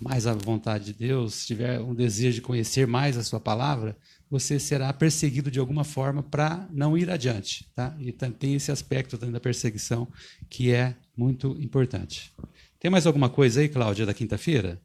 mais 0.00 0.26
a 0.26 0.32
vontade 0.32 0.86
de 0.86 0.92
Deus, 0.94 1.44
tiver 1.44 1.80
um 1.80 1.94
desejo 1.94 2.36
de 2.36 2.40
conhecer 2.40 2.86
mais 2.86 3.18
a 3.18 3.22
sua 3.22 3.38
palavra, 3.38 3.96
você 4.30 4.58
será 4.58 4.90
perseguido 4.92 5.50
de 5.50 5.58
alguma 5.58 5.84
forma 5.84 6.22
para 6.22 6.66
não 6.72 6.96
ir 6.96 7.10
adiante, 7.10 7.68
tá? 7.74 7.94
E 7.98 8.12
tem 8.12 8.54
esse 8.54 8.70
aspecto 8.70 9.18
da 9.18 9.40
perseguição 9.40 10.08
que 10.48 10.72
é 10.72 10.96
muito 11.16 11.60
importante. 11.60 12.32
Tem 12.78 12.90
mais 12.90 13.06
alguma 13.06 13.28
coisa 13.28 13.60
aí, 13.60 13.68
Cláudia, 13.68 14.06
da 14.06 14.14
quinta-feira? 14.14 14.80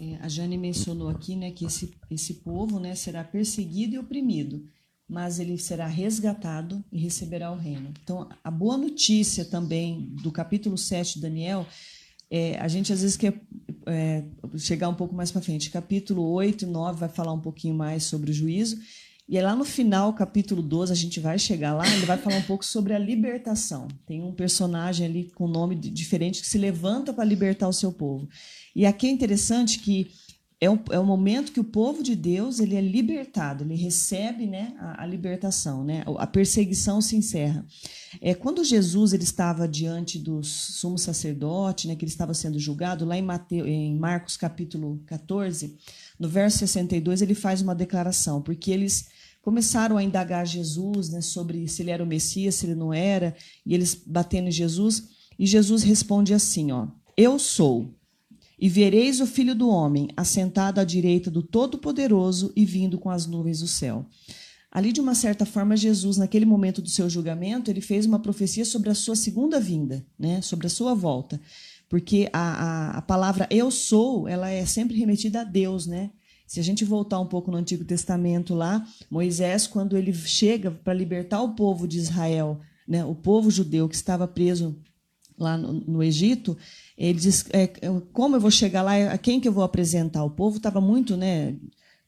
É, 0.00 0.16
a 0.22 0.28
Jane 0.28 0.56
mencionou 0.56 1.08
aqui, 1.08 1.34
né, 1.34 1.50
que 1.50 1.66
esse, 1.66 1.92
esse 2.10 2.34
povo, 2.34 2.78
né, 2.78 2.94
será 2.94 3.24
perseguido 3.24 3.96
e 3.96 3.98
oprimido 3.98 4.66
mas 5.08 5.38
ele 5.38 5.56
será 5.56 5.86
resgatado 5.86 6.84
e 6.90 6.98
receberá 6.98 7.52
o 7.52 7.56
reino. 7.56 7.92
Então, 8.02 8.28
a 8.42 8.50
boa 8.50 8.76
notícia 8.76 9.44
também 9.44 10.10
do 10.22 10.32
capítulo 10.32 10.76
7 10.76 11.14
de 11.14 11.20
Daniel, 11.20 11.66
é, 12.28 12.58
a 12.58 12.66
gente 12.66 12.92
às 12.92 13.02
vezes 13.02 13.16
quer 13.16 13.40
é, 13.86 14.24
chegar 14.56 14.88
um 14.88 14.94
pouco 14.94 15.14
mais 15.14 15.30
para 15.30 15.40
frente. 15.40 15.70
Capítulo 15.70 16.24
8 16.32 16.62
e 16.62 16.66
9 16.66 16.98
vai 16.98 17.08
falar 17.08 17.32
um 17.32 17.40
pouquinho 17.40 17.74
mais 17.74 18.04
sobre 18.04 18.30
o 18.30 18.34
juízo. 18.34 18.78
E 19.28 19.40
lá 19.40 19.56
no 19.56 19.64
final, 19.64 20.12
capítulo 20.12 20.62
12, 20.62 20.92
a 20.92 20.96
gente 20.96 21.18
vai 21.18 21.36
chegar 21.36 21.74
lá, 21.74 21.86
ele 21.88 22.06
vai 22.06 22.16
falar 22.16 22.36
um 22.36 22.42
pouco 22.42 22.64
sobre 22.64 22.94
a 22.94 22.98
libertação. 22.98 23.88
Tem 24.06 24.22
um 24.22 24.32
personagem 24.32 25.04
ali 25.04 25.24
com 25.34 25.48
nome 25.48 25.74
diferente 25.74 26.40
que 26.40 26.46
se 26.46 26.58
levanta 26.58 27.12
para 27.12 27.24
libertar 27.24 27.66
o 27.66 27.72
seu 27.72 27.92
povo. 27.92 28.28
E 28.74 28.86
aqui 28.86 29.08
é 29.08 29.10
interessante 29.10 29.80
que 29.80 30.12
é 30.58 30.70
um, 30.70 30.78
é 30.90 30.98
um 30.98 31.04
momento 31.04 31.52
que 31.52 31.60
o 31.60 31.64
povo 31.64 32.02
de 32.02 32.16
Deus 32.16 32.60
ele 32.60 32.76
é 32.76 32.80
libertado, 32.80 33.62
ele 33.62 33.74
recebe 33.74 34.46
né, 34.46 34.74
a, 34.78 35.02
a 35.02 35.06
libertação, 35.06 35.84
né, 35.84 36.02
a 36.16 36.26
perseguição 36.26 37.00
se 37.02 37.14
encerra. 37.14 37.66
É, 38.22 38.34
quando 38.34 38.64
Jesus 38.64 39.12
ele 39.12 39.22
estava 39.22 39.68
diante 39.68 40.18
do 40.18 40.42
sumo 40.42 40.96
sacerdote, 40.96 41.86
né, 41.86 41.94
que 41.94 42.04
ele 42.04 42.10
estava 42.10 42.32
sendo 42.32 42.58
julgado, 42.58 43.04
lá 43.04 43.18
em, 43.18 43.22
Mateus, 43.22 43.68
em 43.68 43.98
Marcos 43.98 44.36
capítulo 44.38 45.02
14, 45.06 45.76
no 46.18 46.28
verso 46.28 46.58
62, 46.58 47.20
ele 47.20 47.34
faz 47.34 47.60
uma 47.60 47.74
declaração, 47.74 48.40
porque 48.40 48.70
eles 48.70 49.08
começaram 49.42 49.98
a 49.98 50.02
indagar 50.02 50.46
Jesus 50.46 51.10
né, 51.10 51.20
sobre 51.20 51.68
se 51.68 51.82
ele 51.82 51.90
era 51.90 52.02
o 52.02 52.06
Messias, 52.06 52.54
se 52.54 52.64
ele 52.66 52.74
não 52.74 52.94
era, 52.94 53.36
e 53.64 53.74
eles 53.74 53.94
batendo 53.94 54.48
em 54.48 54.52
Jesus, 54.52 55.08
e 55.38 55.46
Jesus 55.46 55.82
responde 55.82 56.32
assim: 56.32 56.72
ó, 56.72 56.88
Eu 57.14 57.38
sou 57.38 57.94
e 58.58 58.68
vereis 58.68 59.20
o 59.20 59.26
Filho 59.26 59.54
do 59.54 59.68
Homem 59.68 60.08
assentado 60.16 60.80
à 60.80 60.84
direita 60.84 61.30
do 61.30 61.42
Todo-Poderoso 61.42 62.52
e 62.56 62.64
vindo 62.64 62.98
com 62.98 63.10
as 63.10 63.26
nuvens 63.26 63.60
do 63.60 63.68
céu. 63.68 64.06
Ali, 64.70 64.92
de 64.92 65.00
uma 65.00 65.14
certa 65.14 65.46
forma, 65.46 65.76
Jesus, 65.76 66.16
naquele 66.16 66.44
momento 66.44 66.82
do 66.82 66.88
seu 66.88 67.08
julgamento, 67.08 67.70
ele 67.70 67.80
fez 67.80 68.04
uma 68.04 68.18
profecia 68.18 68.64
sobre 68.64 68.90
a 68.90 68.94
sua 68.94 69.16
segunda 69.16 69.58
vinda, 69.58 70.04
né? 70.18 70.42
sobre 70.42 70.66
a 70.66 70.70
sua 70.70 70.94
volta. 70.94 71.40
Porque 71.88 72.28
a, 72.32 72.40
a, 72.40 72.98
a 72.98 73.02
palavra 73.02 73.46
eu 73.50 73.70
sou, 73.70 74.28
ela 74.28 74.50
é 74.50 74.66
sempre 74.66 74.98
remetida 74.98 75.42
a 75.42 75.44
Deus, 75.44 75.86
né? 75.86 76.10
Se 76.46 76.60
a 76.60 76.62
gente 76.62 76.84
voltar 76.84 77.18
um 77.20 77.26
pouco 77.26 77.50
no 77.50 77.56
Antigo 77.56 77.84
Testamento 77.84 78.54
lá, 78.54 78.86
Moisés, 79.10 79.66
quando 79.66 79.96
ele 79.96 80.12
chega 80.12 80.70
para 80.70 80.94
libertar 80.94 81.42
o 81.42 81.54
povo 81.54 81.88
de 81.88 81.98
Israel, 81.98 82.60
né, 82.86 83.04
o 83.04 83.14
povo 83.14 83.50
judeu 83.50 83.88
que 83.88 83.96
estava 83.96 84.28
preso 84.28 84.76
lá 85.38 85.56
no, 85.56 85.72
no 85.72 86.02
Egito, 86.02 86.56
ele 86.96 87.18
diz, 87.18 87.44
é, 87.50 87.66
como 88.12 88.36
eu 88.36 88.40
vou 88.40 88.50
chegar 88.50 88.82
lá, 88.82 88.94
a 89.12 89.18
quem 89.18 89.40
que 89.40 89.48
eu 89.48 89.52
vou 89.52 89.64
apresentar? 89.64 90.24
O 90.24 90.30
povo 90.30 90.56
estava 90.56 90.80
muito 90.80 91.16
né, 91.16 91.54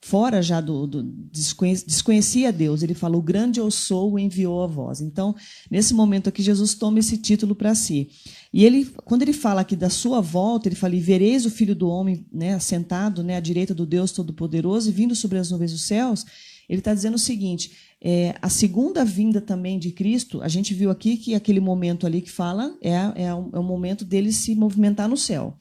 fora 0.00 0.40
já 0.42 0.60
do, 0.60 0.86
do 0.86 1.02
desconhecia 1.02 2.52
Deus. 2.52 2.82
Ele 2.82 2.94
falou: 2.94 3.20
"O 3.20 3.24
grande 3.24 3.60
eu 3.60 3.70
sou 3.70 4.18
enviou 4.18 4.62
a 4.62 4.66
voz". 4.66 5.00
Então, 5.00 5.34
nesse 5.70 5.94
momento 5.94 6.28
aqui 6.28 6.42
Jesus 6.42 6.74
toma 6.74 6.98
esse 6.98 7.18
título 7.18 7.54
para 7.54 7.74
si. 7.74 8.08
E 8.52 8.64
ele, 8.64 8.86
quando 9.04 9.22
ele 9.22 9.32
fala 9.32 9.60
aqui 9.60 9.76
da 9.76 9.90
sua 9.90 10.20
volta, 10.20 10.68
ele 10.68 10.76
fala: 10.76 10.94
"E 10.94 11.00
vereis 11.00 11.44
o 11.44 11.50
Filho 11.50 11.74
do 11.74 11.88
homem, 11.88 12.26
né, 12.32 12.54
assentado, 12.54 13.22
né, 13.22 13.36
à 13.36 13.40
direita 13.40 13.74
do 13.74 13.86
Deus 13.86 14.12
Todo-Poderoso 14.12 14.88
e 14.88 14.92
vindo 14.92 15.14
sobre 15.14 15.38
as 15.38 15.50
nuvens 15.50 15.72
dos 15.72 15.82
céus". 15.82 16.24
Ele 16.68 16.80
está 16.80 16.94
dizendo 16.94 17.14
o 17.14 17.18
seguinte: 17.18 17.72
é, 18.00 18.37
a 18.40 18.48
segunda 18.48 19.04
vinda 19.04 19.40
também 19.40 19.78
de 19.78 19.90
Cristo, 19.90 20.40
a 20.40 20.48
gente 20.48 20.72
viu 20.72 20.90
aqui 20.90 21.16
que 21.16 21.35
aquele 21.35 21.60
momento 21.60 22.06
ali 22.06 22.20
que 22.20 22.31
fala 22.31 22.77
é, 22.81 22.92
é, 23.25 23.35
o, 23.35 23.50
é 23.52 23.58
o 23.58 23.62
momento 23.62 24.04
dele 24.04 24.33
se 24.33 24.54
movimentar 24.54 25.08
no 25.08 25.16
céu. 25.16 25.56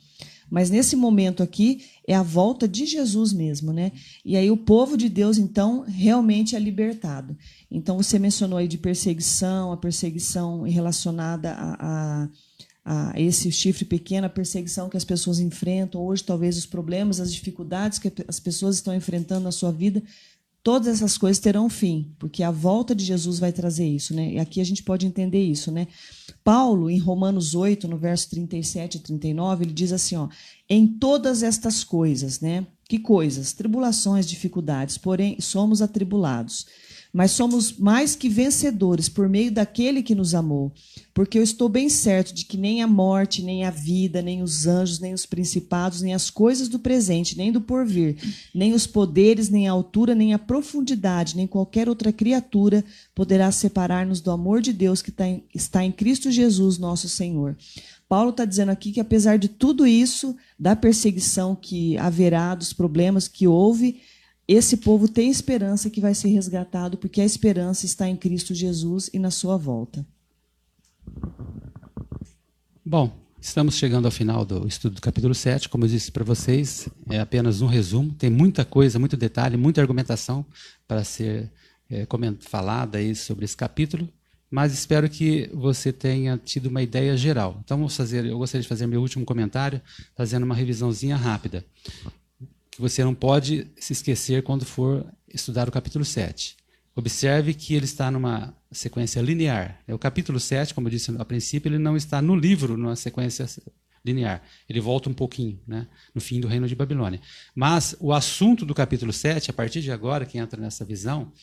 Mas 0.49 0.69
nesse 0.69 0.95
momento 0.95 1.43
aqui 1.43 1.83
é 2.07 2.15
a 2.15 2.23
volta 2.23 2.67
de 2.67 2.85
Jesus 2.85 3.33
mesmo, 3.33 3.73
né? 3.73 3.91
E 4.23 4.37
aí 4.37 4.49
o 4.49 4.55
povo 4.55 4.95
de 4.95 5.09
Deus, 5.09 5.37
então, 5.37 5.83
realmente 5.85 6.55
é 6.55 6.59
libertado. 6.59 7.35
Então 7.69 7.97
você 7.97 8.17
mencionou 8.17 8.57
aí 8.57 8.67
de 8.67 8.77
perseguição, 8.77 9.73
a 9.73 9.77
perseguição 9.77 10.61
relacionada 10.61 11.51
a, 11.53 11.75
a 12.23 12.29
a 12.89 13.11
esse 13.19 13.51
chifre 13.51 13.83
pequeno, 13.83 14.27
a 14.27 14.29
perseguição 14.29 14.87
que 14.87 14.95
as 14.95 15.03
pessoas 15.03 15.39
enfrentam, 15.41 16.01
hoje 16.01 16.23
talvez 16.23 16.57
os 16.57 16.65
problemas, 16.65 17.19
as 17.19 17.33
dificuldades 17.33 17.99
que 17.99 18.09
as 18.25 18.39
pessoas 18.39 18.75
estão 18.75 18.95
enfrentando 18.95 19.41
na 19.41 19.51
sua 19.51 19.73
vida, 19.73 20.01
todas 20.67 20.89
essas 20.89 21.17
coisas 21.17 21.39
terão 21.39 21.69
fim, 21.69 22.13
porque 22.19 22.43
a 22.43 22.51
volta 22.51 22.93
de 22.93 23.05
Jesus 23.05 23.39
vai 23.39 23.53
trazer 23.53 23.87
isso, 23.87 24.13
né? 24.13 24.33
E 24.33 24.37
aqui 24.37 24.59
a 24.59 24.65
gente 24.65 24.83
pode 24.83 25.07
entender 25.07 25.41
isso, 25.41 25.71
né? 25.71 25.87
Paulo, 26.43 26.89
em 26.89 26.97
Romanos 26.97 27.55
8, 27.55 27.87
no 27.87 27.97
verso 27.97 28.29
37 28.31 28.95
e 28.95 28.99
39, 28.99 29.63
ele 29.63 29.71
diz 29.71 29.93
assim, 29.93 30.17
ó: 30.17 30.27
"Em 30.69 30.85
todas 30.85 31.41
estas 31.41 31.85
coisas, 31.85 32.41
né? 32.41 32.67
Que 32.83 32.99
coisas? 32.99 33.53
Tribulações, 33.53 34.27
dificuldades, 34.27 34.97
porém 34.97 35.39
somos 35.39 35.81
atribulados, 35.81 36.65
mas 37.13 37.31
somos 37.31 37.77
mais 37.77 38.15
que 38.15 38.29
vencedores 38.29 39.09
por 39.09 39.27
meio 39.27 39.51
daquele 39.51 40.03
que 40.03 40.15
nos 40.15 40.35
amou. 40.35 40.71
Porque 41.13 41.37
eu 41.37 41.43
estou 41.43 41.67
bem 41.67 41.89
certo 41.89 42.33
de 42.33 42.45
que 42.45 42.57
nem 42.57 42.83
a 42.83 42.87
morte, 42.87 43.41
nem 43.41 43.63
a 43.63 43.71
vida, 43.71 44.21
nem 44.21 44.43
os 44.43 44.67
anjos, 44.67 44.99
nem 44.99 45.13
os 45.13 45.25
principados, 45.25 46.01
nem 46.01 46.13
as 46.13 46.29
coisas 46.29 46.67
do 46.67 46.77
presente, 46.77 47.37
nem 47.37 47.51
do 47.51 47.59
porvir, 47.59 48.17
nem 48.53 48.73
os 48.73 48.85
poderes, 48.85 49.49
nem 49.49 49.67
a 49.67 49.71
altura, 49.71 50.13
nem 50.13 50.33
a 50.33 50.39
profundidade, 50.39 51.35
nem 51.35 51.47
qualquer 51.47 51.89
outra 51.89 52.11
criatura 52.11 52.85
poderá 53.15 53.51
separar-nos 53.51 54.21
do 54.21 54.29
amor 54.29 54.61
de 54.61 54.71
Deus 54.71 55.01
que 55.01 55.11
tá 55.11 55.25
está 55.53 55.83
em 55.83 55.91
Cristo 55.91 56.29
Jesus, 56.29 56.77
nosso 56.77 57.09
Senhor. 57.09 57.55
Paulo 58.07 58.29
está 58.29 58.45
dizendo 58.45 58.69
aqui 58.69 58.91
que, 58.91 58.99
apesar 58.99 59.37
de 59.37 59.49
tudo 59.49 59.85
isso, 59.85 60.35
da 60.57 60.75
perseguição 60.75 61.55
que 61.55 61.97
haverá, 61.97 62.55
dos 62.55 62.71
problemas 62.71 63.27
que 63.27 63.47
houve, 63.47 63.99
esse 64.47 64.77
povo 64.77 65.09
tem 65.09 65.29
esperança 65.29 65.89
que 65.89 65.99
vai 65.99 66.15
ser 66.15 66.29
resgatado, 66.29 66.97
porque 66.97 67.19
a 67.19 67.25
esperança 67.25 67.85
está 67.85 68.07
em 68.07 68.15
Cristo 68.15 68.53
Jesus 68.53 69.09
e 69.13 69.19
na 69.19 69.29
sua 69.29 69.57
volta. 69.57 70.07
Bom, 72.85 73.11
estamos 73.41 73.75
chegando 73.75 74.05
ao 74.05 74.11
final 74.11 74.45
do 74.45 74.65
estudo 74.65 74.95
do 74.95 75.01
capítulo 75.01 75.35
7. 75.35 75.67
Como 75.67 75.83
eu 75.83 75.89
disse 75.89 76.09
para 76.13 76.23
vocês, 76.23 76.87
é 77.09 77.19
apenas 77.19 77.61
um 77.61 77.67
resumo. 77.67 78.13
Tem 78.13 78.29
muita 78.29 78.63
coisa, 78.63 78.97
muito 78.97 79.17
detalhe, 79.17 79.57
muita 79.57 79.81
argumentação 79.81 80.45
para 80.87 81.03
ser 81.03 81.51
é, 81.89 82.07
falada 82.39 82.99
aí 82.99 83.13
sobre 83.15 83.43
esse 83.43 83.57
capítulo, 83.57 84.07
mas 84.49 84.71
espero 84.71 85.09
que 85.09 85.49
você 85.53 85.91
tenha 85.91 86.37
tido 86.37 86.67
uma 86.67 86.81
ideia 86.81 87.17
geral. 87.17 87.59
Então, 87.65 87.77
vamos 87.77 87.97
fazer, 87.97 88.25
eu 88.25 88.37
gostaria 88.37 88.61
de 88.61 88.67
fazer 88.69 88.87
meu 88.87 89.01
último 89.01 89.25
comentário, 89.25 89.81
fazendo 90.15 90.43
uma 90.43 90.55
revisãozinha 90.55 91.17
rápida 91.17 91.65
que 92.77 92.81
você 92.81 93.03
não 93.03 93.15
pode 93.15 93.67
se 93.79 93.91
esquecer 93.91 94.43
quando 94.43 94.63
for 94.63 95.03
estudar 95.27 95.67
o 95.67 95.71
capítulo 95.71 96.05
7. 96.05 96.55
Observe 96.95 97.55
que 97.55 97.73
ele 97.73 97.85
está 97.85 98.11
numa 98.11 98.55
sequência 98.71 99.19
linear. 99.19 99.81
O 99.87 99.97
capítulo 99.97 100.39
7, 100.39 100.75
como 100.75 100.87
eu 100.87 100.91
disse 100.91 101.09
a 101.17 101.25
princípio, 101.25 101.69
ele 101.69 101.79
não 101.79 101.97
está 101.97 102.21
no 102.21 102.35
livro 102.35 102.77
numa 102.77 102.95
sequência 102.95 103.47
linear. 104.05 104.43
Ele 104.69 104.79
volta 104.79 105.09
um 105.09 105.13
pouquinho, 105.13 105.59
né, 105.67 105.87
no 106.13 106.21
fim 106.21 106.39
do 106.39 106.47
reino 106.47 106.67
de 106.67 106.75
Babilônia. 106.75 107.19
Mas 107.55 107.95
o 107.99 108.13
assunto 108.13 108.63
do 108.63 108.75
capítulo 108.75 109.11
7, 109.11 109.49
a 109.49 109.53
partir 109.53 109.81
de 109.81 109.91
agora, 109.91 110.23
que 110.23 110.37
entra 110.37 110.61
nessa 110.61 110.85
visão, 110.85 111.33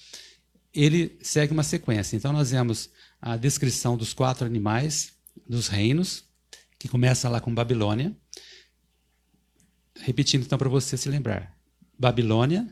ele 0.73 1.19
segue 1.21 1.53
uma 1.53 1.65
sequência. 1.65 2.17
Então 2.17 2.33
nós 2.33 2.53
vemos 2.53 2.91
a 3.21 3.37
descrição 3.37 3.97
dos 3.97 4.15
quatro 4.15 4.47
animais 4.47 5.15
dos 5.49 5.67
reinos, 5.67 6.23
que 6.79 6.87
começa 6.87 7.29
lá 7.29 7.41
com 7.41 7.53
Babilônia, 7.53 8.17
repetindo 10.01 10.45
então 10.45 10.59
para 10.59 10.69
você 10.69 10.97
se 10.97 11.09
lembrar: 11.09 11.57
Babilônia, 11.99 12.67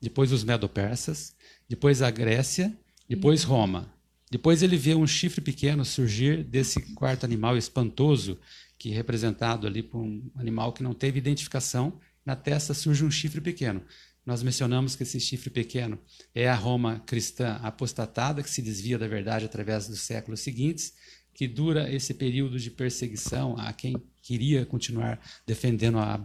depois 0.00 0.32
os 0.32 0.44
Medo-Persas, 0.44 1.34
depois 1.68 2.02
a 2.02 2.10
Grécia, 2.10 2.76
depois 3.08 3.44
Roma. 3.44 3.92
Depois 4.30 4.62
ele 4.62 4.76
vê 4.76 4.94
um 4.94 5.06
chifre 5.06 5.42
pequeno 5.42 5.84
surgir 5.84 6.42
desse 6.42 6.80
quarto 6.94 7.24
animal 7.24 7.56
espantoso, 7.56 8.38
que 8.78 8.90
é 8.90 8.94
representado 8.94 9.66
ali 9.66 9.82
por 9.82 10.00
um 10.00 10.30
animal 10.34 10.72
que 10.72 10.82
não 10.82 10.94
teve 10.94 11.18
identificação. 11.18 12.00
Na 12.24 12.34
testa 12.34 12.72
surge 12.72 13.04
um 13.04 13.10
chifre 13.10 13.40
pequeno. 13.40 13.82
Nós 14.24 14.42
mencionamos 14.42 14.96
que 14.96 15.02
esse 15.02 15.20
chifre 15.20 15.50
pequeno 15.50 15.98
é 16.34 16.48
a 16.48 16.54
Roma 16.54 17.02
cristã 17.04 17.58
apostatada, 17.62 18.42
que 18.42 18.50
se 18.50 18.62
desvia 18.62 18.98
da 18.98 19.06
verdade 19.06 19.44
através 19.44 19.88
dos 19.88 20.00
séculos 20.00 20.40
seguintes, 20.40 20.94
que 21.34 21.46
dura 21.48 21.92
esse 21.92 22.14
período 22.14 22.58
de 22.58 22.70
perseguição 22.70 23.56
a 23.58 23.72
quem 23.72 23.96
queria 24.22 24.64
continuar 24.64 25.20
defendendo 25.46 25.98
a 25.98 26.16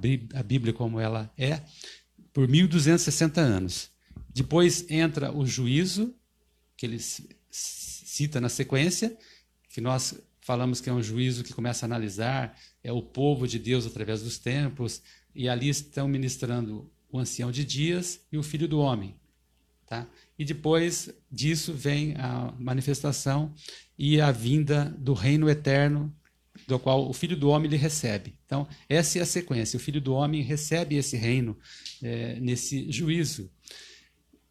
Bíblia 0.44 0.72
como 0.72 1.00
ela 1.00 1.32
é, 1.38 1.62
por 2.32 2.48
1260 2.48 3.42
anos. 3.42 3.90
Depois 4.30 4.86
entra 4.90 5.36
o 5.36 5.46
juízo, 5.46 6.16
que 6.78 6.86
ele 6.86 7.00
cita 7.50 8.40
na 8.40 8.50
sequência, 8.50 9.18
que 9.70 9.82
nós 9.82 10.16
falamos 10.40 10.80
que 10.80 10.90
é 10.90 10.94
um 10.94 11.02
juízo 11.02 11.44
que 11.44 11.54
começa 11.54 11.86
a 11.86 11.88
analisar 11.88 12.58
é 12.84 12.92
o 12.92 13.02
povo 13.02 13.48
de 13.48 13.60
Deus 13.60 13.86
através 13.86 14.22
dos 14.22 14.38
tempos, 14.38 15.02
e 15.36 15.50
ali 15.50 15.68
estão 15.68 16.08
ministrando 16.08 16.90
o 17.10 17.20
ancião 17.20 17.52
de 17.52 17.66
dias 17.66 18.22
e 18.32 18.38
o 18.38 18.44
filho 18.44 18.68
do 18.68 18.80
homem. 18.80 19.16
Tá? 19.86 20.08
E 20.38 20.46
depois 20.46 21.10
disso 21.32 21.74
vem 21.74 22.16
a 22.18 22.54
manifestação 22.60 23.54
e 23.98 24.22
a 24.22 24.32
vinda 24.32 24.96
do 24.98 25.14
reino 25.14 25.50
eterno 25.50 26.14
do 26.66 26.80
qual 26.80 27.10
o 27.10 27.14
Filho 27.14 27.36
do 27.36 27.50
Homem 27.50 27.70
lhe 27.70 27.78
recebe. 27.78 28.36
Então, 28.46 28.68
essa 28.88 29.20
é 29.20 29.22
a 29.22 29.26
sequência. 29.26 29.78
O 29.78 29.80
Filho 29.80 30.02
do 30.02 30.14
Homem 30.14 30.42
recebe 30.42 30.96
esse 30.96 31.18
reino 31.18 31.58
é, 32.02 32.40
nesse 32.40 32.92
juízo. 32.92 33.52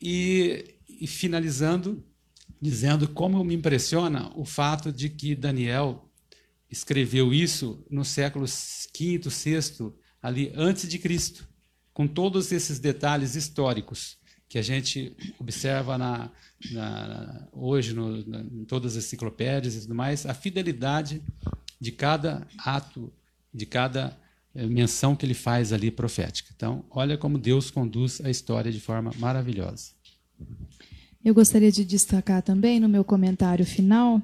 E, 0.01 0.77
e, 0.89 1.07
finalizando, 1.07 2.05
dizendo 2.61 3.09
como 3.09 3.43
me 3.43 3.55
impressiona 3.55 4.31
o 4.37 4.45
fato 4.45 4.93
de 4.93 5.09
que 5.09 5.35
Daniel 5.35 6.11
escreveu 6.71 7.33
isso 7.33 7.85
no 7.91 8.05
século 8.05 8.47
V, 8.47 9.21
VI, 9.25 9.93
ali 10.23 10.53
antes 10.55 10.89
de 10.89 10.99
Cristo, 10.99 11.49
com 11.93 12.07
todos 12.07 12.53
esses 12.53 12.79
detalhes 12.79 13.37
históricos 13.37 14.19
que 14.49 14.59
a 14.59 14.63
gente 14.63 15.17
observa 15.39 15.99
na, 15.99 16.31
na, 16.71 17.49
hoje 17.53 17.93
no, 17.93 18.25
na, 18.27 18.41
em 18.41 18.65
todas 18.65 18.97
as 18.97 19.05
enciclopédias 19.05 19.75
e 19.75 19.81
tudo 19.83 19.95
mais, 19.95 20.25
a 20.25 20.35
fidelidade 20.35 21.23
de 21.81 21.93
cada 21.93 22.47
ato, 22.59 23.13
de 23.53 23.67
cada 23.67 24.17
eh, 24.55 24.67
menção 24.67 25.15
que 25.15 25.25
ele 25.27 25.35
faz 25.35 25.73
ali 25.73 25.91
profética. 25.91 26.51
Então, 26.55 26.85
olha 26.91 27.19
como 27.19 27.39
Deus 27.39 27.71
conduz 27.71 28.21
a 28.25 28.31
história 28.31 28.73
de 28.73 28.81
forma 28.81 29.13
maravilhosa. 29.19 29.91
Eu 31.25 31.35
gostaria 31.35 31.73
de 31.73 31.85
destacar 31.85 32.43
também 32.43 32.79
no 32.79 32.89
meu 32.89 33.05
comentário 33.05 33.67
final 33.67 34.23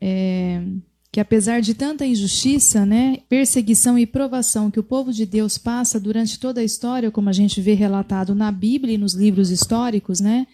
é, 0.00 0.62
que 1.10 1.20
apesar 1.20 1.60
de 1.60 1.74
tanta 1.74 2.04
injustiça, 2.04 2.84
né, 2.84 3.18
perseguição 3.28 3.96
e 3.96 4.04
provação 4.04 4.70
que 4.70 4.80
o 4.80 4.82
povo 4.82 5.12
de 5.12 5.24
Deus 5.24 5.56
passa 5.56 5.98
durante 6.00 6.40
toda 6.40 6.60
a 6.60 6.64
história, 6.64 7.10
como 7.10 7.28
a 7.28 7.32
gente 7.32 7.60
vê 7.60 7.72
relatado 7.72 8.34
na 8.34 8.50
Bíblia 8.50 8.94
e 8.94 8.98
nos 8.98 9.14
livros 9.14 9.50
históricos, 9.50 10.20
né, 10.20 10.46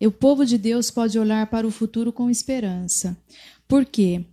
o 0.00 0.10
povo 0.10 0.44
de 0.44 0.58
Deus 0.58 0.90
pode 0.90 1.18
olhar 1.18 1.46
para 1.46 1.66
o 1.66 1.70
futuro 1.70 2.12
com 2.12 2.28
esperança. 2.28 3.16
Por 3.68 3.84
quê? 3.84 4.24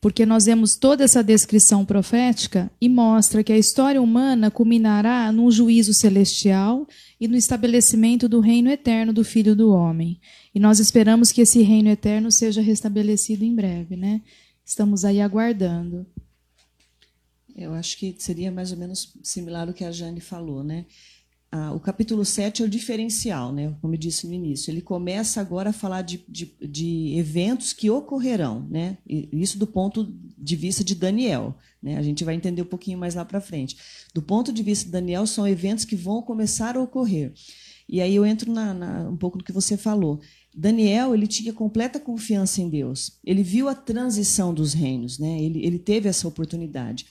Porque 0.00 0.26
nós 0.26 0.46
vemos 0.46 0.74
toda 0.76 1.04
essa 1.04 1.22
descrição 1.22 1.84
profética 1.84 2.70
e 2.80 2.88
mostra 2.88 3.44
que 3.44 3.52
a 3.52 3.58
história 3.58 4.02
humana 4.02 4.50
culminará 4.50 5.30
num 5.30 5.50
juízo 5.50 5.94
celestial 5.94 6.86
e 7.20 7.28
no 7.28 7.36
estabelecimento 7.36 8.28
do 8.28 8.40
reino 8.40 8.70
eterno 8.70 9.12
do 9.12 9.24
Filho 9.24 9.54
do 9.54 9.70
Homem. 9.70 10.20
E 10.54 10.58
nós 10.58 10.80
esperamos 10.80 11.30
que 11.30 11.40
esse 11.40 11.62
reino 11.62 11.88
eterno 11.88 12.30
seja 12.30 12.60
restabelecido 12.60 13.44
em 13.44 13.54
breve, 13.54 13.96
né? 13.96 14.22
Estamos 14.64 15.04
aí 15.04 15.20
aguardando. 15.20 16.06
Eu 17.54 17.74
acho 17.74 17.98
que 17.98 18.14
seria 18.18 18.50
mais 18.50 18.72
ou 18.72 18.78
menos 18.78 19.14
similar 19.22 19.68
ao 19.68 19.74
que 19.74 19.84
a 19.84 19.92
Jane 19.92 20.20
falou, 20.20 20.64
né? 20.64 20.86
Ah, 21.54 21.70
o 21.70 21.78
capítulo 21.78 22.24
7 22.24 22.62
é 22.62 22.64
o 22.64 22.68
diferencial, 22.68 23.52
né? 23.52 23.74
como 23.82 23.92
eu 23.92 23.98
disse 23.98 24.26
no 24.26 24.32
início. 24.32 24.70
Ele 24.70 24.80
começa 24.80 25.38
agora 25.38 25.68
a 25.68 25.72
falar 25.72 26.00
de, 26.00 26.24
de, 26.26 26.50
de 26.62 27.14
eventos 27.18 27.74
que 27.74 27.90
ocorrerão, 27.90 28.66
né? 28.70 28.96
Isso 29.06 29.58
do 29.58 29.66
ponto 29.66 30.10
de 30.38 30.56
vista 30.56 30.82
de 30.82 30.94
Daniel. 30.94 31.54
Né? 31.82 31.98
A 31.98 32.02
gente 32.02 32.24
vai 32.24 32.34
entender 32.34 32.62
um 32.62 32.66
pouquinho 32.66 32.96
mais 32.96 33.14
lá 33.14 33.22
para 33.22 33.38
frente. 33.38 33.76
Do 34.14 34.22
ponto 34.22 34.50
de 34.50 34.62
vista 34.62 34.86
de 34.86 34.92
Daniel, 34.92 35.26
são 35.26 35.46
eventos 35.46 35.84
que 35.84 35.94
vão 35.94 36.22
começar 36.22 36.74
a 36.74 36.80
ocorrer. 36.80 37.34
E 37.86 38.00
aí 38.00 38.14
eu 38.16 38.24
entro 38.24 38.50
na, 38.50 38.72
na, 38.72 39.10
um 39.10 39.16
pouco 39.18 39.36
do 39.36 39.44
que 39.44 39.52
você 39.52 39.76
falou. 39.76 40.20
Daniel 40.54 41.14
ele 41.14 41.26
tinha 41.26 41.52
completa 41.52 42.00
confiança 42.00 42.62
em 42.62 42.70
Deus. 42.70 43.18
Ele 43.22 43.42
viu 43.42 43.68
a 43.68 43.74
transição 43.74 44.54
dos 44.54 44.72
reinos, 44.72 45.18
né? 45.18 45.38
ele, 45.42 45.62
ele 45.66 45.78
teve 45.78 46.08
essa 46.08 46.26
oportunidade. 46.26 47.04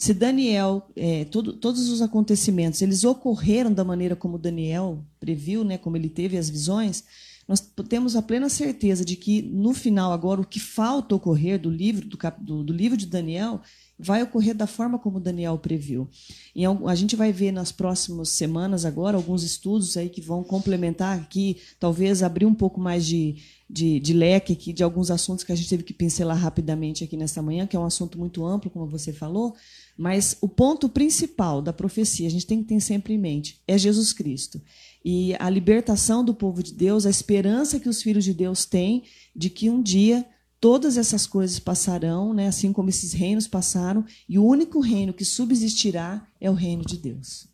Se 0.00 0.14
Daniel, 0.14 0.90
é, 0.96 1.26
todo, 1.26 1.52
todos 1.52 1.90
os 1.90 2.00
acontecimentos, 2.00 2.80
eles 2.80 3.04
ocorreram 3.04 3.70
da 3.70 3.84
maneira 3.84 4.16
como 4.16 4.38
Daniel 4.38 5.04
previu, 5.20 5.62
né, 5.62 5.76
como 5.76 5.94
ele 5.94 6.08
teve 6.08 6.38
as 6.38 6.48
visões, 6.48 7.04
nós 7.46 7.60
temos 7.86 8.16
a 8.16 8.22
plena 8.22 8.48
certeza 8.48 9.04
de 9.04 9.14
que 9.14 9.42
no 9.42 9.74
final 9.74 10.10
agora 10.10 10.40
o 10.40 10.46
que 10.46 10.58
falta 10.58 11.14
ocorrer 11.14 11.60
do 11.60 11.68
livro 11.68 12.08
do, 12.08 12.16
do, 12.38 12.64
do 12.64 12.72
livro 12.72 12.96
de 12.96 13.04
Daniel 13.04 13.60
vai 14.02 14.22
ocorrer 14.22 14.54
da 14.54 14.66
forma 14.66 14.98
como 14.98 15.20
Daniel 15.20 15.58
previu. 15.58 16.08
E 16.56 16.64
a 16.64 16.94
gente 16.94 17.14
vai 17.14 17.32
ver 17.32 17.52
nas 17.52 17.70
próximas 17.70 18.30
semanas 18.30 18.84
agora 18.86 19.16
alguns 19.16 19.42
estudos 19.42 19.96
aí 19.96 20.08
que 20.08 20.22
vão 20.22 20.42
complementar 20.42 21.18
aqui, 21.18 21.58
talvez 21.78 22.22
abrir 22.22 22.46
um 22.46 22.54
pouco 22.54 22.80
mais 22.80 23.04
de, 23.04 23.36
de, 23.68 24.00
de 24.00 24.12
leque 24.14 24.54
aqui 24.54 24.72
de 24.72 24.82
alguns 24.82 25.10
assuntos 25.10 25.44
que 25.44 25.52
a 25.52 25.54
gente 25.54 25.68
teve 25.68 25.82
que 25.82 25.92
pincelar 25.92 26.36
rapidamente 26.36 27.04
aqui 27.04 27.16
nesta 27.16 27.42
manhã, 27.42 27.66
que 27.66 27.76
é 27.76 27.80
um 27.80 27.84
assunto 27.84 28.18
muito 28.18 28.44
amplo, 28.44 28.70
como 28.70 28.86
você 28.86 29.12
falou, 29.12 29.54
mas 29.96 30.36
o 30.40 30.48
ponto 30.48 30.88
principal 30.88 31.60
da 31.60 31.72
profecia, 31.72 32.26
a 32.26 32.30
gente 32.30 32.46
tem 32.46 32.62
que 32.62 32.68
ter 32.68 32.80
sempre 32.80 33.12
em 33.12 33.18
mente, 33.18 33.60
é 33.68 33.76
Jesus 33.76 34.14
Cristo. 34.14 34.60
E 35.04 35.34
a 35.38 35.50
libertação 35.50 36.24
do 36.24 36.34
povo 36.34 36.62
de 36.62 36.72
Deus, 36.72 37.04
a 37.04 37.10
esperança 37.10 37.78
que 37.78 37.88
os 37.88 38.02
filhos 38.02 38.24
de 38.24 38.32
Deus 38.32 38.64
têm 38.64 39.02
de 39.36 39.50
que 39.50 39.68
um 39.68 39.82
dia 39.82 40.26
todas 40.60 40.96
essas 40.96 41.26
coisas 41.26 41.58
passarão, 41.58 42.34
né, 42.34 42.46
assim 42.48 42.72
como 42.72 42.88
esses 42.90 43.12
reinos 43.12 43.48
passaram, 43.48 44.04
e 44.28 44.38
o 44.38 44.44
único 44.44 44.80
reino 44.80 45.12
que 45.14 45.24
subsistirá 45.24 46.26
é 46.40 46.50
o 46.50 46.54
reino 46.54 46.84
de 46.84 46.98
Deus. 46.98 47.48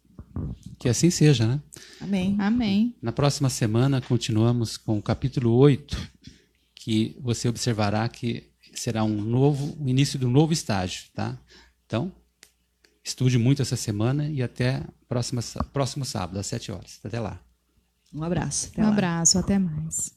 Que 0.79 0.89
assim 0.89 1.09
seja, 1.09 1.47
né? 1.47 1.63
Amém. 2.01 2.37
Amém. 2.39 2.95
Na 3.01 3.13
próxima 3.13 3.49
semana 3.49 4.01
continuamos 4.03 4.77
com 4.77 4.99
o 4.99 5.03
capítulo 5.03 5.53
8, 5.55 5.97
que 6.75 7.17
você 7.21 7.49
observará 7.49 8.07
que 8.09 8.51
será 8.75 9.03
um 9.03 9.23
novo, 9.23 9.77
o 9.81 9.89
início 9.89 10.19
de 10.19 10.27
um 10.27 10.31
novo 10.31 10.53
estágio, 10.53 11.05
tá? 11.15 11.39
Então, 11.87 12.13
estude 13.03 13.39
muito 13.39 13.63
essa 13.63 13.77
semana 13.77 14.29
e 14.29 14.43
até 14.43 14.83
próxima, 15.09 15.41
próximo 15.73 16.05
sábado, 16.05 16.39
às 16.39 16.47
7 16.49 16.73
horas. 16.73 17.01
Até 17.03 17.19
lá. 17.19 17.41
Um 18.13 18.23
abraço. 18.23 18.69
Até 18.73 18.83
Um 18.83 18.87
lá. 18.87 18.93
abraço, 18.93 19.39
até 19.39 19.59
mais. 19.59 20.16